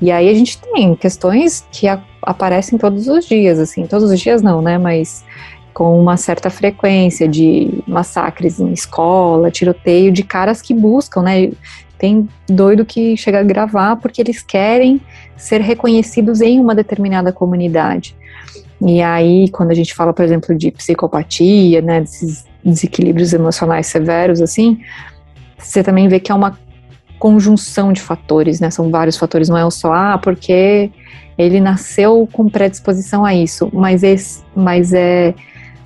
E 0.00 0.12
aí 0.12 0.28
a 0.28 0.34
gente 0.34 0.58
tem 0.58 0.94
questões 0.94 1.66
que 1.72 1.88
a, 1.88 2.00
aparecem 2.22 2.78
todos 2.78 3.08
os 3.08 3.26
dias, 3.26 3.58
assim, 3.58 3.86
todos 3.86 4.10
os 4.10 4.20
dias 4.20 4.42
não, 4.42 4.60
né? 4.60 4.76
Mas 4.78 5.24
com 5.76 6.00
uma 6.00 6.16
certa 6.16 6.48
frequência 6.48 7.28
de 7.28 7.82
massacres 7.86 8.58
em 8.58 8.72
escola, 8.72 9.50
tiroteio 9.50 10.10
de 10.10 10.22
caras 10.22 10.62
que 10.62 10.72
buscam, 10.72 11.20
né? 11.20 11.50
Tem 11.98 12.26
doido 12.48 12.82
que 12.82 13.14
chega 13.14 13.40
a 13.40 13.42
gravar 13.42 13.96
porque 13.96 14.22
eles 14.22 14.40
querem 14.40 14.98
ser 15.36 15.60
reconhecidos 15.60 16.40
em 16.40 16.58
uma 16.58 16.74
determinada 16.74 17.30
comunidade. 17.30 18.16
E 18.80 19.02
aí, 19.02 19.50
quando 19.50 19.70
a 19.70 19.74
gente 19.74 19.94
fala, 19.94 20.14
por 20.14 20.24
exemplo, 20.24 20.56
de 20.56 20.70
psicopatia, 20.70 21.82
né, 21.82 22.00
desses 22.00 22.46
desequilíbrios 22.64 23.34
emocionais 23.34 23.86
severos, 23.86 24.40
assim, 24.40 24.80
você 25.58 25.82
também 25.82 26.08
vê 26.08 26.18
que 26.18 26.32
é 26.32 26.34
uma 26.34 26.58
conjunção 27.18 27.92
de 27.92 28.00
fatores, 28.00 28.60
né? 28.60 28.70
São 28.70 28.90
vários 28.90 29.18
fatores, 29.18 29.50
não 29.50 29.58
é 29.58 29.70
só, 29.70 29.92
ah, 29.92 30.16
porque 30.16 30.90
ele 31.36 31.60
nasceu 31.60 32.26
com 32.32 32.48
predisposição 32.48 33.26
a 33.26 33.34
isso, 33.34 33.68
mas, 33.74 34.02
esse, 34.02 34.42
mas 34.54 34.94
é, 34.94 35.34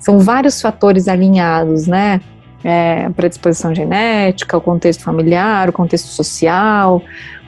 são 0.01 0.19
vários 0.19 0.59
fatores 0.59 1.07
alinhados, 1.07 1.87
né? 1.87 2.19
É, 2.63 3.09
predisposição 3.09 3.73
genética, 3.73 4.57
o 4.57 4.61
contexto 4.61 5.03
familiar, 5.03 5.69
o 5.69 5.73
contexto 5.73 6.07
social, 6.07 7.01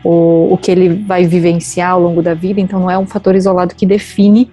o, 0.04 0.54
o 0.54 0.58
que 0.58 0.72
ele 0.72 1.04
vai 1.06 1.26
vivenciar 1.26 1.92
ao 1.92 2.02
longo 2.02 2.22
da 2.22 2.34
vida, 2.34 2.60
então 2.60 2.80
não 2.80 2.90
é 2.90 2.98
um 2.98 3.06
fator 3.06 3.36
isolado 3.36 3.76
que 3.76 3.86
define 3.86 4.50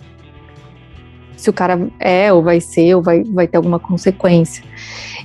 se 1.34 1.48
o 1.48 1.52
cara 1.52 1.88
é 1.98 2.30
ou 2.30 2.42
vai 2.42 2.60
ser 2.60 2.94
ou 2.94 3.02
vai, 3.02 3.24
vai 3.24 3.48
ter 3.48 3.56
alguma 3.56 3.78
consequência. 3.78 4.62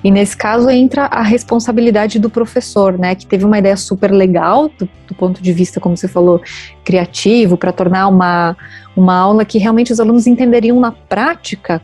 E 0.03 0.09
nesse 0.09 0.37
caso 0.37 0.69
entra 0.69 1.05
a 1.05 1.21
responsabilidade 1.21 2.19
do 2.19 2.29
professor, 2.29 2.97
né, 2.97 3.15
que 3.15 3.25
teve 3.25 3.43
uma 3.43 3.59
ideia 3.59 3.75
super 3.75 4.11
legal 4.11 4.69
do, 4.69 4.87
do 5.07 5.15
ponto 5.15 5.43
de 5.43 5.51
vista, 5.51 5.79
como 5.79 5.97
você 5.97 6.07
falou, 6.07 6.41
criativo, 6.83 7.57
para 7.57 7.73
tornar 7.73 8.07
uma, 8.07 8.55
uma 8.95 9.15
aula 9.15 9.43
que 9.43 9.57
realmente 9.57 9.91
os 9.91 9.99
alunos 9.99 10.25
entenderiam 10.25 10.79
na 10.79 10.91
prática 10.91 11.81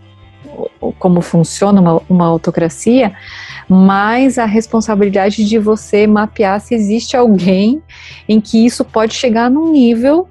como 1.00 1.22
funciona 1.22 1.80
uma, 1.80 2.02
uma 2.10 2.26
autocracia, 2.26 3.14
mas 3.68 4.38
a 4.38 4.46
responsabilidade 4.46 5.46
de 5.46 5.58
você 5.58 6.06
mapear 6.08 6.60
se 6.60 6.74
existe 6.76 7.16
alguém 7.16 7.82
em 8.28 8.42
que 8.42 8.66
isso 8.66 8.84
pode 8.84 9.14
chegar 9.14 9.50
num 9.50 9.72
nível 9.72 10.28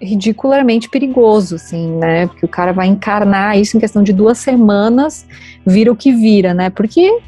ridiculamente 0.00 0.88
perigoso, 0.88 1.56
assim, 1.56 1.96
né? 1.96 2.26
Porque 2.26 2.44
o 2.44 2.48
cara 2.48 2.72
vai 2.72 2.86
encarnar 2.86 3.58
isso 3.58 3.76
em 3.76 3.80
questão 3.80 4.02
de 4.02 4.12
duas 4.12 4.38
semanas, 4.38 5.26
vira 5.64 5.90
o 5.90 5.96
que 5.96 6.12
vira, 6.12 6.52
né? 6.52 6.70
Porque 6.70 7.20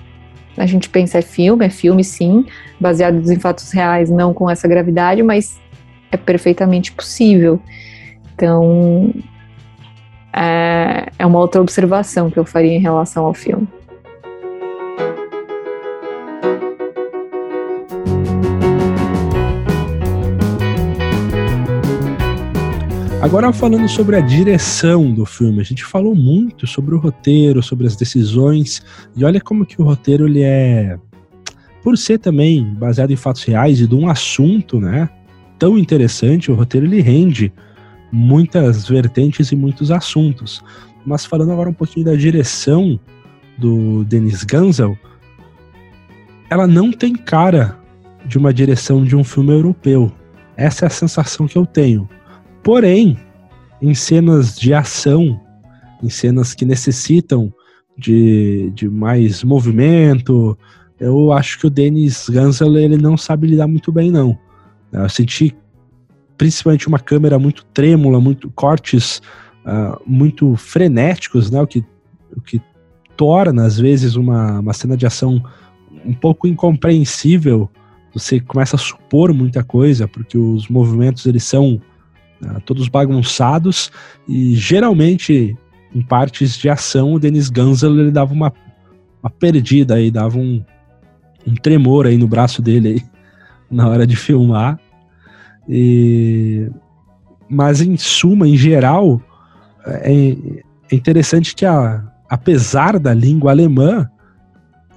a 0.56 0.66
gente 0.66 0.88
pensa 0.88 1.18
é 1.18 1.22
filme, 1.22 1.66
é 1.66 1.70
filme 1.70 2.04
sim, 2.04 2.44
baseado 2.80 3.30
em 3.30 3.38
fatos 3.38 3.70
reais, 3.72 4.10
não 4.10 4.32
com 4.32 4.50
essa 4.50 4.66
gravidade, 4.68 5.22
mas 5.22 5.58
é 6.10 6.16
perfeitamente 6.16 6.92
possível. 6.92 7.60
Então, 8.34 9.12
é, 10.36 11.06
é 11.18 11.26
uma 11.26 11.38
outra 11.38 11.60
observação 11.60 12.30
que 12.30 12.38
eu 12.38 12.44
faria 12.44 12.72
em 12.72 12.80
relação 12.80 13.24
ao 13.24 13.32
filme. 13.32 13.66
Agora 23.22 23.52
falando 23.52 23.88
sobre 23.88 24.14
a 24.14 24.20
direção 24.20 25.12
do 25.12 25.26
filme, 25.26 25.60
a 25.60 25.64
gente 25.64 25.84
falou 25.84 26.14
muito 26.14 26.64
sobre 26.64 26.94
o 26.94 26.98
roteiro, 26.98 27.60
sobre 27.60 27.86
as 27.86 27.96
decisões, 27.96 28.80
e 29.16 29.24
olha 29.24 29.40
como 29.40 29.66
que 29.66 29.82
o 29.82 29.84
roteiro 29.84 30.28
ele 30.28 30.42
é, 30.42 30.96
por 31.82 31.98
ser 31.98 32.18
também 32.18 32.62
baseado 32.74 33.10
em 33.10 33.16
fatos 33.16 33.42
reais 33.42 33.80
e 33.80 33.86
de 33.86 33.94
um 33.96 34.08
assunto, 34.08 34.78
né, 34.78 35.08
tão 35.58 35.76
interessante, 35.76 36.52
o 36.52 36.54
roteiro 36.54 36.86
ele 36.86 37.00
rende 37.00 37.52
muitas 38.10 38.88
vertentes 38.88 39.52
e 39.52 39.56
muitos 39.56 39.90
assuntos. 39.90 40.62
Mas 41.04 41.24
falando 41.24 41.52
agora 41.52 41.70
um 41.70 41.74
pouquinho 41.74 42.06
da 42.06 42.14
direção 42.14 42.98
do 43.58 44.04
Denis 44.04 44.44
Gansel, 44.44 44.98
ela 46.50 46.66
não 46.66 46.92
tem 46.92 47.14
cara 47.14 47.78
de 48.24 48.38
uma 48.38 48.52
direção 48.52 49.04
de 49.04 49.16
um 49.16 49.24
filme 49.24 49.52
europeu. 49.52 50.10
Essa 50.56 50.86
é 50.86 50.88
a 50.88 50.90
sensação 50.90 51.46
que 51.46 51.56
eu 51.56 51.66
tenho. 51.66 52.08
Porém, 52.62 53.18
em 53.80 53.94
cenas 53.94 54.56
de 54.56 54.74
ação, 54.74 55.40
em 56.02 56.08
cenas 56.08 56.54
que 56.54 56.64
necessitam 56.64 57.52
de, 57.96 58.70
de 58.74 58.88
mais 58.88 59.42
movimento, 59.44 60.58
eu 60.98 61.32
acho 61.32 61.58
que 61.58 61.66
o 61.66 61.70
Denis 61.70 62.28
Gansel 62.28 62.76
ele 62.76 62.96
não 62.96 63.16
sabe 63.16 63.46
lidar 63.46 63.66
muito 63.66 63.92
bem, 63.92 64.10
não. 64.10 64.36
Eu 64.92 65.08
senti 65.08 65.54
principalmente 66.36 66.88
uma 66.88 66.98
câmera 66.98 67.38
muito 67.38 67.64
trêmula, 67.66 68.20
muito 68.20 68.50
cortes 68.50 69.20
uh, 69.66 70.00
muito 70.06 70.54
frenéticos, 70.56 71.50
né? 71.50 71.60
O 71.60 71.66
que, 71.66 71.84
o 72.36 72.40
que 72.40 72.60
torna, 73.16 73.64
às 73.64 73.78
vezes, 73.78 74.14
uma, 74.14 74.60
uma 74.60 74.72
cena 74.72 74.96
de 74.96 75.06
ação 75.06 75.42
um 76.04 76.14
pouco 76.14 76.46
incompreensível. 76.46 77.68
Você 78.14 78.40
começa 78.40 78.76
a 78.76 78.78
supor 78.78 79.34
muita 79.34 79.62
coisa, 79.62 80.06
porque 80.06 80.38
os 80.38 80.68
movimentos 80.68 81.26
eles 81.26 81.44
são 81.44 81.80
né, 82.40 82.58
todos 82.64 82.88
bagunçados 82.88 83.90
e 84.28 84.54
geralmente 84.54 85.56
em 85.94 86.02
partes 86.02 86.56
de 86.56 86.68
ação 86.68 87.14
o 87.14 87.18
Denis 87.18 87.48
Gansel 87.48 87.98
ele 87.98 88.10
dava 88.10 88.32
uma, 88.32 88.52
uma 89.22 89.30
perdida 89.30 89.94
aí, 89.94 90.10
dava 90.10 90.38
um, 90.38 90.64
um 91.46 91.54
tremor 91.54 92.06
aí 92.06 92.16
no 92.16 92.28
braço 92.28 92.62
dele 92.62 92.88
aí, 92.88 93.02
na 93.70 93.88
hora 93.88 94.06
de 94.06 94.16
filmar. 94.16 94.78
E, 95.68 96.70
mas 97.48 97.80
em 97.80 97.96
suma, 97.96 98.48
em 98.48 98.56
geral, 98.56 99.20
é, 99.84 100.12
é 100.90 100.94
interessante 100.94 101.54
que 101.54 101.64
a, 101.64 102.04
apesar 102.28 102.98
da 102.98 103.12
língua 103.12 103.50
alemã, 103.50 104.08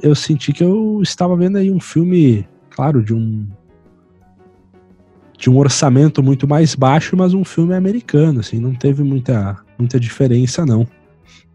eu 0.01 0.15
senti 0.15 0.53
que 0.53 0.63
eu 0.63 0.99
estava 1.01 1.35
vendo 1.35 1.57
aí 1.57 1.71
um 1.71 1.79
filme, 1.79 2.47
claro, 2.69 3.03
de 3.03 3.13
um 3.13 3.47
de 5.37 5.49
um 5.49 5.57
orçamento 5.57 6.21
muito 6.21 6.45
mais 6.45 6.75
baixo, 6.75 7.15
mas 7.15 7.33
um 7.33 7.45
filme 7.45 7.73
americano, 7.73 8.41
assim, 8.41 8.59
não 8.59 8.75
teve 8.75 9.03
muita, 9.03 9.57
muita 9.77 9.97
diferença, 9.97 10.65
não. 10.65 10.85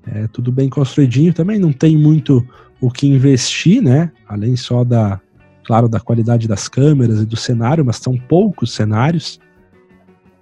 É 0.06 0.26
tudo 0.28 0.50
bem 0.50 0.70
construidinho, 0.70 1.34
também 1.34 1.58
não 1.58 1.70
tem 1.70 1.94
muito 1.94 2.42
o 2.80 2.90
que 2.90 3.06
investir, 3.06 3.82
né? 3.82 4.10
Além 4.26 4.56
só 4.56 4.84
da, 4.84 5.20
claro, 5.64 5.88
da 5.88 5.98
qualidade 5.98 6.46
das 6.46 6.68
câmeras 6.68 7.20
e 7.20 7.26
do 7.26 7.36
cenário, 7.36 7.84
mas 7.84 7.96
são 7.96 8.16
poucos 8.16 8.74
cenários. 8.74 9.40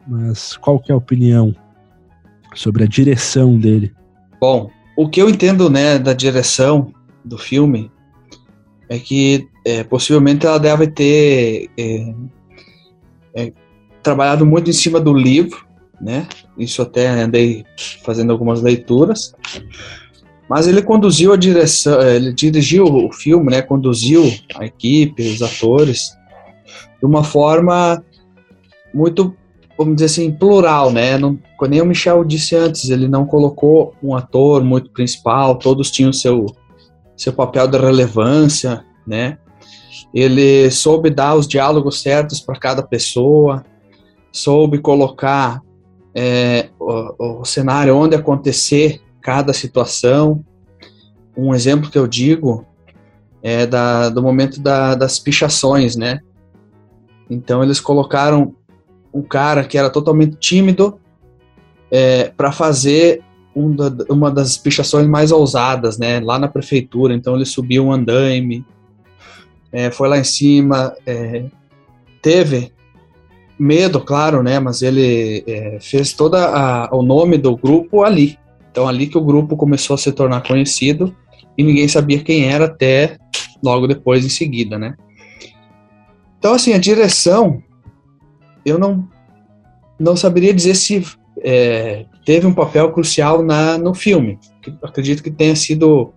Mas 0.07 0.57
qual 0.57 0.81
que 0.81 0.91
é 0.91 0.95
a 0.95 0.99
opinião 0.99 1.55
sobre 2.55 2.85
a 2.85 2.87
direção 2.87 3.59
dele? 3.59 3.95
Bom, 4.41 4.71
o 4.97 5.09
que 5.09 5.23
eu 5.23 5.31
entendo, 5.31 5.71
né, 5.71 5.99
da 5.99 6.13
direção 6.13 6.93
do 7.25 7.39
filme 7.39 7.91
é 8.89 8.99
que 8.99 9.49
é, 9.65 9.85
possivelmente 9.85 10.45
ela 10.45 10.59
deve 10.59 10.89
ter 10.89 11.71
é, 11.79 12.15
é, 13.35 13.53
trabalhado 14.03 14.45
muito 14.45 14.69
em 14.69 14.73
cima 14.73 15.01
do 15.01 15.15
livro, 15.15 15.65
né? 16.01 16.27
Isso 16.59 16.83
até 16.83 17.09
andei 17.09 17.65
fazendo 18.05 18.33
algumas 18.33 18.61
leituras. 18.61 19.35
Mas 20.53 20.69
ele 20.69 20.83
conduziu 20.83 21.33
a 21.33 21.37
direção, 21.39 21.99
é, 22.03 22.17
ele 22.17 22.31
dirigiu 22.31 22.85
o 22.85 23.11
filme, 23.11 23.51
né? 23.51 23.63
Conduziu 23.63 24.31
a 24.55 24.67
equipe, 24.67 25.23
os 25.23 25.41
atores, 25.41 26.15
de 27.01 27.07
uma 27.07 27.25
forma 27.25 28.05
muito 28.93 29.35
vamos 29.79 29.95
dizer 29.95 30.05
assim, 30.05 30.31
plural, 30.31 30.93
né? 30.93 31.17
Não, 31.17 31.39
nem 31.71 31.81
o 31.81 31.87
Michel 31.87 32.23
disse 32.23 32.55
antes, 32.55 32.91
ele 32.91 33.09
não 33.09 33.25
colocou 33.25 33.95
um 34.03 34.15
ator 34.15 34.63
muito 34.63 34.91
principal, 34.91 35.57
todos 35.57 35.91
tinham 35.91 36.13
seu, 36.13 36.45
seu 37.17 37.33
papel 37.33 37.67
de 37.67 37.79
relevância, 37.79 38.85
né? 39.07 39.39
Ele 40.13 40.71
soube 40.71 41.09
dar 41.09 41.35
os 41.35 41.49
diálogos 41.49 42.03
certos 42.03 42.43
para 42.43 42.61
cada 42.61 42.83
pessoa, 42.83 43.65
soube 44.31 44.77
colocar 44.77 45.63
é, 46.15 46.69
o, 46.79 47.41
o 47.41 47.45
cenário 47.47 47.97
onde 47.97 48.15
acontecer 48.15 49.01
cada 49.23 49.53
situação. 49.53 50.45
Um 51.37 51.55
exemplo 51.55 51.91
que 51.91 51.99
eu 51.99 52.07
digo 52.07 52.67
é 53.43 53.65
da, 53.67 54.09
do 54.09 54.23
momento 54.23 54.61
da, 54.61 54.95
das 54.95 55.19
pichações, 55.19 55.97
né? 55.97 56.21
Então 57.31 57.63
eles 57.63 57.81
colocaram 57.81 58.55
um 59.13 59.23
cara 59.23 59.65
que 59.65 59.79
era 59.79 59.89
totalmente 59.89 60.37
tímido 60.37 60.99
é, 61.91 62.31
para 62.37 62.53
fazer 62.53 63.23
um 63.55 63.75
da, 63.75 63.91
uma 64.09 64.31
das 64.31 64.57
pichações 64.57 65.07
mais 65.07 65.33
ousadas, 65.33 65.99
né? 65.99 66.21
Lá 66.21 66.39
na 66.39 66.49
prefeitura. 66.49 67.15
Então 67.15 67.35
ele 67.35 67.45
subiu 67.45 67.87
um 67.87 67.93
andaime, 67.93 68.65
é, 69.71 69.91
foi 69.91 70.09
lá 70.09 70.19
em 70.19 70.25
cima, 70.25 70.95
é, 71.07 71.45
teve 72.21 72.73
medo, 73.59 74.01
claro, 74.01 74.43
né? 74.43 74.59
Mas 74.59 74.83
ele 74.83 75.45
é, 75.47 75.79
fez 75.81 76.13
todo 76.13 76.37
o 76.93 77.03
nome 77.03 77.39
do 77.39 77.57
grupo 77.57 78.03
ali. 78.03 78.39
Então 78.73 78.89
ali 78.89 79.07
que 79.07 79.19
o 79.19 79.25
grupo 79.25 79.57
começou 79.57 79.95
a 79.95 79.99
se 79.99 80.11
tornar 80.11 80.43
conhecido 80.43 81.15
e 81.57 81.63
ninguém 81.63 81.87
sabia 81.87 82.25
quem 82.25 82.47
era 82.47 82.65
até 82.65 83.19
logo 83.63 83.87
depois 83.87 84.25
em 84.25 84.31
seguida, 84.31 84.79
né? 84.79 84.97
Então 86.39 86.55
assim 86.55 86.73
a 86.73 86.79
direção 86.79 87.63
eu 88.65 88.79
não 88.79 89.07
não 90.01 90.17
saberia 90.17 90.55
dizer 90.55 90.75
se 90.75 91.07
é, 91.45 92.07
teve 92.25 92.47
um 92.47 92.55
papel 92.55 92.91
crucial 92.93 93.43
na 93.43 93.77
no 93.77 93.95
filme. 93.95 94.39
Acredito 94.83 95.23
que 95.23 95.31
tenha 95.31 95.55
sido 95.55 96.13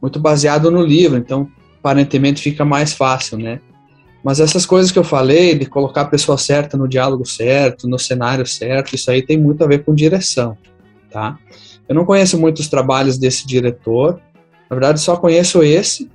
muito 0.00 0.20
baseado 0.20 0.70
no 0.70 0.82
livro, 0.82 1.18
então 1.18 1.48
aparentemente 1.80 2.40
fica 2.40 2.64
mais 2.64 2.92
fácil, 2.92 3.38
né? 3.38 3.60
Mas 4.22 4.38
essas 4.38 4.64
coisas 4.64 4.92
que 4.92 4.98
eu 4.98 5.04
falei, 5.04 5.58
de 5.58 5.66
colocar 5.66 6.02
a 6.02 6.06
pessoa 6.06 6.38
certa 6.38 6.76
no 6.76 6.86
diálogo 6.86 7.26
certo, 7.26 7.88
no 7.88 7.98
cenário 7.98 8.46
certo, 8.46 8.94
isso 8.94 9.10
aí 9.10 9.20
tem 9.20 9.36
muito 9.36 9.64
a 9.64 9.66
ver 9.66 9.84
com 9.84 9.92
direção, 9.92 10.56
tá? 11.10 11.36
Eu 11.88 11.94
não 11.94 12.04
conheço 12.04 12.38
muitos 12.38 12.68
trabalhos 12.68 13.18
desse 13.18 13.46
diretor, 13.46 14.20
na 14.70 14.76
verdade 14.76 15.00
só 15.00 15.16
conheço 15.16 15.62
esse, 15.62 16.10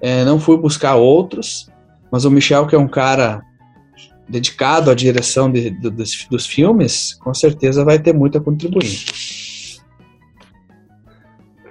é, 0.00 0.24
não 0.24 0.40
fui 0.40 0.56
buscar 0.56 0.96
outros, 0.96 1.68
mas 2.10 2.24
o 2.24 2.30
Michel, 2.30 2.66
que 2.66 2.74
é 2.74 2.78
um 2.78 2.88
cara 2.88 3.42
dedicado 4.28 4.90
à 4.90 4.94
direção 4.94 5.50
de, 5.50 5.70
de, 5.70 5.90
dos, 5.90 6.26
dos 6.30 6.46
filmes, 6.46 7.14
com 7.14 7.32
certeza 7.34 7.84
vai 7.84 7.98
ter 7.98 8.12
muito 8.12 8.38
a 8.38 8.40
contribuir. 8.40 9.04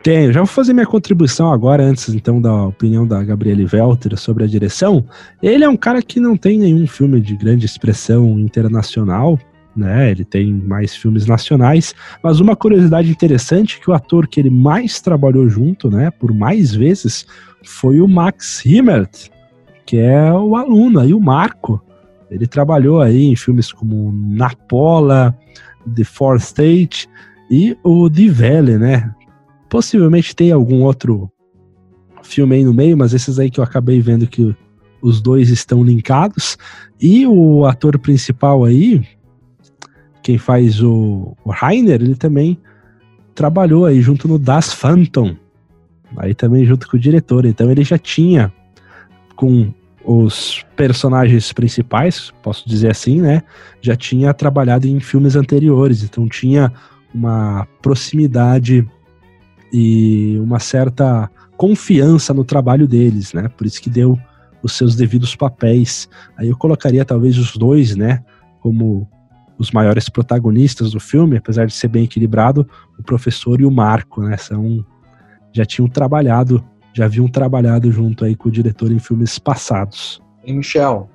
Tenho. 0.03 0.33
Já 0.33 0.39
vou 0.39 0.47
fazer 0.47 0.73
minha 0.73 0.85
contribuição 0.85 1.51
agora, 1.51 1.83
antes 1.83 2.09
então 2.09 2.41
da 2.41 2.65
opinião 2.65 3.05
da 3.05 3.23
Gabriele 3.23 3.67
Welter 3.71 4.17
sobre 4.17 4.43
a 4.43 4.47
direção. 4.47 5.05
Ele 5.43 5.63
é 5.63 5.69
um 5.69 5.77
cara 5.77 6.01
que 6.01 6.19
não 6.19 6.35
tem 6.35 6.57
nenhum 6.57 6.87
filme 6.87 7.21
de 7.21 7.35
grande 7.35 7.65
expressão 7.65 8.39
internacional, 8.39 9.37
né? 9.75 10.11
Ele 10.11 10.25
tem 10.25 10.53
mais 10.53 10.95
filmes 10.95 11.25
nacionais, 11.25 11.95
mas 12.23 12.39
uma 12.39 12.55
curiosidade 12.55 13.09
interessante 13.09 13.77
é 13.77 13.83
que 13.83 13.89
o 13.89 13.93
ator 13.93 14.27
que 14.27 14.39
ele 14.39 14.49
mais 14.49 14.99
trabalhou 15.01 15.47
junto, 15.47 15.89
né, 15.89 16.11
por 16.11 16.33
mais 16.33 16.73
vezes, 16.73 17.25
foi 17.63 18.01
o 18.01 18.07
Max 18.07 18.65
Himmert, 18.65 19.29
que 19.85 19.97
é 19.97 20.31
o 20.31 20.55
aluno 20.55 21.03
e 21.05 21.13
o 21.13 21.19
Marco. 21.19 21.81
Ele 22.29 22.47
trabalhou 22.47 23.01
aí 23.01 23.25
em 23.25 23.35
filmes 23.35 23.71
como 23.71 24.11
Napola, 24.11 25.37
The 25.95 26.03
Fourth 26.03 26.41
State 26.41 27.09
e 27.49 27.77
o 27.83 28.09
Die 28.09 28.29
Welle, 28.31 28.77
né? 28.77 29.13
Possivelmente 29.69 30.35
tem 30.35 30.51
algum 30.51 30.83
outro 30.83 31.29
filme 32.23 32.55
aí 32.55 32.63
no 32.63 32.73
meio, 32.73 32.97
mas 32.97 33.13
esses 33.13 33.39
aí 33.39 33.49
que 33.49 33.59
eu 33.59 33.63
acabei 33.63 33.99
vendo 33.99 34.27
que 34.27 34.55
os 35.01 35.21
dois 35.21 35.49
estão 35.49 35.83
linkados. 35.83 36.57
E 37.01 37.25
o 37.27 37.65
ator 37.65 37.97
principal 37.99 38.63
aí, 38.63 39.05
quem 40.21 40.37
faz 40.37 40.81
o, 40.81 41.35
o 41.43 41.51
Rainer, 41.51 42.01
ele 42.01 42.15
também 42.15 42.57
trabalhou 43.33 43.85
aí 43.85 44.01
junto 44.01 44.27
no 44.27 44.37
Das 44.37 44.73
Phantom. 44.73 45.35
Aí 46.17 46.33
também 46.33 46.65
junto 46.65 46.87
com 46.87 46.97
o 46.97 46.99
diretor. 46.99 47.45
Então 47.45 47.71
ele 47.71 47.83
já 47.83 47.97
tinha 47.97 48.51
com 49.35 49.73
os 50.03 50.65
personagens 50.75 51.53
principais, 51.53 52.33
posso 52.41 52.67
dizer 52.67 52.91
assim, 52.91 53.21
né? 53.21 53.43
Já 53.81 53.95
tinha 53.95 54.33
trabalhado 54.33 54.87
em 54.87 54.99
filmes 54.99 55.35
anteriores, 55.35 56.03
então 56.03 56.27
tinha 56.27 56.71
uma 57.13 57.67
proximidade 57.81 58.87
e 59.71 60.37
uma 60.39 60.59
certa 60.59 61.29
confiança 61.55 62.33
no 62.33 62.43
trabalho 62.43 62.87
deles, 62.87 63.33
né? 63.33 63.47
Por 63.49 63.67
isso 63.67 63.81
que 63.81 63.89
deu 63.89 64.17
os 64.63 64.73
seus 64.73 64.95
devidos 64.95 65.35
papéis. 65.35 66.09
Aí 66.37 66.49
eu 66.49 66.57
colocaria 66.57 67.05
talvez 67.05 67.37
os 67.37 67.55
dois, 67.55 67.95
né, 67.95 68.23
como 68.59 69.07
os 69.57 69.71
maiores 69.71 70.09
protagonistas 70.09 70.91
do 70.91 70.99
filme, 70.99 71.37
apesar 71.37 71.65
de 71.65 71.73
ser 71.73 71.87
bem 71.87 72.05
equilibrado, 72.05 72.67
o 72.97 73.03
professor 73.03 73.61
e 73.61 73.65
o 73.65 73.71
Marco, 73.71 74.21
né? 74.21 74.37
São 74.37 74.85
já 75.53 75.65
tinham 75.65 75.87
trabalhado, 75.87 76.63
já 76.93 77.05
haviam 77.05 77.27
trabalhado 77.27 77.91
junto 77.91 78.23
aí 78.23 78.35
com 78.35 78.49
o 78.49 78.51
diretor 78.51 78.91
em 78.91 78.99
filmes 78.99 79.37
passados. 79.37 80.21
E 80.45 80.53
Michel, 80.53 81.09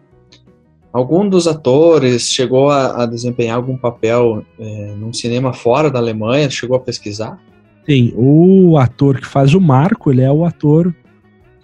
algum 0.93 1.29
dos 1.29 1.47
atores 1.47 2.31
chegou 2.31 2.71
a, 2.71 3.03
a 3.03 3.07
desempenhar 3.07 3.57
algum 3.57 3.77
papel 3.77 4.45
é, 4.59 4.95
num 4.97 5.13
cinema 5.13 5.53
fora 5.53 5.91
da 5.91 5.99
Alemanha? 5.99 6.51
Chegou 6.51 6.77
a 6.77 6.81
pesquisar? 6.81 7.41
Sim, 7.89 8.13
o 8.17 8.77
ator 8.79 9.21
que 9.21 9.27
faz 9.27 9.55
o 9.55 9.61
Marco, 9.61 10.11
ele 10.11 10.23
é 10.23 10.31
o 10.31 10.45
ator 10.45 10.95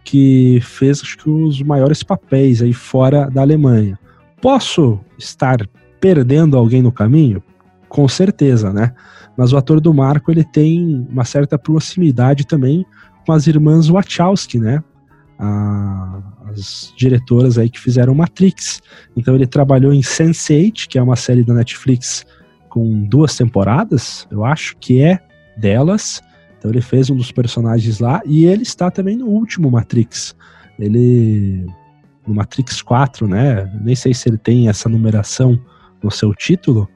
que 0.05 0.61
fez 0.63 1.01
acho 1.01 1.19
que 1.19 1.31
os 1.31 1.63
maiores 1.63 2.03
papéis 2.03 2.63
aí 2.63 2.73
fora 2.73 3.29
da 3.31 3.41
Alemanha. 3.41 3.99
Posso 4.41 4.99
estar 5.19 5.69
perdendo 6.03 6.59
alguém 6.59 6.83
no 6.83 6.91
caminho? 6.91 7.41
Com 7.89 8.09
certeza, 8.09 8.73
né? 8.73 8.93
Mas 9.37 9.53
o 9.53 9.57
ator 9.57 9.81
do 9.81 9.95
Marco, 9.95 10.33
ele 10.33 10.43
tem 10.43 11.07
uma 11.09 11.25
certa 11.25 11.57
proximidade 11.57 12.45
também 12.45 12.85
com 13.25 13.33
as 13.33 13.47
irmãs 13.47 13.87
Wachowski, 13.87 14.59
né? 14.59 14.83
as 16.49 16.93
diretoras 16.97 17.59
aí 17.59 17.69
que 17.69 17.81
fizeram 17.81 18.15
Matrix. 18.15 18.81
Então 19.17 19.35
ele 19.35 19.47
trabalhou 19.47 19.93
em 19.93 20.01
Sense8, 20.01 20.87
que 20.89 20.99
é 20.99 21.03
uma 21.03 21.17
série 21.17 21.43
da 21.43 21.55
Netflix 21.55 22.25
com 22.69 23.05
duas 23.05 23.37
temporadas, 23.37 24.27
eu 24.31 24.45
acho, 24.45 24.77
que 24.77 25.01
é 25.03 25.19
delas. 25.57 26.23
Então 26.59 26.71
ele 26.71 26.81
fez 26.81 27.11
um 27.11 27.17
dos 27.17 27.33
personagens 27.33 27.99
lá 27.99 28.23
e 28.25 28.45
ele 28.45 28.63
está 28.63 28.91
também 28.91 29.17
no 29.17 29.27
último 29.27 29.71
Matrix. 29.71 30.37
Ele 30.79 31.67
no 32.27 32.35
Matrix 32.35 32.83
4, 32.83 33.27
né? 33.27 33.71
Nem 33.83 33.97
sei 33.97 34.15
se 34.15 34.29
ele 34.29 34.39
tem 34.39 34.69
essa 34.69 34.89
numeração 34.89 35.59
no 36.03 36.11
seu 36.11 36.35
título, 36.35 36.89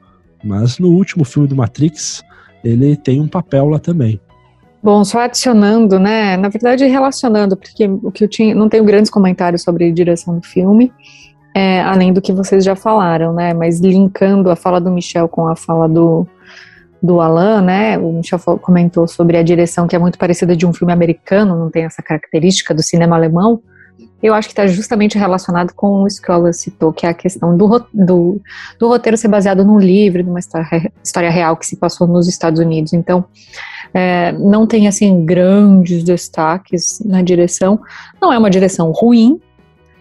mas 0.43 0.79
no 0.79 0.89
último 0.89 1.23
filme 1.23 1.47
do 1.47 1.55
Matrix 1.55 2.23
ele 2.63 2.95
tem 2.95 3.21
um 3.21 3.27
papel 3.27 3.69
lá 3.69 3.79
também. 3.79 4.19
Bom, 4.81 5.03
só 5.03 5.19
adicionando, 5.19 5.99
né? 5.99 6.37
Na 6.37 6.49
verdade, 6.49 6.85
relacionando, 6.85 7.57
porque 7.57 7.87
o 7.87 8.11
que 8.11 8.23
eu 8.23 8.27
tinha, 8.27 8.53
não 8.53 8.69
tenho 8.69 8.83
grandes 8.83 9.09
comentários 9.09 9.63
sobre 9.63 9.91
direção 9.91 10.37
do 10.37 10.45
filme, 10.45 10.93
é, 11.53 11.81
além 11.81 12.13
do 12.13 12.21
que 12.21 12.31
vocês 12.31 12.63
já 12.63 12.75
falaram, 12.75 13.33
né? 13.33 13.53
Mas 13.53 13.79
linkando 13.79 14.49
a 14.49 14.55
fala 14.55 14.79
do 14.79 14.91
Michel 14.91 15.27
com 15.27 15.47
a 15.47 15.55
fala 15.55 15.89
do, 15.89 16.27
do 17.01 17.19
Alan, 17.19 17.61
né? 17.61 17.97
O 17.97 18.13
Michel 18.13 18.39
comentou 18.61 19.07
sobre 19.07 19.37
a 19.37 19.43
direção 19.43 19.87
que 19.87 19.95
é 19.95 19.99
muito 19.99 20.19
parecida 20.19 20.55
de 20.55 20.65
um 20.65 20.73
filme 20.73 20.93
americano, 20.93 21.57
não 21.57 21.69
tem 21.69 21.83
essa 21.83 22.03
característica 22.03 22.73
do 22.73 22.83
cinema 22.83 23.15
alemão. 23.15 23.61
Eu 24.21 24.33
acho 24.33 24.47
que 24.47 24.53
está 24.53 24.65
justamente 24.65 25.17
relacionado 25.17 25.73
com 25.73 26.03
o 26.03 26.07
que 26.07 26.31
o 26.31 26.33
Alan 26.33 26.51
citou, 26.51 26.91
que 26.91 27.05
é 27.05 27.09
a 27.09 27.13
questão 27.13 27.55
do, 27.55 27.85
do, 27.93 28.41
do 28.79 28.87
roteiro 28.87 29.15
ser 29.15 29.27
baseado 29.27 29.63
num 29.63 29.77
livro, 29.77 30.23
numa 30.23 30.39
história, 30.39 30.91
história 31.03 31.29
real 31.29 31.55
que 31.55 31.67
se 31.67 31.75
passou 31.75 32.07
nos 32.07 32.27
Estados 32.27 32.59
Unidos. 32.59 32.93
Então, 32.93 33.25
é, 33.93 34.31
não 34.31 34.65
tem 34.65 34.87
assim 34.87 35.23
grandes 35.23 36.03
destaques 36.03 37.01
na 37.05 37.21
direção. 37.21 37.79
Não 38.19 38.33
é 38.33 38.37
uma 38.37 38.49
direção 38.49 38.91
ruim, 38.91 39.39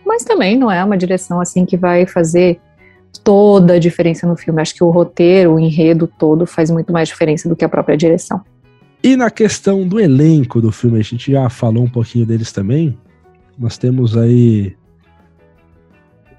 mas 0.04 0.24
também 0.24 0.56
não 0.56 0.70
é 0.70 0.82
uma 0.82 0.96
direção 0.96 1.40
assim 1.40 1.66
que 1.66 1.76
vai 1.76 2.06
fazer 2.06 2.58
toda 3.22 3.74
a 3.74 3.78
diferença 3.78 4.26
no 4.26 4.36
filme. 4.36 4.62
Acho 4.62 4.74
que 4.74 4.84
o 4.84 4.90
roteiro, 4.90 5.54
o 5.54 5.60
enredo 5.60 6.06
todo 6.18 6.46
faz 6.46 6.70
muito 6.70 6.92
mais 6.92 7.08
diferença 7.08 7.48
do 7.48 7.56
que 7.56 7.64
a 7.64 7.68
própria 7.68 7.96
direção. 7.96 8.40
E 9.02 9.14
na 9.14 9.30
questão 9.30 9.86
do 9.86 10.00
elenco 10.00 10.60
do 10.60 10.72
filme, 10.72 10.98
a 10.98 11.02
gente 11.02 11.30
já 11.30 11.48
falou 11.48 11.84
um 11.84 11.88
pouquinho 11.88 12.26
deles 12.26 12.50
também. 12.50 12.96
Nós 13.59 13.78
temos 13.78 14.16
aí 14.16 14.76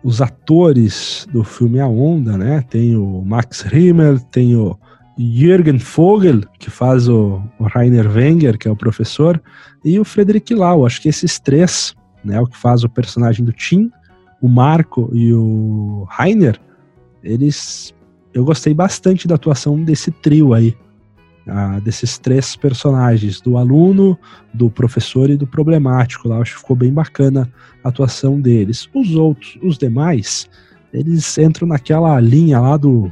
os 0.03 0.22
atores 0.22 1.28
do 1.32 1.43
filme 1.43 1.80
A 1.80 1.88
Onda, 1.88 2.38
né? 2.38 2.63
Tem 2.70 2.95
o 2.95 3.22
Max 3.24 3.61
Rimmel, 3.61 4.20
tem 4.20 4.55
o 4.55 4.78
Jürgen 5.18 5.78
Vogel, 5.78 6.41
que 6.59 6.70
faz 6.70 7.09
o, 7.09 7.41
o 7.59 7.63
Rainer 7.63 8.09
Wenger, 8.09 8.57
que 8.57 8.68
é 8.68 8.72
o 8.72 8.76
professor, 8.76 9.41
e 9.84 9.99
o 9.99 10.05
Frederic 10.05 10.53
Lau. 10.53 10.86
Acho 10.86 11.01
que 11.01 11.09
esses 11.09 11.39
três, 11.39 11.95
né, 12.24 12.39
o 12.39 12.45
que 12.45 12.57
faz 12.57 12.84
o 12.84 12.89
personagem 12.89 13.43
do 13.43 13.51
Tim, 13.51 13.91
o 14.41 14.47
Marco 14.47 15.09
e 15.13 15.34
o 15.34 16.05
Rainer, 16.09 16.59
eles 17.24 17.93
eu 18.34 18.45
gostei 18.45 18.72
bastante 18.72 19.28
da 19.28 19.34
atuação 19.34 19.84
desse 19.84 20.11
trio 20.11 20.53
aí, 20.53 20.78
ah, 21.48 21.80
desses 21.80 22.18
três 22.18 22.56
personagens, 22.56 23.39
do 23.41 23.58
aluno, 23.58 24.18
do 24.54 24.70
professor 24.70 25.30
e 25.30 25.38
do 25.38 25.48
problemático 25.48 26.28
lá. 26.28 26.39
Acho 26.39 26.56
que 26.56 26.62
ficou 26.62 26.76
bem 26.76 26.91
bacana 26.91 27.50
a 27.84 27.89
atuação 27.89 28.39
deles. 28.39 28.89
Os 28.93 29.16
outros, 29.16 29.58
os 29.62 29.78
demais, 29.78 30.50
eles 30.93 31.38
entram 31.38 31.68
naquela 31.68 32.20
linha 32.20 32.60
lá 32.60 32.78
do 32.78 33.12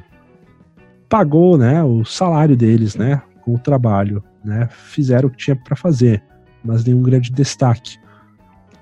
pagou, 1.08 1.58
né, 1.58 1.84
o 1.84 2.04
salário 2.04 2.58
deles, 2.58 2.96
né, 2.96 3.22
com 3.42 3.56
o 3.56 3.60
trabalho, 3.60 4.24
né, 4.44 4.68
fizeram 4.70 5.28
o 5.28 5.32
que 5.32 5.38
tinha 5.38 5.56
para 5.56 5.76
fazer, 5.76 6.22
mas 6.64 6.84
nenhum 6.84 7.02
grande 7.02 7.32
destaque. 7.32 7.98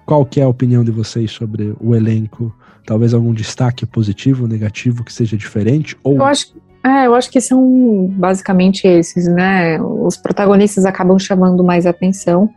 Qual 0.05 0.25
que 0.25 0.39
é 0.39 0.43
a 0.43 0.47
opinião 0.47 0.83
de 0.83 0.91
vocês 0.91 1.31
sobre 1.31 1.75
o 1.79 1.95
elenco? 1.95 2.53
Talvez 2.85 3.13
algum 3.13 3.33
destaque 3.33 3.85
positivo, 3.85 4.47
negativo 4.47 5.03
que 5.03 5.13
seja 5.13 5.37
diferente? 5.37 5.97
Ou... 6.03 6.15
Eu 6.15 6.25
acho, 6.25 6.53
é, 6.83 7.07
eu 7.07 7.15
acho 7.15 7.31
que 7.31 7.39
são 7.39 8.07
basicamente 8.11 8.85
esses, 8.85 9.27
né? 9.27 9.81
Os 9.81 10.17
protagonistas 10.17 10.85
acabam 10.85 11.17
chamando 11.17 11.63
mais 11.63 11.85
atenção, 11.85 12.49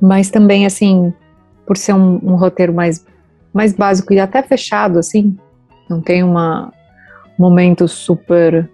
mas 0.00 0.30
também, 0.30 0.64
assim, 0.64 1.12
por 1.66 1.76
ser 1.76 1.92
um, 1.92 2.20
um 2.22 2.36
roteiro 2.36 2.72
mais, 2.72 3.04
mais 3.52 3.72
básico 3.72 4.12
e 4.12 4.20
até 4.20 4.42
fechado, 4.42 4.98
assim, 4.98 5.36
não 5.90 6.00
tem 6.00 6.22
uma 6.22 6.72
momento 7.36 7.88
super. 7.88 8.70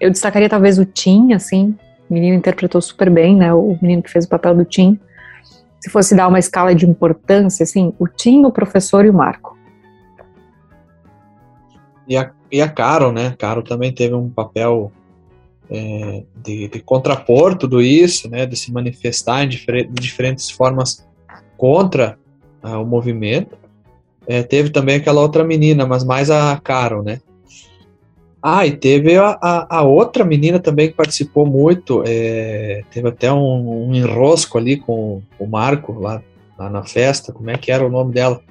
Eu 0.00 0.10
destacaria 0.10 0.48
talvez 0.48 0.78
o 0.78 0.84
Tim, 0.84 1.32
assim, 1.32 1.76
o 2.08 2.14
menino 2.14 2.36
interpretou 2.36 2.80
super 2.80 3.10
bem, 3.10 3.36
né? 3.36 3.52
O 3.52 3.76
menino 3.82 4.02
que 4.02 4.10
fez 4.10 4.24
o 4.24 4.28
papel 4.28 4.54
do 4.54 4.64
Tim. 4.64 5.00
Se 5.80 5.90
fosse 5.90 6.14
dar 6.14 6.28
uma 6.28 6.38
escala 6.38 6.74
de 6.74 6.88
importância, 6.88 7.64
assim, 7.64 7.92
o 7.98 8.06
Tim, 8.06 8.44
o 8.44 8.52
professor 8.52 9.04
e 9.04 9.10
o 9.10 9.14
Marco. 9.14 9.58
E 12.06 12.16
a, 12.16 12.30
e 12.52 12.60
a 12.60 12.68
Carol, 12.68 13.10
né? 13.10 13.34
Carol 13.38 13.62
também 13.62 13.90
teve 13.90 14.14
um 14.14 14.28
papel 14.28 14.92
é, 15.70 16.22
de, 16.36 16.68
de, 16.68 16.80
contrapor 16.80 17.56
tudo 17.56 17.80
isso, 17.80 18.28
né? 18.28 18.44
De 18.44 18.54
se 18.54 18.70
manifestar 18.70 19.46
de 19.46 19.64
diferentes 19.90 20.50
formas 20.50 21.04
contra 21.56 22.18
uh, 22.62 22.76
o 22.76 22.84
movimento. 22.84 23.56
É, 24.26 24.42
teve 24.42 24.68
também 24.68 24.96
aquela 24.96 25.22
outra 25.22 25.42
menina, 25.42 25.86
mas 25.86 26.04
mais 26.04 26.30
a 26.30 26.60
Carol, 26.62 27.02
né? 27.02 27.20
Ah, 28.42 28.66
e 28.66 28.72
teve 28.72 29.16
a, 29.16 29.38
a, 29.40 29.78
a 29.78 29.82
outra 29.82 30.24
menina 30.24 30.58
também 30.58 30.88
que 30.88 30.96
participou 30.96 31.46
muito, 31.46 32.02
é, 32.04 32.82
teve 32.90 33.08
até 33.08 33.32
um, 33.32 33.88
um, 33.88 33.94
enrosco 33.94 34.58
ali 34.58 34.76
com 34.76 35.22
o 35.38 35.46
Marco 35.46 35.92
lá, 36.00 36.20
lá, 36.58 36.68
na 36.68 36.82
festa, 36.82 37.32
como 37.32 37.50
é 37.50 37.56
que 37.56 37.70
era 37.70 37.86
o 37.86 37.88
nome 37.88 38.12
dela? 38.12 38.42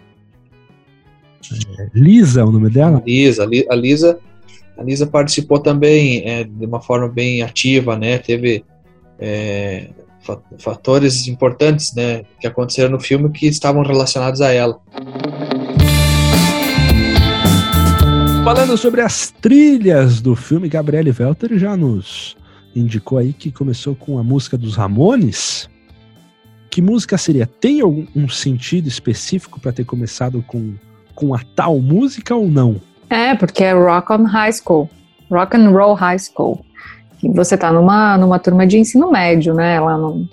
Lisa, 1.93 2.41
é 2.41 2.43
o 2.43 2.51
nome 2.51 2.69
dela? 2.69 3.01
Lisa, 3.05 3.43
a 3.43 3.75
Lisa, 3.75 4.19
a 4.77 4.83
Lisa 4.83 5.07
participou 5.07 5.59
também 5.59 6.23
é, 6.25 6.43
de 6.43 6.65
uma 6.65 6.81
forma 6.81 7.07
bem 7.07 7.41
ativa, 7.41 7.97
né, 7.97 8.17
teve 8.17 8.63
é, 9.19 9.89
fatores 10.59 11.27
importantes, 11.27 11.93
né, 11.93 12.23
que 12.39 12.47
aconteceram 12.47 12.91
no 12.91 12.99
filme 12.99 13.29
que 13.29 13.47
estavam 13.47 13.83
relacionados 13.83 14.41
a 14.41 14.51
ela. 14.51 14.79
Falando 18.43 18.75
sobre 18.75 19.01
as 19.01 19.29
trilhas 19.29 20.19
do 20.19 20.35
filme, 20.35 20.67
Gabriele 20.67 21.13
Welter 21.17 21.57
já 21.59 21.77
nos 21.77 22.35
indicou 22.75 23.17
aí 23.17 23.33
que 23.33 23.51
começou 23.51 23.95
com 23.95 24.17
a 24.17 24.23
música 24.23 24.57
dos 24.57 24.75
Ramones. 24.75 25.69
Que 26.69 26.81
música 26.81 27.17
seria? 27.17 27.45
Tem 27.45 27.81
algum 27.81 28.07
um 28.15 28.29
sentido 28.29 28.87
específico 28.87 29.59
para 29.59 29.71
ter 29.71 29.85
começado 29.85 30.43
com, 30.47 30.73
com 31.21 31.35
a 31.35 31.39
tal 31.55 31.79
música 31.79 32.35
ou 32.35 32.47
não? 32.47 32.77
É, 33.07 33.35
porque 33.35 33.63
é 33.63 33.73
Rock 33.73 34.11
on 34.11 34.23
High 34.23 34.53
School, 34.53 34.89
Rock 35.29 35.55
and 35.55 35.69
Roll 35.69 35.93
High 35.93 36.17
School. 36.17 36.65
E 37.23 37.29
você 37.29 37.55
tá 37.55 37.71
numa, 37.71 38.17
numa 38.17 38.39
turma 38.39 38.65
de 38.65 38.79
ensino 38.79 39.11
médio, 39.11 39.53
né? 39.53 39.79
Lá 39.79 39.95
no, 39.95 40.27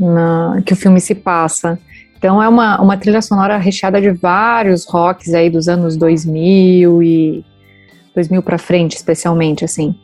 na, 0.00 0.60
que 0.66 0.72
o 0.72 0.76
filme 0.76 1.00
se 1.00 1.14
passa. 1.14 1.78
Então 2.18 2.42
é 2.42 2.48
uma, 2.48 2.80
uma 2.80 2.96
trilha 2.96 3.22
sonora 3.22 3.56
recheada 3.58 4.00
de 4.00 4.10
vários 4.10 4.84
rocks 4.84 5.32
aí 5.32 5.48
dos 5.48 5.68
anos 5.68 5.96
2000 5.96 7.02
e 7.02 7.44
2000 8.14 8.42
para 8.42 8.58
frente, 8.58 8.96
especialmente, 8.96 9.64
assim. 9.64 9.94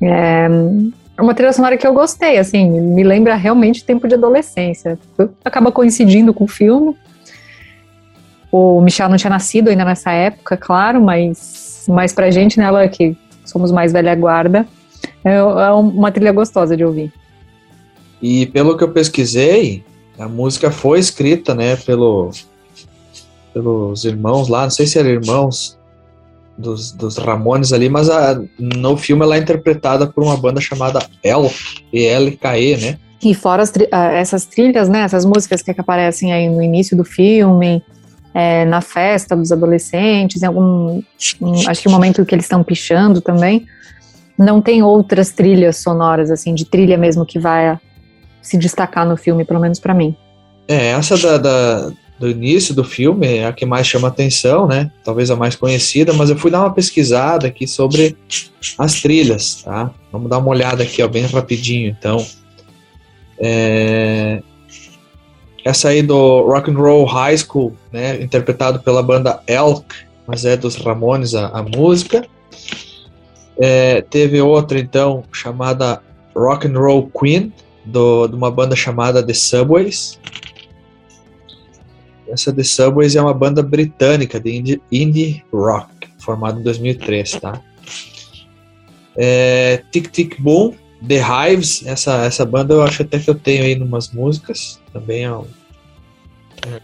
É 0.00 1.22
uma 1.22 1.34
trilha 1.34 1.52
sonora 1.52 1.76
que 1.76 1.86
eu 1.86 1.92
gostei, 1.92 2.38
assim, 2.38 2.70
me 2.70 3.02
lembra 3.02 3.34
realmente 3.34 3.84
tempo 3.84 4.06
de 4.08 4.14
adolescência. 4.14 4.98
Acaba 5.44 5.70
coincidindo 5.70 6.32
com 6.32 6.44
o 6.44 6.48
filme. 6.48 6.96
O 8.50 8.80
Michel 8.80 9.08
não 9.08 9.16
tinha 9.16 9.30
nascido 9.30 9.68
ainda 9.68 9.84
nessa 9.84 10.12
época, 10.12 10.56
claro, 10.56 11.00
mas, 11.00 11.84
mas 11.88 12.12
pra 12.12 12.30
gente, 12.30 12.58
né, 12.58 12.64
ela 12.64 12.88
que 12.88 13.16
somos 13.44 13.70
mais 13.70 13.92
velha 13.92 14.14
guarda, 14.14 14.66
é, 15.24 15.34
é 15.34 15.72
uma 15.72 16.10
trilha 16.12 16.32
gostosa 16.32 16.76
de 16.76 16.84
ouvir. 16.84 17.12
E 18.22 18.46
pelo 18.46 18.76
que 18.76 18.84
eu 18.84 18.92
pesquisei, 18.92 19.84
a 20.18 20.28
música 20.28 20.70
foi 20.70 20.98
escrita, 20.98 21.54
né, 21.54 21.76
pelo, 21.76 22.30
pelos 23.52 24.04
irmãos 24.04 24.48
lá, 24.48 24.62
não 24.62 24.70
sei 24.70 24.86
se 24.86 24.98
eram 24.98 25.10
irmãos 25.10 25.78
dos, 26.56 26.92
dos 26.92 27.16
Ramones 27.16 27.72
ali, 27.72 27.88
mas 27.88 28.08
a, 28.08 28.40
no 28.58 28.96
filme 28.96 29.22
ela 29.22 29.36
é 29.36 29.38
interpretada 29.38 30.06
por 30.06 30.22
uma 30.22 30.36
banda 30.36 30.60
chamada 30.60 31.04
El, 31.22 31.50
E-L-K-E, 31.92 32.76
né? 32.78 32.98
E 33.22 33.34
fora 33.34 33.66
tri 33.66 33.88
essas 33.90 34.44
trilhas, 34.44 34.88
né, 34.88 35.00
essas 35.00 35.24
músicas 35.24 35.62
que 35.62 35.70
aparecem 35.70 36.32
aí 36.32 36.48
no 36.48 36.62
início 36.62 36.96
do 36.96 37.04
filme, 37.04 37.82
é, 38.36 38.66
na 38.66 38.82
festa 38.82 39.34
dos 39.34 39.50
adolescentes, 39.50 40.42
em 40.42 40.46
algum, 40.46 41.00
um, 41.40 41.68
acho 41.70 41.80
que 41.80 41.88
o 41.88 41.90
momento 41.90 42.22
que 42.26 42.34
eles 42.34 42.44
estão 42.44 42.62
pichando 42.62 43.22
também, 43.22 43.66
não 44.36 44.60
tem 44.60 44.82
outras 44.82 45.30
trilhas 45.30 45.78
sonoras, 45.78 46.30
assim, 46.30 46.54
de 46.54 46.66
trilha 46.66 46.98
mesmo 46.98 47.24
que 47.24 47.38
vai 47.38 47.78
se 48.42 48.58
destacar 48.58 49.08
no 49.08 49.16
filme, 49.16 49.42
pelo 49.42 49.58
menos 49.58 49.80
para 49.80 49.94
mim. 49.94 50.14
É, 50.68 50.88
essa 50.88 51.16
da, 51.16 51.38
da, 51.38 51.92
do 52.20 52.28
início 52.28 52.74
do 52.74 52.84
filme 52.84 53.38
é 53.38 53.46
a 53.46 53.54
que 53.54 53.64
mais 53.64 53.86
chama 53.86 54.08
atenção, 54.08 54.66
né? 54.66 54.90
Talvez 55.02 55.30
a 55.30 55.36
mais 55.36 55.56
conhecida, 55.56 56.12
mas 56.12 56.28
eu 56.28 56.36
fui 56.36 56.50
dar 56.50 56.60
uma 56.60 56.74
pesquisada 56.74 57.46
aqui 57.46 57.66
sobre 57.66 58.18
as 58.76 59.00
trilhas, 59.00 59.62
tá? 59.62 59.90
Vamos 60.12 60.28
dar 60.28 60.36
uma 60.36 60.48
olhada 60.48 60.82
aqui, 60.82 61.02
ó, 61.02 61.08
bem 61.08 61.24
rapidinho, 61.24 61.88
então. 61.88 62.22
É... 63.38 64.42
Essa 65.66 65.88
aí 65.88 66.00
do 66.00 66.42
Rock 66.42 66.70
and 66.70 66.74
Roll 66.74 67.04
High 67.04 67.38
School, 67.38 67.76
né? 67.90 68.22
Interpretado 68.22 68.78
pela 68.78 69.02
banda 69.02 69.42
Elk, 69.48 69.84
mas 70.24 70.44
é 70.44 70.56
dos 70.56 70.76
Ramones 70.76 71.34
a, 71.34 71.48
a 71.48 71.60
música. 71.60 72.24
É, 73.58 74.00
teve 74.02 74.40
outra 74.40 74.78
então 74.78 75.24
chamada 75.32 76.00
Rock 76.36 76.68
and 76.68 76.78
Roll 76.78 77.10
Queen, 77.10 77.52
do, 77.84 78.28
de 78.28 78.36
uma 78.36 78.48
banda 78.48 78.76
chamada 78.76 79.20
The 79.26 79.34
Subways. 79.34 80.20
Essa 82.28 82.52
The 82.52 82.62
Subways 82.62 83.16
é 83.16 83.20
uma 83.20 83.34
banda 83.34 83.60
britânica 83.60 84.38
de 84.38 84.56
indie, 84.56 84.82
indie 84.92 85.44
rock, 85.52 85.90
formada 86.20 86.60
em 86.60 86.62
2003, 86.62 87.40
tá? 87.40 87.60
É, 89.16 89.82
Tic 89.90 90.12
Tic 90.12 90.40
Boom, 90.40 90.74
The 91.06 91.20
Hives, 91.20 91.84
essa, 91.86 92.24
essa 92.24 92.44
banda 92.44 92.74
eu 92.74 92.82
acho 92.82 93.02
até 93.02 93.18
que 93.18 93.28
eu 93.28 93.34
tenho 93.34 93.64
aí 93.64 93.74
numas 93.74 94.10
músicas, 94.10 94.80
também 94.92 95.24
é 95.24 95.32
um, 95.32 95.46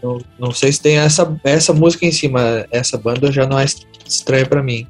não, 0.01 0.21
não 0.39 0.51
sei 0.51 0.71
se 0.71 0.81
tem 0.81 0.97
essa, 0.97 1.39
essa 1.43 1.73
música 1.73 2.05
em 2.05 2.11
cima, 2.11 2.65
essa 2.71 2.97
banda 2.97 3.31
já 3.31 3.45
não 3.45 3.59
é 3.59 3.65
estranha 4.05 4.45
para 4.45 4.63
mim. 4.63 4.87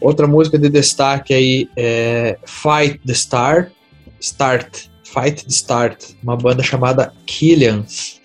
Outra 0.00 0.26
música 0.26 0.58
de 0.58 0.68
destaque 0.68 1.32
aí 1.34 1.68
é 1.76 2.38
Fight 2.44 3.00
the 3.06 3.14
Star, 3.14 3.70
Start, 4.20 4.86
Fight 5.04 5.44
the 5.44 5.50
Start, 5.50 6.12
uma 6.22 6.36
banda 6.36 6.62
chamada 6.62 7.12
Killians. 7.26 8.20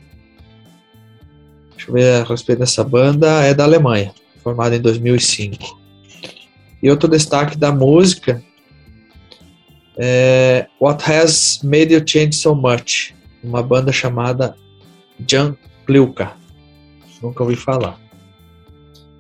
Deixa 1.76 1.89
eu 1.89 1.93
ver 1.93 2.22
a 2.22 2.24
respeito 2.24 2.60
dessa 2.60 2.84
banda, 2.84 3.43
é 3.43 3.54
da 3.54 3.66
Alemanha, 3.66 4.14
formada 4.41 4.76
em 4.76 4.82
2005. 4.82 5.80
E 6.82 6.89
outro 6.89 7.10
destaque 7.10 7.58
da 7.58 7.72
música 7.72 8.43
é 9.98 10.68
What 10.80 11.12
Has 11.12 11.60
Made 11.64 11.93
You 11.93 12.04
Change 12.06 12.34
So 12.34 12.56
Much, 12.56 13.14
uma 13.43 13.62
banda 13.64 13.91
chamada 13.91 14.56
Jan 15.28 15.56
Plilka. 15.86 16.34
Nunca 17.22 17.43
ouvi 17.43 17.56
falar. 17.56 17.98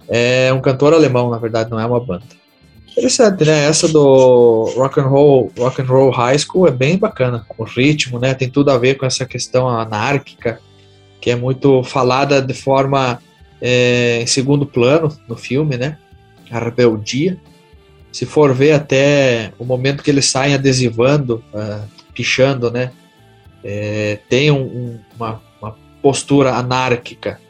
É 0.07 0.51
um 0.53 0.61
cantor 0.61 0.93
alemão, 0.93 1.29
na 1.29 1.37
verdade, 1.37 1.71
não 1.71 1.79
é 1.79 1.85
uma 1.85 1.99
banda. 1.99 2.25
Interessante, 2.91 3.43
né? 3.43 3.65
Essa 3.65 3.87
do 3.87 4.71
Rock 4.77 4.99
and 4.99 5.07
Roll, 5.07 5.51
Rock 5.57 5.81
and 5.81 5.85
Roll 5.85 6.11
High 6.11 6.39
School 6.39 6.67
é 6.67 6.71
bem 6.71 6.97
bacana. 6.97 7.45
O 7.57 7.63
ritmo, 7.63 8.19
né? 8.19 8.33
Tem 8.33 8.49
tudo 8.49 8.71
a 8.71 8.77
ver 8.77 8.95
com 8.95 9.05
essa 9.05 9.25
questão 9.25 9.67
anárquica, 9.67 10.61
que 11.19 11.29
é 11.29 11.35
muito 11.35 11.83
falada 11.83 12.41
de 12.41 12.53
forma 12.53 13.19
é, 13.61 14.21
em 14.21 14.27
segundo 14.27 14.65
plano 14.65 15.11
no 15.27 15.35
filme, 15.35 15.75
né? 15.75 15.97
A 16.49 16.59
rebeldia. 16.59 17.37
Se 18.15 18.25
for 18.25 18.53
ver 18.53 18.71
até 18.71 19.51
o 19.59 19.65
momento 19.65 20.01
que 20.01 20.09
eles 20.09 20.27
saem 20.27 20.53
adesivando, 20.53 21.43
uh, 21.53 21.85
pichando, 22.13 22.71
né? 22.71 22.93
É, 23.61 24.19
tem 24.29 24.49
um, 24.49 24.61
um, 24.61 24.99
uma, 25.17 25.41
uma 25.61 25.75
postura 26.01 26.55
anárquica. 26.55 27.41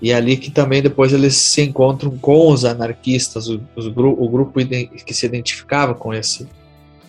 E 0.00 0.12
é 0.12 0.14
ali 0.14 0.38
que 0.38 0.50
também 0.50 0.80
depois 0.80 1.12
eles 1.12 1.36
se 1.36 1.60
encontram 1.60 2.16
com 2.16 2.48
os 2.48 2.64
anarquistas, 2.64 3.50
o, 3.50 3.60
os, 3.76 3.84
o 3.84 4.28
grupo 4.30 4.60
que 5.04 5.12
se 5.12 5.26
identificava 5.26 5.94
com 5.94 6.14
esse 6.14 6.48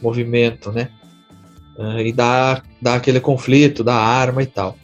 movimento, 0.01 0.69
né? 0.73 0.89
Uh, 1.77 2.01
e 2.01 2.11
dá, 2.11 2.61
dá 2.81 2.95
aquele 2.95 3.21
conflito 3.21 3.81
da 3.81 3.95
arma 3.95 4.43
e 4.43 4.45
tal. 4.45 4.75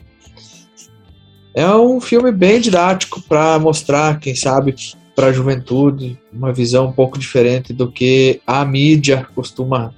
É 1.54 1.68
um 1.68 2.00
filme 2.00 2.32
bem 2.32 2.62
didático 2.62 3.22
para 3.24 3.60
mostrar, 3.60 4.22
quem 4.22 4.36
sabe, 4.36 4.74
para 5.22 5.30
a 5.30 5.34
juventude 5.34 6.18
uma 6.34 6.52
visão 6.52 6.88
um 6.88 6.92
pouco 6.92 7.20
diferente 7.20 7.72
do 7.72 7.92
que 7.92 8.42
a 8.48 8.66
mídia 8.66 9.28
costuma 9.36 9.94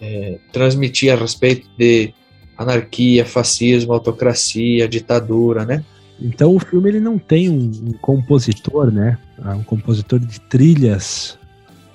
é, 0.00 0.38
transmitir 0.52 1.12
a 1.12 1.16
respeito 1.16 1.66
de 1.76 2.14
anarquia, 2.56 3.26
fascismo, 3.26 3.92
autocracia, 3.92 4.86
ditadura, 4.86 5.64
né? 5.64 5.84
Então 6.20 6.54
o 6.54 6.60
filme 6.60 6.88
ele 6.88 7.00
não 7.00 7.18
tem 7.18 7.50
um, 7.50 7.68
um 7.84 7.92
compositor, 7.94 8.92
né? 8.92 9.18
Ah, 9.42 9.56
um 9.56 9.64
compositor 9.64 10.20
de 10.20 10.40
trilhas. 10.42 11.36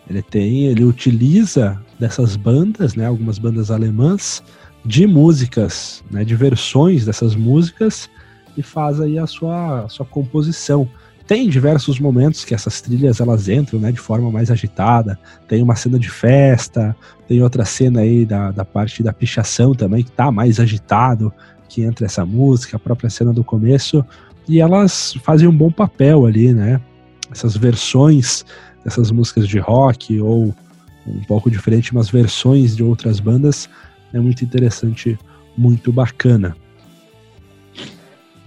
Ele 0.09 0.21
tem, 0.21 0.65
ele 0.65 0.83
utiliza 0.83 1.81
dessas 1.97 2.35
bandas, 2.35 2.93
né? 2.93 3.05
Algumas 3.05 3.39
bandas 3.39 3.71
alemãs 3.71 4.43
de 4.83 5.07
músicas, 5.07 6.03
né? 6.11 6.25
De 6.25 6.35
versões 6.35 7.05
dessas 7.05 7.35
músicas 7.35 8.09
e 8.57 8.61
faz 8.61 8.99
aí 8.99 9.17
a 9.17 9.25
sua, 9.25 9.85
a 9.85 9.87
sua 9.87 10.05
composição 10.05 10.89
tem 11.29 11.47
diversos 11.47 11.99
momentos 11.99 12.43
que 12.43 12.55
essas 12.55 12.81
trilhas 12.81 13.19
elas 13.19 13.47
entram 13.47 13.79
né, 13.79 13.91
de 13.91 13.99
forma 13.99 14.31
mais 14.31 14.49
agitada. 14.49 15.19
Tem 15.47 15.61
uma 15.61 15.75
cena 15.75 15.99
de 15.99 16.09
festa, 16.09 16.95
tem 17.27 17.43
outra 17.43 17.63
cena 17.65 17.99
aí 17.99 18.25
da, 18.25 18.49
da 18.49 18.65
parte 18.65 19.03
da 19.03 19.13
pichação 19.13 19.75
também, 19.75 20.03
que 20.03 20.09
tá 20.09 20.31
mais 20.31 20.59
agitado, 20.59 21.31
que 21.67 21.83
entra 21.83 22.07
essa 22.07 22.25
música, 22.25 22.77
a 22.77 22.79
própria 22.79 23.11
cena 23.11 23.31
do 23.31 23.43
começo. 23.43 24.03
E 24.47 24.59
elas 24.59 25.13
fazem 25.23 25.47
um 25.47 25.55
bom 25.55 25.71
papel 25.71 26.25
ali, 26.25 26.51
né? 26.51 26.81
Essas 27.31 27.55
versões 27.55 28.43
dessas 28.83 29.11
músicas 29.11 29.47
de 29.47 29.59
rock 29.59 30.19
ou 30.19 30.51
um 31.05 31.23
pouco 31.27 31.51
diferente, 31.51 31.91
umas 31.91 32.09
versões 32.09 32.75
de 32.75 32.81
outras 32.83 33.19
bandas, 33.19 33.69
é 34.11 34.19
muito 34.19 34.43
interessante, 34.43 35.15
muito 35.55 35.93
bacana. 35.93 36.57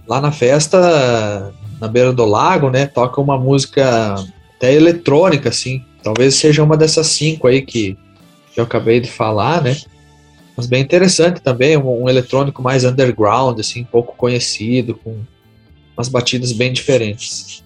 Lá 0.05 0.19
na 0.19 0.33
festa 0.33 1.53
na 1.83 1.89
beira 1.89 2.13
do 2.13 2.23
lago, 2.23 2.69
né? 2.69 2.85
Toca 2.85 3.19
uma 3.19 3.37
música 3.37 4.15
até 4.55 4.73
eletrônica, 4.73 5.49
assim. 5.49 5.83
Talvez 6.01 6.35
seja 6.35 6.63
uma 6.63 6.77
dessas 6.77 7.07
cinco 7.07 7.45
aí 7.45 7.61
que, 7.61 7.97
que 8.53 8.59
eu 8.61 8.63
acabei 8.63 9.01
de 9.01 9.11
falar, 9.11 9.61
né? 9.61 9.75
Mas 10.55 10.65
bem 10.65 10.81
interessante 10.81 11.41
também, 11.41 11.75
um, 11.75 12.03
um 12.03 12.09
eletrônico 12.09 12.61
mais 12.61 12.85
underground, 12.85 13.59
assim, 13.59 13.83
pouco 13.83 14.15
conhecido, 14.15 14.95
com 14.95 15.17
umas 15.97 16.07
batidas 16.07 16.53
bem 16.53 16.71
diferentes. 16.71 17.61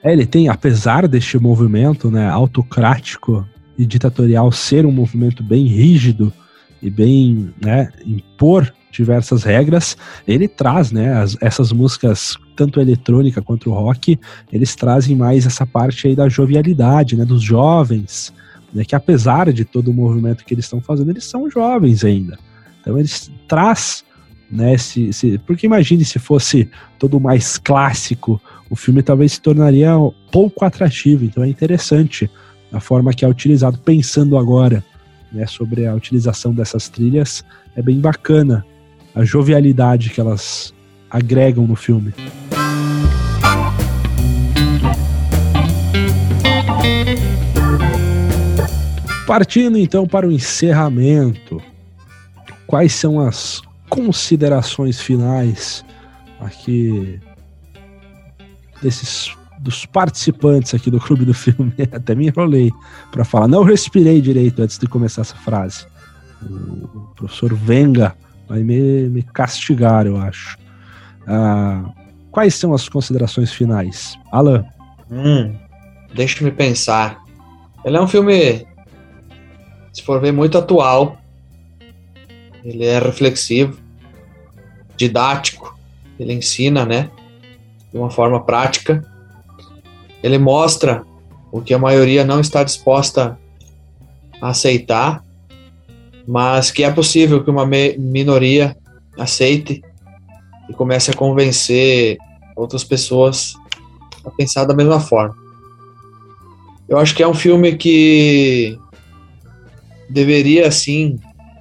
É, 0.00 0.12
ele 0.12 0.24
tem, 0.24 0.48
apesar 0.48 1.08
deste 1.08 1.40
movimento 1.40 2.12
né, 2.12 2.28
autocrático 2.28 3.44
e 3.76 3.84
ditatorial 3.84 4.52
ser 4.52 4.86
um 4.86 4.92
movimento 4.92 5.42
bem 5.42 5.66
rígido 5.66 6.32
e 6.80 6.88
bem 6.88 7.52
né, 7.60 7.90
impor 8.06 8.72
diversas 8.92 9.42
regras, 9.42 9.96
ele 10.26 10.46
traz, 10.46 10.92
né, 10.92 11.14
as, 11.14 11.36
essas 11.40 11.72
músicas, 11.72 12.36
tanto 12.58 12.80
a 12.80 12.82
eletrônica 12.82 13.40
quanto 13.40 13.70
o 13.70 13.72
rock, 13.72 14.18
eles 14.52 14.74
trazem 14.74 15.14
mais 15.14 15.46
essa 15.46 15.64
parte 15.64 16.08
aí 16.08 16.16
da 16.16 16.28
jovialidade, 16.28 17.16
né, 17.16 17.24
dos 17.24 17.40
jovens, 17.40 18.34
né, 18.74 18.84
que 18.84 18.96
apesar 18.96 19.52
de 19.52 19.64
todo 19.64 19.92
o 19.92 19.94
movimento 19.94 20.44
que 20.44 20.52
eles 20.52 20.64
estão 20.64 20.80
fazendo, 20.80 21.10
eles 21.12 21.22
são 21.22 21.48
jovens 21.48 22.04
ainda. 22.04 22.36
Então 22.80 22.98
eles 22.98 23.30
traz, 23.46 24.04
né, 24.50 24.76
se, 24.76 25.12
se, 25.12 25.38
porque 25.46 25.66
imagine 25.66 26.04
se 26.04 26.18
fosse 26.18 26.68
todo 26.98 27.20
mais 27.20 27.58
clássico, 27.58 28.42
o 28.68 28.74
filme 28.74 29.04
talvez 29.04 29.34
se 29.34 29.40
tornaria 29.40 29.92
pouco 30.32 30.64
atrativo, 30.64 31.24
então 31.24 31.44
é 31.44 31.48
interessante 31.48 32.28
a 32.72 32.80
forma 32.80 33.12
que 33.12 33.24
é 33.24 33.28
utilizado, 33.28 33.78
pensando 33.78 34.36
agora, 34.36 34.84
né, 35.30 35.46
sobre 35.46 35.86
a 35.86 35.94
utilização 35.94 36.52
dessas 36.52 36.88
trilhas, 36.88 37.44
é 37.76 37.80
bem 37.80 38.00
bacana 38.00 38.66
a 39.14 39.22
jovialidade 39.22 40.10
que 40.10 40.20
elas 40.20 40.74
agregam 41.08 41.68
no 41.68 41.76
filme. 41.76 42.12
Partindo 49.28 49.76
então 49.78 50.06
para 50.06 50.26
o 50.26 50.32
encerramento, 50.32 51.62
quais 52.66 52.94
são 52.94 53.20
as 53.20 53.62
considerações 53.90 55.00
finais 55.00 55.84
aqui 56.40 57.20
desses 58.82 59.36
dos 59.60 59.84
participantes 59.84 60.72
aqui 60.72 60.90
do 60.90 60.98
Clube 60.98 61.24
do 61.24 61.34
Filme? 61.34 61.74
Até 61.92 62.14
me 62.14 62.28
enrolei 62.28 62.72
para 63.12 63.24
falar, 63.24 63.46
não 63.46 63.62
respirei 63.62 64.20
direito 64.20 64.62
antes 64.62 64.78
de 64.78 64.86
começar 64.86 65.20
essa 65.20 65.36
frase. 65.36 65.86
O 66.42 67.12
professor 67.14 67.52
Venga 67.54 68.16
Vai 68.48 68.62
me, 68.62 69.10
me 69.10 69.22
castigar, 69.22 70.06
eu 70.06 70.16
acho. 70.16 70.56
Ah, 71.26 71.84
quais 72.30 72.54
são 72.54 72.72
as 72.72 72.88
considerações 72.88 73.52
finais? 73.52 74.18
Alan? 74.32 74.64
Hum, 75.10 75.54
deixa-me 76.14 76.50
pensar. 76.50 77.22
Ele 77.84 77.98
é 77.98 78.00
um 78.00 78.08
filme, 78.08 78.66
se 79.92 80.02
for 80.02 80.20
ver, 80.20 80.32
muito 80.32 80.58
atual. 80.58 81.16
Ele 82.64 82.84
é 82.84 82.98
reflexivo, 82.98 83.78
didático. 84.96 85.78
Ele 86.18 86.32
ensina, 86.32 86.84
né? 86.84 87.10
De 87.92 87.98
uma 87.98 88.10
forma 88.10 88.42
prática. 88.42 89.04
Ele 90.22 90.38
mostra 90.38 91.04
o 91.50 91.60
que 91.60 91.72
a 91.72 91.78
maioria 91.78 92.24
não 92.24 92.40
está 92.40 92.62
disposta 92.62 93.38
a 94.40 94.48
aceitar 94.48 95.22
mas 96.30 96.70
que 96.70 96.84
é 96.84 96.90
possível 96.92 97.42
que 97.42 97.48
uma 97.48 97.64
minoria 97.64 98.76
aceite 99.18 99.82
e 100.68 100.74
comece 100.74 101.10
a 101.10 101.14
convencer 101.14 102.18
outras 102.54 102.84
pessoas 102.84 103.54
a 104.22 104.30
pensar 104.32 104.66
da 104.66 104.74
mesma 104.74 105.00
forma. 105.00 105.34
Eu 106.86 106.98
acho 106.98 107.14
que 107.14 107.22
é 107.22 107.26
um 107.28 107.32
filme 107.32 107.74
que 107.76 108.78
deveria 110.08 110.70
sim 110.70 111.18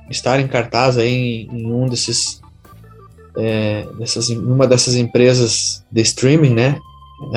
estar 0.10 0.40
em 0.40 0.48
cartaz 0.48 0.98
aí 0.98 1.48
em, 1.52 1.62
em 1.62 1.72
um 1.72 1.88
desses 1.88 2.42
é, 3.38 3.86
dessas, 4.00 4.30
uma 4.30 4.66
dessas 4.66 4.96
empresas 4.96 5.84
de 5.92 6.02
streaming, 6.02 6.54
né? 6.54 6.80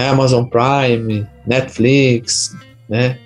Amazon 0.09 0.45
Prime, 0.45 1.27
Netflix, 1.47 2.57
né? 2.89 3.19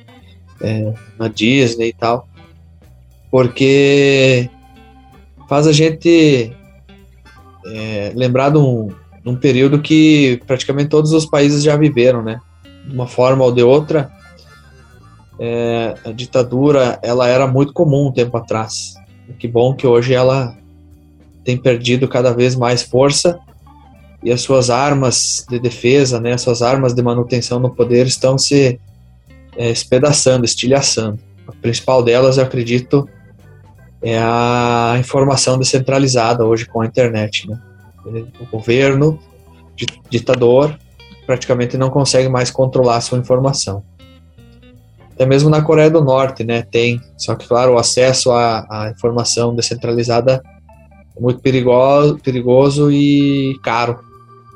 É, 0.61 0.93
na 1.19 1.29
Disney 1.29 1.89
e 1.89 1.93
tal 1.93 2.29
porque 3.35 4.49
faz 5.49 5.67
a 5.67 5.73
gente 5.73 6.53
é, 7.67 8.13
lembrar 8.15 8.51
de 8.51 8.59
um, 8.59 8.91
de 9.25 9.29
um, 9.29 9.35
período 9.35 9.83
que 9.83 10.41
praticamente 10.47 10.89
todos 10.89 11.13
os 11.13 11.27
países 11.27 11.61
já 11.65 11.77
viveram, 11.77 12.23
né? 12.23 12.41
De 12.87 12.95
uma 12.95 13.09
forma 13.09 13.43
ou 13.43 13.51
de 13.51 13.61
outra, 13.61 14.09
é, 15.39 15.95
a 16.05 16.13
ditadura 16.13 16.99
ela 17.03 17.29
era 17.29 17.47
muito 17.47 17.73
comum 17.73 18.09
um 18.09 18.13
tempo 18.13 18.37
atrás. 18.37 18.95
Que 19.39 19.49
bom 19.49 19.75
que 19.75 19.87
hoje 19.87 20.15
ela 20.15 20.57
tem 21.45 21.57
perdido 21.57 22.09
cada 22.09 22.33
vez 22.33 22.55
mais 22.55 22.83
força 22.83 23.39
e 24.23 24.33
as 24.33 24.41
suas 24.41 24.71
armas 24.71 25.45
de 25.49 25.59
defesa, 25.59 26.19
né, 26.19 26.33
as 26.33 26.41
suas 26.41 26.63
armas 26.63 26.95
de 26.95 27.03
manutenção 27.03 27.61
no 27.61 27.69
poder 27.69 28.07
estão 28.07 28.39
se 28.39 28.81
é, 29.57 29.71
espedaçando, 29.71 30.45
estilhaçando. 30.45 31.19
A 31.47 31.53
principal 31.53 32.03
delas, 32.03 32.39
eu 32.39 32.45
acredito, 32.45 33.07
é 34.03 34.19
a 34.19 34.97
informação 34.99 35.59
descentralizada 35.59 36.45
hoje 36.45 36.65
com 36.65 36.81
a 36.81 36.87
internet. 36.87 37.47
Né? 37.49 37.61
O 38.41 38.47
governo, 38.51 39.19
ditador, 40.09 40.79
praticamente 41.27 41.77
não 41.77 41.91
consegue 41.91 42.29
mais 42.29 42.51
controlar 42.51 42.97
a 42.97 43.01
sua 43.03 43.19
informação. 43.19 43.83
Até 45.15 45.25
mesmo 45.25 45.49
na 45.49 45.63
Coreia 45.63 45.91
do 45.91 46.03
Norte, 46.03 46.43
né, 46.43 46.63
tem. 46.63 47.01
Só 47.17 47.35
que, 47.37 47.47
claro, 47.47 47.75
o 47.75 47.79
acesso 47.79 48.33
à, 48.33 48.67
à 48.69 48.91
informação 48.91 49.55
descentralizada 49.55 50.43
é 51.17 51.21
muito 51.21 51.41
perigoso, 51.41 52.19
perigoso 52.19 52.91
e 52.91 53.57
caro. 53.63 54.01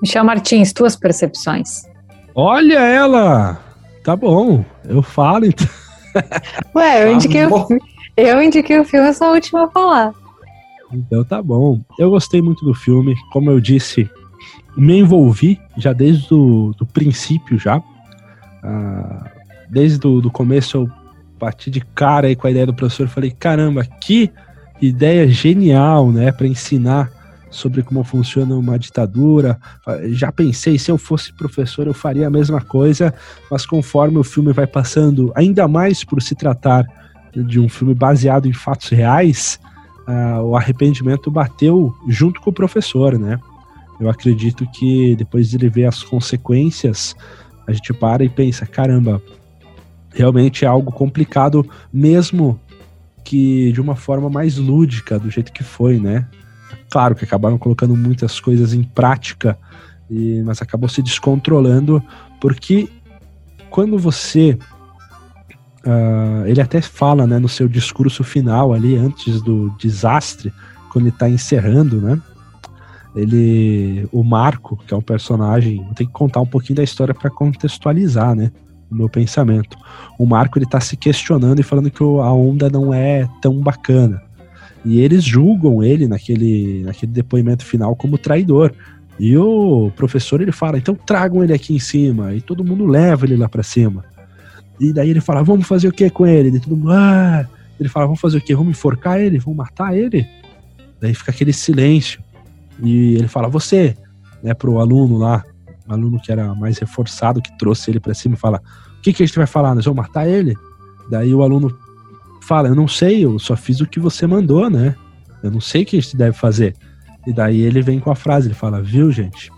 Michel 0.02 0.24
Martins, 0.24 0.72
tuas 0.72 0.96
percepções. 0.96 1.82
Olha 2.34 2.80
ela! 2.80 3.60
Tá 4.04 4.16
bom, 4.16 4.64
eu 4.84 5.02
falo 5.02 5.46
então. 5.46 5.66
Ué, 6.74 7.04
eu 7.04 7.12
indiquei, 7.12 7.46
tá 7.46 7.54
o, 7.54 7.68
eu 8.16 8.42
indiquei 8.42 8.78
o 8.78 8.84
filme, 8.84 9.08
eu 9.08 9.14
sou 9.14 9.28
a 9.28 9.32
última 9.32 9.64
a 9.64 9.68
falar. 9.68 10.12
Então 10.92 11.22
tá 11.24 11.42
bom. 11.42 11.80
Eu 11.98 12.10
gostei 12.10 12.40
muito 12.40 12.64
do 12.64 12.74
filme. 12.74 13.14
Como 13.32 13.50
eu 13.50 13.60
disse, 13.60 14.08
me 14.76 14.98
envolvi 14.98 15.60
já 15.76 15.92
desde 15.92 16.32
o 16.32 16.72
do 16.76 16.86
princípio 16.86 17.58
já. 17.58 17.82
Ah, 18.62 19.30
desde 19.70 20.06
o 20.06 20.20
do 20.20 20.30
começo 20.30 20.76
eu 20.76 20.90
bati 21.38 21.70
de 21.70 21.80
cara 21.80 22.26
aí 22.26 22.36
com 22.36 22.46
a 22.46 22.50
ideia 22.50 22.66
do 22.66 22.74
professor. 22.74 23.08
Falei, 23.08 23.30
caramba, 23.30 23.84
que 23.84 24.30
ideia 24.80 25.28
genial, 25.28 26.10
né? 26.10 26.32
para 26.32 26.46
ensinar 26.46 27.10
sobre 27.50 27.82
como 27.82 28.04
funciona 28.04 28.54
uma 28.54 28.78
ditadura. 28.78 29.58
Já 30.10 30.30
pensei, 30.30 30.78
se 30.78 30.90
eu 30.90 30.98
fosse 30.98 31.32
professor, 31.32 31.86
eu 31.86 31.94
faria 31.94 32.26
a 32.26 32.30
mesma 32.30 32.60
coisa, 32.60 33.14
mas 33.50 33.64
conforme 33.64 34.18
o 34.18 34.24
filme 34.24 34.52
vai 34.52 34.66
passando, 34.66 35.32
ainda 35.34 35.66
mais 35.66 36.04
por 36.04 36.20
se 36.20 36.34
tratar 36.34 36.86
de 37.34 37.58
um 37.58 37.68
filme 37.68 37.94
baseado 37.94 38.46
em 38.46 38.52
fatos 38.52 38.90
reais, 38.90 39.58
uh, 40.06 40.42
o 40.42 40.56
arrependimento 40.56 41.30
bateu 41.30 41.94
junto 42.08 42.40
com 42.40 42.50
o 42.50 42.52
professor, 42.52 43.18
né? 43.18 43.38
Eu 44.00 44.08
acredito 44.08 44.66
que 44.70 45.16
depois 45.16 45.50
de 45.50 45.56
ele 45.56 45.68
ver 45.68 45.86
as 45.86 46.02
consequências, 46.02 47.16
a 47.66 47.72
gente 47.72 47.92
para 47.92 48.24
e 48.24 48.28
pensa: 48.28 48.64
caramba, 48.64 49.20
realmente 50.18 50.64
é 50.64 50.68
algo 50.68 50.90
complicado, 50.90 51.68
mesmo 51.92 52.60
que 53.24 53.72
de 53.72 53.80
uma 53.80 53.94
forma 53.94 54.28
mais 54.28 54.56
lúdica, 54.56 55.18
do 55.18 55.30
jeito 55.30 55.52
que 55.52 55.62
foi, 55.62 55.98
né? 55.98 56.26
Claro 56.90 57.14
que 57.14 57.24
acabaram 57.24 57.58
colocando 57.58 57.94
muitas 57.94 58.40
coisas 58.40 58.72
em 58.72 58.82
prática, 58.82 59.58
e, 60.10 60.42
mas 60.44 60.60
acabou 60.62 60.88
se 60.88 61.02
descontrolando, 61.02 62.02
porque 62.40 62.88
quando 63.70 63.98
você. 63.98 64.58
Uh, 65.86 66.44
ele 66.46 66.60
até 66.60 66.82
fala 66.82 67.26
né, 67.26 67.38
no 67.38 67.48
seu 67.48 67.68
discurso 67.68 68.24
final 68.24 68.74
ali, 68.74 68.96
antes 68.96 69.40
do 69.40 69.70
desastre, 69.78 70.52
quando 70.92 71.06
ele 71.06 71.14
está 71.14 71.28
encerrando, 71.28 72.00
né? 72.00 72.20
Ele. 73.14 74.08
O 74.10 74.24
Marco, 74.24 74.76
que 74.86 74.92
é 74.92 74.96
um 74.96 75.02
personagem. 75.02 75.76
Tenho 75.94 76.08
que 76.08 76.14
contar 76.14 76.40
um 76.40 76.46
pouquinho 76.46 76.76
da 76.76 76.82
história 76.82 77.14
para 77.14 77.30
contextualizar, 77.30 78.34
né? 78.34 78.50
O 78.90 78.94
meu 78.94 79.08
pensamento. 79.08 79.76
O 80.18 80.26
Marco 80.26 80.58
ele 80.58 80.66
tá 80.66 80.80
se 80.80 80.96
questionando 80.96 81.60
e 81.60 81.62
falando 81.62 81.90
que 81.90 82.02
a 82.02 82.32
onda 82.32 82.70
não 82.70 82.92
é 82.92 83.28
tão 83.40 83.60
bacana. 83.60 84.22
E 84.84 85.00
eles 85.00 85.24
julgam 85.24 85.82
ele 85.82 86.06
naquele, 86.06 86.82
naquele 86.84 87.12
depoimento 87.12 87.64
final 87.64 87.94
como 87.94 88.16
traidor. 88.16 88.72
E 89.18 89.36
o 89.36 89.90
professor 89.96 90.40
ele 90.40 90.52
fala: 90.52 90.78
então 90.78 90.94
tragam 90.94 91.42
ele 91.42 91.52
aqui 91.52 91.74
em 91.74 91.78
cima. 91.78 92.34
E 92.34 92.40
todo 92.40 92.64
mundo 92.64 92.86
leva 92.86 93.26
ele 93.26 93.36
lá 93.36 93.48
para 93.48 93.62
cima. 93.62 94.04
E 94.80 94.92
daí 94.92 95.10
ele 95.10 95.20
fala: 95.20 95.42
vamos 95.42 95.66
fazer 95.66 95.88
o 95.88 95.92
que 95.92 96.08
com 96.08 96.26
ele? 96.26 96.56
E 96.56 96.60
todo 96.60 96.76
mundo, 96.76 96.92
ah! 96.92 97.46
Ele 97.78 97.88
fala: 97.88 98.06
vamos 98.06 98.20
fazer 98.20 98.38
o 98.38 98.40
que? 98.40 98.54
Vamos 98.54 98.70
enforcar 98.70 99.20
ele? 99.20 99.38
Vamos 99.38 99.56
matar 99.56 99.96
ele? 99.96 100.26
Daí 101.00 101.14
fica 101.14 101.30
aquele 101.30 101.52
silêncio. 101.52 102.20
E 102.82 103.14
ele 103.16 103.28
fala: 103.28 103.48
você, 103.48 103.96
né, 104.42 104.54
pro 104.54 104.78
aluno 104.78 105.18
lá, 105.18 105.44
aluno 105.92 106.20
que 106.20 106.30
era 106.30 106.54
mais 106.54 106.78
reforçado, 106.78 107.42
que 107.42 107.56
trouxe 107.58 107.90
ele 107.90 108.00
para 108.00 108.14
cima, 108.14 108.36
fala: 108.36 108.62
o 108.98 109.00
que, 109.00 109.12
que 109.12 109.22
a 109.22 109.26
gente 109.26 109.36
vai 109.36 109.46
falar? 109.46 109.74
Nós 109.74 109.84
vamos 109.84 109.98
matar 109.98 110.28
ele? 110.28 110.56
Daí 111.10 111.34
o 111.34 111.42
aluno 111.42 111.76
fala: 112.42 112.68
Eu 112.68 112.74
não 112.74 112.88
sei, 112.88 113.24
eu 113.24 113.38
só 113.38 113.56
fiz 113.56 113.80
o 113.80 113.86
que 113.86 114.00
você 114.00 114.26
mandou, 114.26 114.68
né? 114.68 114.94
Eu 115.42 115.50
não 115.50 115.60
sei 115.60 115.82
o 115.82 115.86
que 115.86 115.96
a 115.96 116.00
gente 116.00 116.16
deve 116.16 116.36
fazer. 116.36 116.74
E 117.26 117.32
daí 117.32 117.60
ele 117.60 117.82
vem 117.82 118.00
com 118.00 118.10
a 118.10 118.16
frase: 118.16 118.48
Ele 118.48 118.54
fala, 118.54 118.82
viu, 118.82 119.10
gente? 119.12 119.52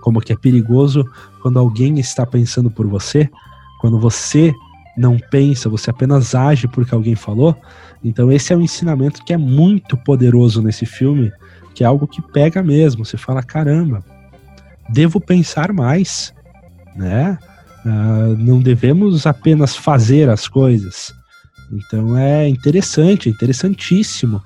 Como 0.00 0.20
que 0.20 0.32
é 0.32 0.36
perigoso 0.36 1.04
quando 1.42 1.58
alguém 1.58 1.98
está 1.98 2.24
pensando 2.24 2.70
por 2.70 2.86
você, 2.86 3.28
quando 3.80 4.00
você 4.00 4.52
não 4.96 5.18
pensa, 5.18 5.68
você 5.68 5.90
apenas 5.90 6.34
age 6.34 6.66
porque 6.68 6.94
alguém 6.94 7.14
falou. 7.14 7.56
Então, 8.02 8.32
esse 8.32 8.52
é 8.52 8.56
um 8.56 8.62
ensinamento 8.62 9.22
que 9.24 9.32
é 9.32 9.36
muito 9.36 9.96
poderoso 9.96 10.62
nesse 10.62 10.86
filme, 10.86 11.30
que 11.74 11.84
é 11.84 11.86
algo 11.86 12.06
que 12.06 12.22
pega 12.22 12.62
mesmo. 12.62 13.04
Você 13.04 13.16
fala: 13.16 13.42
caramba, 13.42 14.02
devo 14.92 15.20
pensar 15.20 15.72
mais, 15.72 16.32
né? 16.96 17.38
Uh, 17.84 18.36
não 18.36 18.60
devemos 18.60 19.26
apenas 19.26 19.74
fazer 19.74 20.28
as 20.28 20.46
coisas, 20.46 21.14
então 21.72 22.18
é 22.18 22.48
interessante, 22.48 23.28
é 23.28 23.32
interessantíssimo 23.32 24.42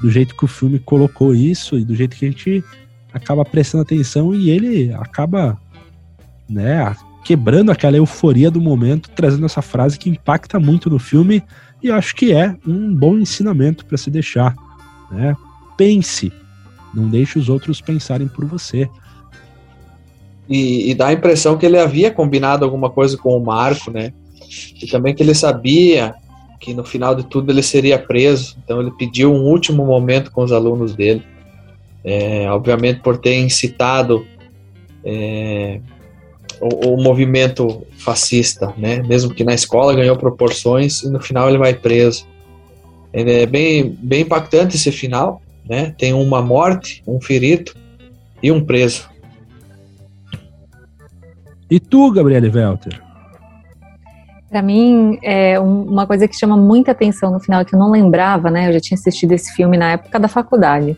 do 0.00 0.10
jeito 0.10 0.34
que 0.34 0.44
o 0.44 0.48
filme 0.48 0.78
colocou 0.78 1.34
isso 1.34 1.76
e 1.76 1.84
do 1.84 1.94
jeito 1.94 2.16
que 2.16 2.24
a 2.24 2.30
gente 2.30 2.64
acaba 3.12 3.44
prestando 3.44 3.82
atenção 3.82 4.34
e 4.34 4.48
ele 4.48 4.92
acaba, 4.94 5.58
né, 6.48 6.96
quebrando 7.24 7.70
aquela 7.70 7.96
euforia 7.96 8.50
do 8.50 8.60
momento, 8.60 9.10
trazendo 9.10 9.44
essa 9.44 9.60
frase 9.60 9.98
que 9.98 10.08
impacta 10.08 10.58
muito 10.58 10.88
no 10.88 10.98
filme 10.98 11.42
e 11.82 11.88
eu 11.88 11.94
acho 11.94 12.14
que 12.14 12.32
é 12.32 12.56
um 12.66 12.94
bom 12.94 13.18
ensinamento 13.18 13.84
para 13.84 13.98
se 13.98 14.10
deixar, 14.10 14.54
né? 15.10 15.34
Pense, 15.76 16.32
não 16.94 17.08
deixe 17.08 17.38
os 17.38 17.48
outros 17.48 17.80
pensarem 17.80 18.28
por 18.28 18.44
você. 18.44 18.88
E, 20.50 20.90
e 20.90 20.94
dá 20.94 21.06
a 21.06 21.12
impressão 21.12 21.56
que 21.56 21.64
ele 21.64 21.78
havia 21.78 22.10
combinado 22.10 22.64
alguma 22.64 22.90
coisa 22.90 23.16
com 23.16 23.36
o 23.36 23.44
Marco, 23.44 23.88
né? 23.88 24.12
E 24.82 24.86
também 24.88 25.14
que 25.14 25.22
ele 25.22 25.34
sabia 25.34 26.12
que 26.58 26.74
no 26.74 26.84
final 26.84 27.14
de 27.14 27.24
tudo 27.24 27.52
ele 27.52 27.62
seria 27.62 27.98
preso. 27.98 28.56
Então 28.64 28.80
ele 28.80 28.90
pediu 28.90 29.32
um 29.32 29.44
último 29.44 29.86
momento 29.86 30.32
com 30.32 30.42
os 30.42 30.50
alunos 30.50 30.94
dele. 30.94 31.22
É, 32.02 32.50
obviamente 32.50 33.00
por 33.00 33.18
ter 33.18 33.38
incitado 33.38 34.26
é, 35.04 35.80
o, 36.60 36.94
o, 36.94 37.02
movimento 37.02 37.86
fascista, 37.98 38.74
né? 38.76 39.02
Mesmo 39.02 39.34
que 39.34 39.44
na 39.44 39.54
escola 39.54 39.94
ganhou 39.94 40.16
proporções 40.16 41.02
e 41.02 41.10
no 41.10 41.20
final 41.20 41.48
ele 41.48 41.58
vai 41.58 41.74
preso. 41.74 42.26
É 43.12 43.44
bem, 43.46 43.96
bem 44.00 44.22
impactante 44.22 44.76
esse 44.76 44.90
final, 44.90 45.42
né? 45.68 45.94
Tem 45.96 46.12
uma 46.12 46.42
morte, 46.42 47.02
um 47.06 47.20
ferido 47.20 47.72
e 48.42 48.50
um 48.50 48.64
preso. 48.64 49.09
E 51.70 51.78
tu, 51.78 52.10
Gabriele 52.10 52.50
Welter? 52.50 53.00
Para 54.50 54.62
mim, 54.62 55.18
é 55.22 55.60
uma 55.60 56.04
coisa 56.06 56.26
que 56.26 56.36
chama 56.36 56.56
muita 56.56 56.90
atenção 56.90 57.30
no 57.30 57.38
final, 57.38 57.64
que 57.64 57.74
eu 57.74 57.78
não 57.78 57.90
lembrava, 57.90 58.50
né? 58.50 58.68
Eu 58.68 58.72
já 58.72 58.80
tinha 58.80 58.98
assistido 58.98 59.30
esse 59.30 59.52
filme 59.52 59.76
na 59.76 59.92
época 59.92 60.18
da 60.18 60.26
faculdade. 60.26 60.96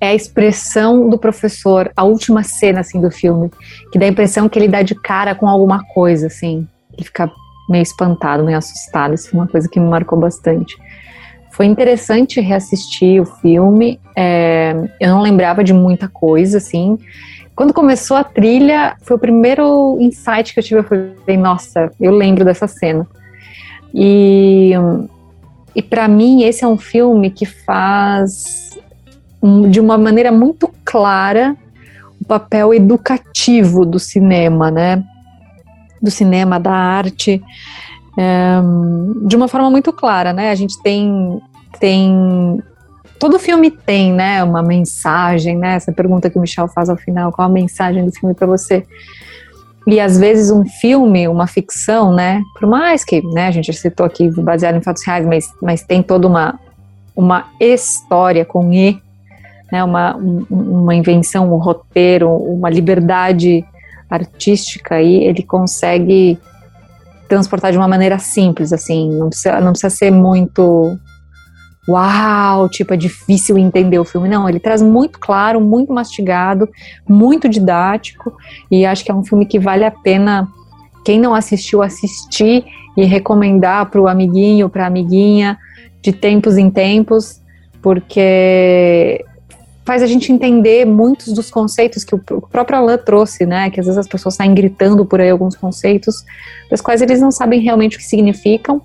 É 0.00 0.10
a 0.10 0.14
expressão 0.14 1.10
do 1.10 1.18
professor, 1.18 1.90
a 1.96 2.04
última 2.04 2.44
cena, 2.44 2.80
assim, 2.80 3.00
do 3.00 3.10
filme, 3.10 3.50
que 3.92 3.98
dá 3.98 4.06
a 4.06 4.08
impressão 4.08 4.48
que 4.48 4.56
ele 4.56 4.68
dá 4.68 4.82
de 4.82 4.94
cara 4.94 5.34
com 5.34 5.48
alguma 5.48 5.84
coisa, 5.84 6.28
assim. 6.28 6.66
Ele 6.96 7.04
fica 7.04 7.28
meio 7.68 7.82
espantado, 7.82 8.44
meio 8.44 8.56
assustado. 8.56 9.14
Isso 9.14 9.28
é 9.32 9.38
uma 9.38 9.48
coisa 9.48 9.68
que 9.68 9.80
me 9.80 9.88
marcou 9.88 10.18
bastante. 10.18 10.78
Foi 11.50 11.66
interessante 11.66 12.40
reassistir 12.40 13.20
o 13.20 13.26
filme. 13.26 14.00
É, 14.16 14.74
eu 15.00 15.10
não 15.10 15.20
lembrava 15.20 15.64
de 15.64 15.72
muita 15.72 16.08
coisa, 16.08 16.58
assim. 16.58 16.96
Quando 17.60 17.74
começou 17.74 18.16
a 18.16 18.24
trilha, 18.24 18.96
foi 19.02 19.16
o 19.16 19.18
primeiro 19.18 19.98
insight 20.00 20.54
que 20.54 20.60
eu 20.60 20.64
tive. 20.64 20.80
Eu 20.80 20.84
falei, 20.84 21.36
nossa, 21.36 21.92
eu 22.00 22.10
lembro 22.10 22.42
dessa 22.42 22.66
cena. 22.66 23.06
E, 23.92 24.72
e 25.76 25.82
para 25.82 26.08
mim, 26.08 26.42
esse 26.42 26.64
é 26.64 26.66
um 26.66 26.78
filme 26.78 27.30
que 27.30 27.44
faz 27.44 28.70
de 29.68 29.78
uma 29.78 29.98
maneira 29.98 30.32
muito 30.32 30.72
clara 30.86 31.54
o 32.18 32.24
papel 32.24 32.72
educativo 32.72 33.84
do 33.84 33.98
cinema, 33.98 34.70
né? 34.70 35.04
Do 36.00 36.10
cinema, 36.10 36.58
da 36.58 36.72
arte, 36.72 37.42
é, 38.18 38.58
de 39.26 39.36
uma 39.36 39.48
forma 39.48 39.70
muito 39.70 39.92
clara, 39.92 40.32
né? 40.32 40.50
A 40.50 40.54
gente 40.54 40.82
tem, 40.82 41.38
tem 41.78 42.62
todo 43.20 43.38
filme 43.38 43.70
tem, 43.70 44.12
né, 44.12 44.42
uma 44.42 44.62
mensagem, 44.62 45.56
né? 45.56 45.74
Essa 45.74 45.92
pergunta 45.92 46.30
que 46.30 46.38
o 46.38 46.40
Michel 46.40 46.66
faz 46.66 46.88
ao 46.88 46.96
final, 46.96 47.30
qual 47.30 47.46
a 47.46 47.52
mensagem 47.52 48.04
do 48.04 48.10
filme 48.10 48.34
para 48.34 48.46
você? 48.46 48.84
E 49.86 50.00
às 50.00 50.18
vezes 50.18 50.50
um 50.50 50.64
filme, 50.64 51.28
uma 51.28 51.46
ficção, 51.46 52.14
né, 52.14 52.42
por 52.58 52.68
mais 52.68 53.04
que, 53.04 53.22
né, 53.22 53.48
a 53.48 53.50
gente 53.50 53.72
citou 53.74 54.06
aqui 54.06 54.30
baseado 54.30 54.76
em 54.76 54.82
fatos 54.82 55.04
reais, 55.06 55.26
mas, 55.26 55.52
mas 55.62 55.82
tem 55.84 56.02
toda 56.02 56.26
uma 56.26 56.58
uma 57.14 57.50
história 57.60 58.44
com 58.46 58.72
e, 58.72 58.98
né, 59.70 59.84
uma 59.84 60.16
um, 60.16 60.46
uma 60.50 60.94
invenção, 60.94 61.52
um 61.52 61.58
roteiro, 61.58 62.30
uma 62.30 62.70
liberdade 62.70 63.62
artística 64.08 64.94
aí, 64.94 65.24
ele 65.24 65.42
consegue 65.42 66.38
transportar 67.28 67.70
de 67.70 67.76
uma 67.76 67.86
maneira 67.86 68.18
simples, 68.18 68.72
assim, 68.72 69.10
não 69.10 69.28
precisa, 69.28 69.60
não 69.60 69.72
precisa 69.72 69.90
ser 69.90 70.10
muito 70.10 70.98
uau, 71.88 72.68
tipo, 72.68 72.94
é 72.94 72.96
difícil 72.96 73.58
entender 73.58 73.98
o 73.98 74.04
filme. 74.04 74.28
Não, 74.28 74.48
ele 74.48 74.60
traz 74.60 74.82
muito 74.82 75.18
claro, 75.18 75.60
muito 75.60 75.92
mastigado, 75.92 76.68
muito 77.08 77.48
didático, 77.48 78.36
e 78.70 78.84
acho 78.86 79.04
que 79.04 79.10
é 79.10 79.14
um 79.14 79.24
filme 79.24 79.46
que 79.46 79.58
vale 79.58 79.84
a 79.84 79.90
pena 79.90 80.48
quem 81.04 81.18
não 81.18 81.34
assistiu 81.34 81.82
assistir 81.82 82.64
e 82.96 83.04
recomendar 83.04 83.86
para 83.86 84.00
o 84.00 84.08
amiguinho, 84.08 84.68
para 84.68 84.84
a 84.84 84.86
amiguinha, 84.86 85.58
de 86.02 86.12
tempos 86.12 86.56
em 86.56 86.70
tempos, 86.70 87.40
porque 87.82 89.24
faz 89.84 90.02
a 90.02 90.06
gente 90.06 90.30
entender 90.30 90.84
muitos 90.86 91.32
dos 91.32 91.50
conceitos 91.50 92.04
que 92.04 92.14
o 92.14 92.18
próprio 92.18 92.78
Alain 92.78 92.98
trouxe, 92.98 93.44
né? 93.44 93.70
Que 93.70 93.80
às 93.80 93.86
vezes 93.86 93.98
as 93.98 94.06
pessoas 94.06 94.34
saem 94.34 94.54
gritando 94.54 95.04
por 95.04 95.20
aí 95.20 95.30
alguns 95.30 95.56
conceitos, 95.56 96.24
das 96.70 96.80
quais 96.80 97.02
eles 97.02 97.20
não 97.20 97.32
sabem 97.32 97.60
realmente 97.60 97.96
o 97.96 97.98
que 97.98 98.04
significam, 98.04 98.82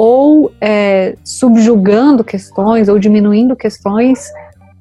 ou 0.00 0.52
é, 0.60 1.16
subjugando 1.24 2.22
questões 2.22 2.88
ou 2.88 3.00
diminuindo 3.00 3.56
questões 3.56 4.30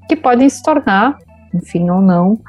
que 0.08 0.16
podem 0.16 0.48
se 0.48 0.62
tornar, 0.62 1.18
enfim, 1.52 1.90
ou 1.90 2.00
não, 2.00 2.40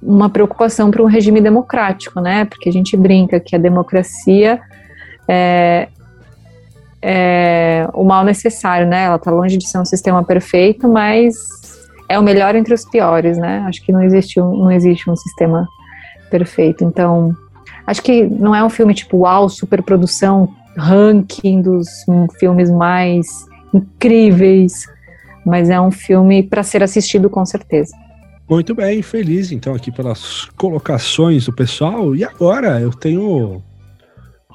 uma 0.00 0.30
preocupação 0.30 0.92
para 0.92 1.02
um 1.02 1.06
regime 1.06 1.40
democrático, 1.40 2.20
né? 2.20 2.44
Porque 2.44 2.68
a 2.68 2.72
gente 2.72 2.96
brinca 2.96 3.40
que 3.40 3.56
a 3.56 3.58
democracia 3.58 4.60
é, 5.26 5.88
é 7.02 7.88
o 7.92 8.04
mal 8.04 8.24
necessário, 8.24 8.86
né? 8.86 9.06
Ela 9.06 9.16
está 9.16 9.32
longe 9.32 9.56
de 9.56 9.68
ser 9.68 9.78
um 9.78 9.84
sistema 9.84 10.22
perfeito, 10.22 10.86
mas 10.86 11.34
é 12.08 12.16
o 12.16 12.22
melhor 12.22 12.54
entre 12.54 12.72
os 12.72 12.84
piores, 12.84 13.38
né? 13.38 13.64
Acho 13.66 13.84
que 13.84 13.90
não 13.90 14.04
existe 14.04 14.40
um, 14.40 14.56
não 14.56 14.70
existe 14.70 15.10
um 15.10 15.16
sistema 15.16 15.66
perfeito. 16.30 16.84
Então, 16.84 17.36
acho 17.84 18.00
que 18.04 18.22
não 18.22 18.54
é 18.54 18.62
um 18.62 18.70
filme 18.70 18.94
tipo, 18.94 19.16
uau, 19.16 19.48
superprodução, 19.48 20.48
ranking 20.78 21.60
dos 21.60 21.88
filmes 22.38 22.70
mais 22.70 23.26
incríveis, 23.74 24.86
mas 25.44 25.68
é 25.68 25.80
um 25.80 25.90
filme 25.90 26.42
para 26.42 26.62
ser 26.62 26.82
assistido 26.82 27.28
com 27.28 27.44
certeza. 27.44 27.94
Muito 28.48 28.74
bem, 28.74 29.02
feliz 29.02 29.52
então 29.52 29.74
aqui 29.74 29.92
pelas 29.92 30.46
colocações 30.56 31.44
do 31.44 31.52
pessoal. 31.52 32.16
E 32.16 32.24
agora 32.24 32.80
eu 32.80 32.90
tenho 32.90 33.62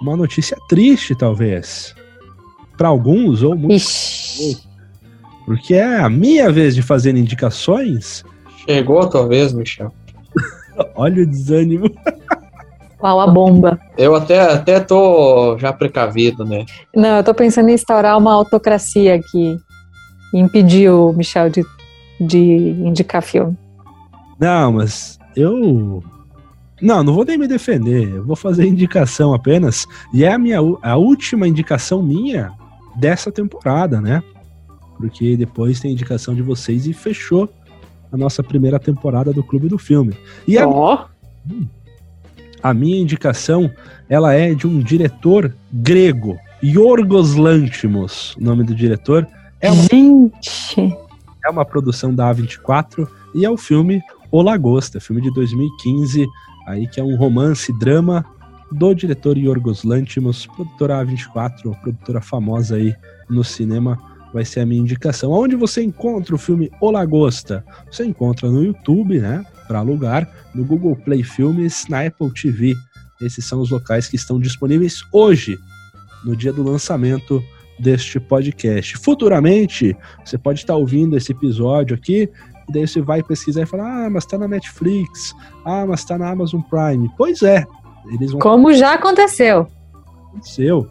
uma 0.02 0.18
notícia 0.18 0.58
triste, 0.68 1.16
talvez. 1.16 1.94
Para 2.76 2.88
alguns 2.88 3.44
ou 3.44 3.56
muitos. 3.56 4.68
Porque 5.46 5.76
é 5.76 6.00
a 6.00 6.10
minha 6.10 6.52
vez 6.52 6.74
de 6.74 6.82
fazer 6.82 7.16
indicações. 7.16 8.24
Chegou 8.66 9.00
a 9.00 9.08
tua 9.08 9.28
vez, 9.28 9.54
Michel. 9.54 9.94
Olha 10.96 11.22
o 11.22 11.28
desânimo. 11.28 11.92
Qual 13.04 13.20
a 13.20 13.28
bomba? 13.28 13.78
Eu 13.98 14.16
até, 14.16 14.40
até 14.40 14.80
tô 14.80 15.58
já 15.58 15.74
precavido, 15.74 16.46
né? 16.46 16.66
Não, 16.96 17.18
eu 17.18 17.24
tô 17.26 17.34
pensando 17.34 17.68
em 17.68 17.74
instaurar 17.74 18.18
uma 18.18 18.34
autocracia 18.34 19.16
aqui. 19.16 19.58
Impedir 20.34 20.90
o 20.90 21.12
Michel 21.12 21.50
de, 21.50 21.66
de 22.18 22.40
indicar 22.40 23.22
filme. 23.22 23.58
Não, 24.40 24.72
mas 24.72 25.20
eu. 25.36 26.02
Não, 26.82 27.04
não 27.04 27.14
vou 27.14 27.26
nem 27.26 27.38
me 27.38 27.46
defender. 27.46 28.08
Eu 28.08 28.24
vou 28.24 28.38
fazer 28.38 28.66
indicação 28.66 29.34
apenas. 29.34 29.86
E 30.14 30.24
é 30.24 30.32
a 30.32 30.38
minha 30.38 30.60
a 30.82 30.96
última 30.96 31.46
indicação 31.46 32.02
minha 32.02 32.54
dessa 32.96 33.30
temporada, 33.30 34.00
né? 34.00 34.24
Porque 34.96 35.36
depois 35.36 35.82
tem 35.82 35.92
a 35.92 35.94
indicação 35.94 36.34
de 36.34 36.42
vocês 36.42 36.88
e 36.88 36.94
fechou 36.94 37.50
a 38.10 38.16
nossa 38.16 38.42
primeira 38.42 38.80
temporada 38.80 39.34
do 39.34 39.44
Clube 39.44 39.68
do 39.68 39.78
Filme. 39.78 40.14
E 40.48 40.58
a, 40.58 40.66
oh. 40.66 41.00
A 42.64 42.74
minha 42.74 43.02
indicação, 43.02 43.70
ela 44.10 44.34
é 44.34 44.56
de 44.56 44.66
um 44.66 44.80
diretor 44.80 45.54
grego, 45.72 46.40
Yorgos 46.64 47.36
Lanthimos, 47.36 48.38
o 48.38 48.44
nome 48.44 48.64
do 48.64 48.74
diretor. 48.74 49.28
É 49.60 49.70
uma, 49.70 49.84
Gente! 49.84 50.98
É 51.46 51.50
uma 51.50 51.66
produção 51.66 52.16
da 52.16 52.34
A24 52.34 53.06
e 53.36 53.46
é 53.46 53.50
o 53.50 53.58
filme 53.58 54.02
O 54.32 54.42
Lagosta, 54.42 55.02
filme 55.02 55.22
de 55.22 55.30
2015, 55.34 56.26
aí 56.66 56.88
que 56.88 57.02
é 57.02 57.04
um 57.04 57.18
romance 57.18 57.78
drama 57.78 58.26
do 58.72 58.94
diretor 58.94 59.38
Yorgos 59.38 59.84
Lanthimos, 59.84 60.48
produtora 60.48 61.06
A24, 61.06 61.78
produtora 61.82 62.22
famosa 62.22 62.78
aí 62.78 62.96
no 63.30 63.44
cinema 63.44 64.00
vai 64.34 64.46
ser 64.46 64.62
a 64.62 64.66
minha 64.66 64.82
indicação. 64.82 65.32
Onde 65.32 65.56
você 65.56 65.84
encontra 65.84 66.34
o 66.34 66.40
filme 66.40 66.72
O 66.82 66.90
Lagosta? 66.90 67.64
Você 67.92 68.06
encontra 68.06 68.50
no 68.50 68.64
YouTube, 68.64 69.20
né, 69.20 69.46
para 69.74 69.80
alugar, 69.80 70.30
no 70.54 70.64
Google 70.64 70.96
Play 70.96 71.24
Filmes, 71.24 71.88
na 71.90 72.06
Apple 72.06 72.32
TV. 72.32 72.76
Esses 73.20 73.44
são 73.44 73.60
os 73.60 73.72
locais 73.72 74.08
que 74.08 74.16
estão 74.16 74.40
disponíveis 74.40 75.02
hoje, 75.12 75.58
no 76.24 76.36
dia 76.36 76.54
do 76.54 76.62
lançamento 76.62 77.44
deste 77.80 78.20
podcast. 78.20 78.96
Futuramente, 78.98 79.98
você 80.24 80.38
pode 80.38 80.60
estar 80.60 80.76
ouvindo 80.76 81.18
esse 81.18 81.32
episódio 81.32 81.96
aqui, 81.96 82.30
e 82.70 82.72
daí 82.72 82.88
você 82.88 83.02
vai 83.02 83.24
pesquisar 83.24 83.64
e 83.64 83.66
falar: 83.66 84.06
ah, 84.06 84.10
mas 84.12 84.28
tá 84.28 84.38
na 84.38 84.48
Netflix, 84.48 85.34
ah, 85.66 85.88
mas 85.88 86.06
tá 86.06 86.20
na 86.20 86.30
Amazon 86.30 86.62
Prime. 86.62 87.10
Pois 87.18 87.42
é. 87.42 87.66
Eles 88.14 88.30
vão... 88.30 88.40
Como 88.40 88.72
já 88.76 88.94
aconteceu. 88.94 89.68
Aconteceu. 90.28 90.88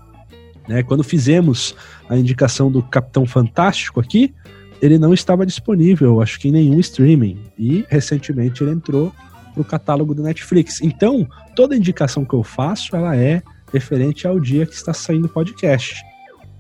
Né? 0.67 0.83
Quando 0.83 1.05
fizemos 1.05 1.77
a 2.09 2.17
indicação 2.17 2.69
do 2.69 2.83
Capitão 2.83 3.27
Fantástico 3.27 4.01
aqui, 4.01 4.35
ele 4.83 4.99
não 4.99 5.15
estava 5.15 5.47
disponível, 5.47 6.21
acho 6.21 6.41
que 6.41 6.49
em 6.49 6.53
nenhum 6.53 6.81
streaming. 6.81 7.39
E 7.57 7.87
recentemente 7.89 8.65
ele 8.65 8.73
entrou 8.73 9.13
no 9.57 9.65
catálogo 9.65 10.13
do 10.13 10.25
Netflix. 10.25 10.83
Então, 10.83 11.27
toda 11.55 11.77
indicação 11.77 12.25
que 12.25 12.35
eu 12.35 12.43
faço, 12.43 12.97
ela 12.97 13.17
é 13.17 13.41
referente 13.73 14.27
ao 14.27 14.41
dia 14.41 14.67
que 14.67 14.75
está 14.75 14.93
saindo 14.93 15.27
o 15.27 15.29
podcast. 15.29 16.03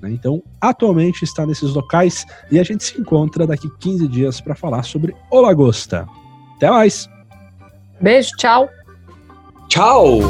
Né? 0.00 0.12
Então, 0.12 0.40
atualmente 0.60 1.24
está 1.24 1.44
nesses 1.44 1.74
locais 1.74 2.24
e 2.50 2.60
a 2.60 2.62
gente 2.62 2.84
se 2.84 3.00
encontra 3.00 3.44
daqui 3.44 3.68
15 3.80 4.06
dias 4.06 4.40
para 4.40 4.54
falar 4.54 4.84
sobre 4.84 5.14
O 5.28 5.40
Lagosta. 5.40 6.06
Até 6.56 6.70
mais! 6.70 7.10
Beijo, 8.00 8.30
tchau! 8.36 8.68
Tchau! 9.68 10.20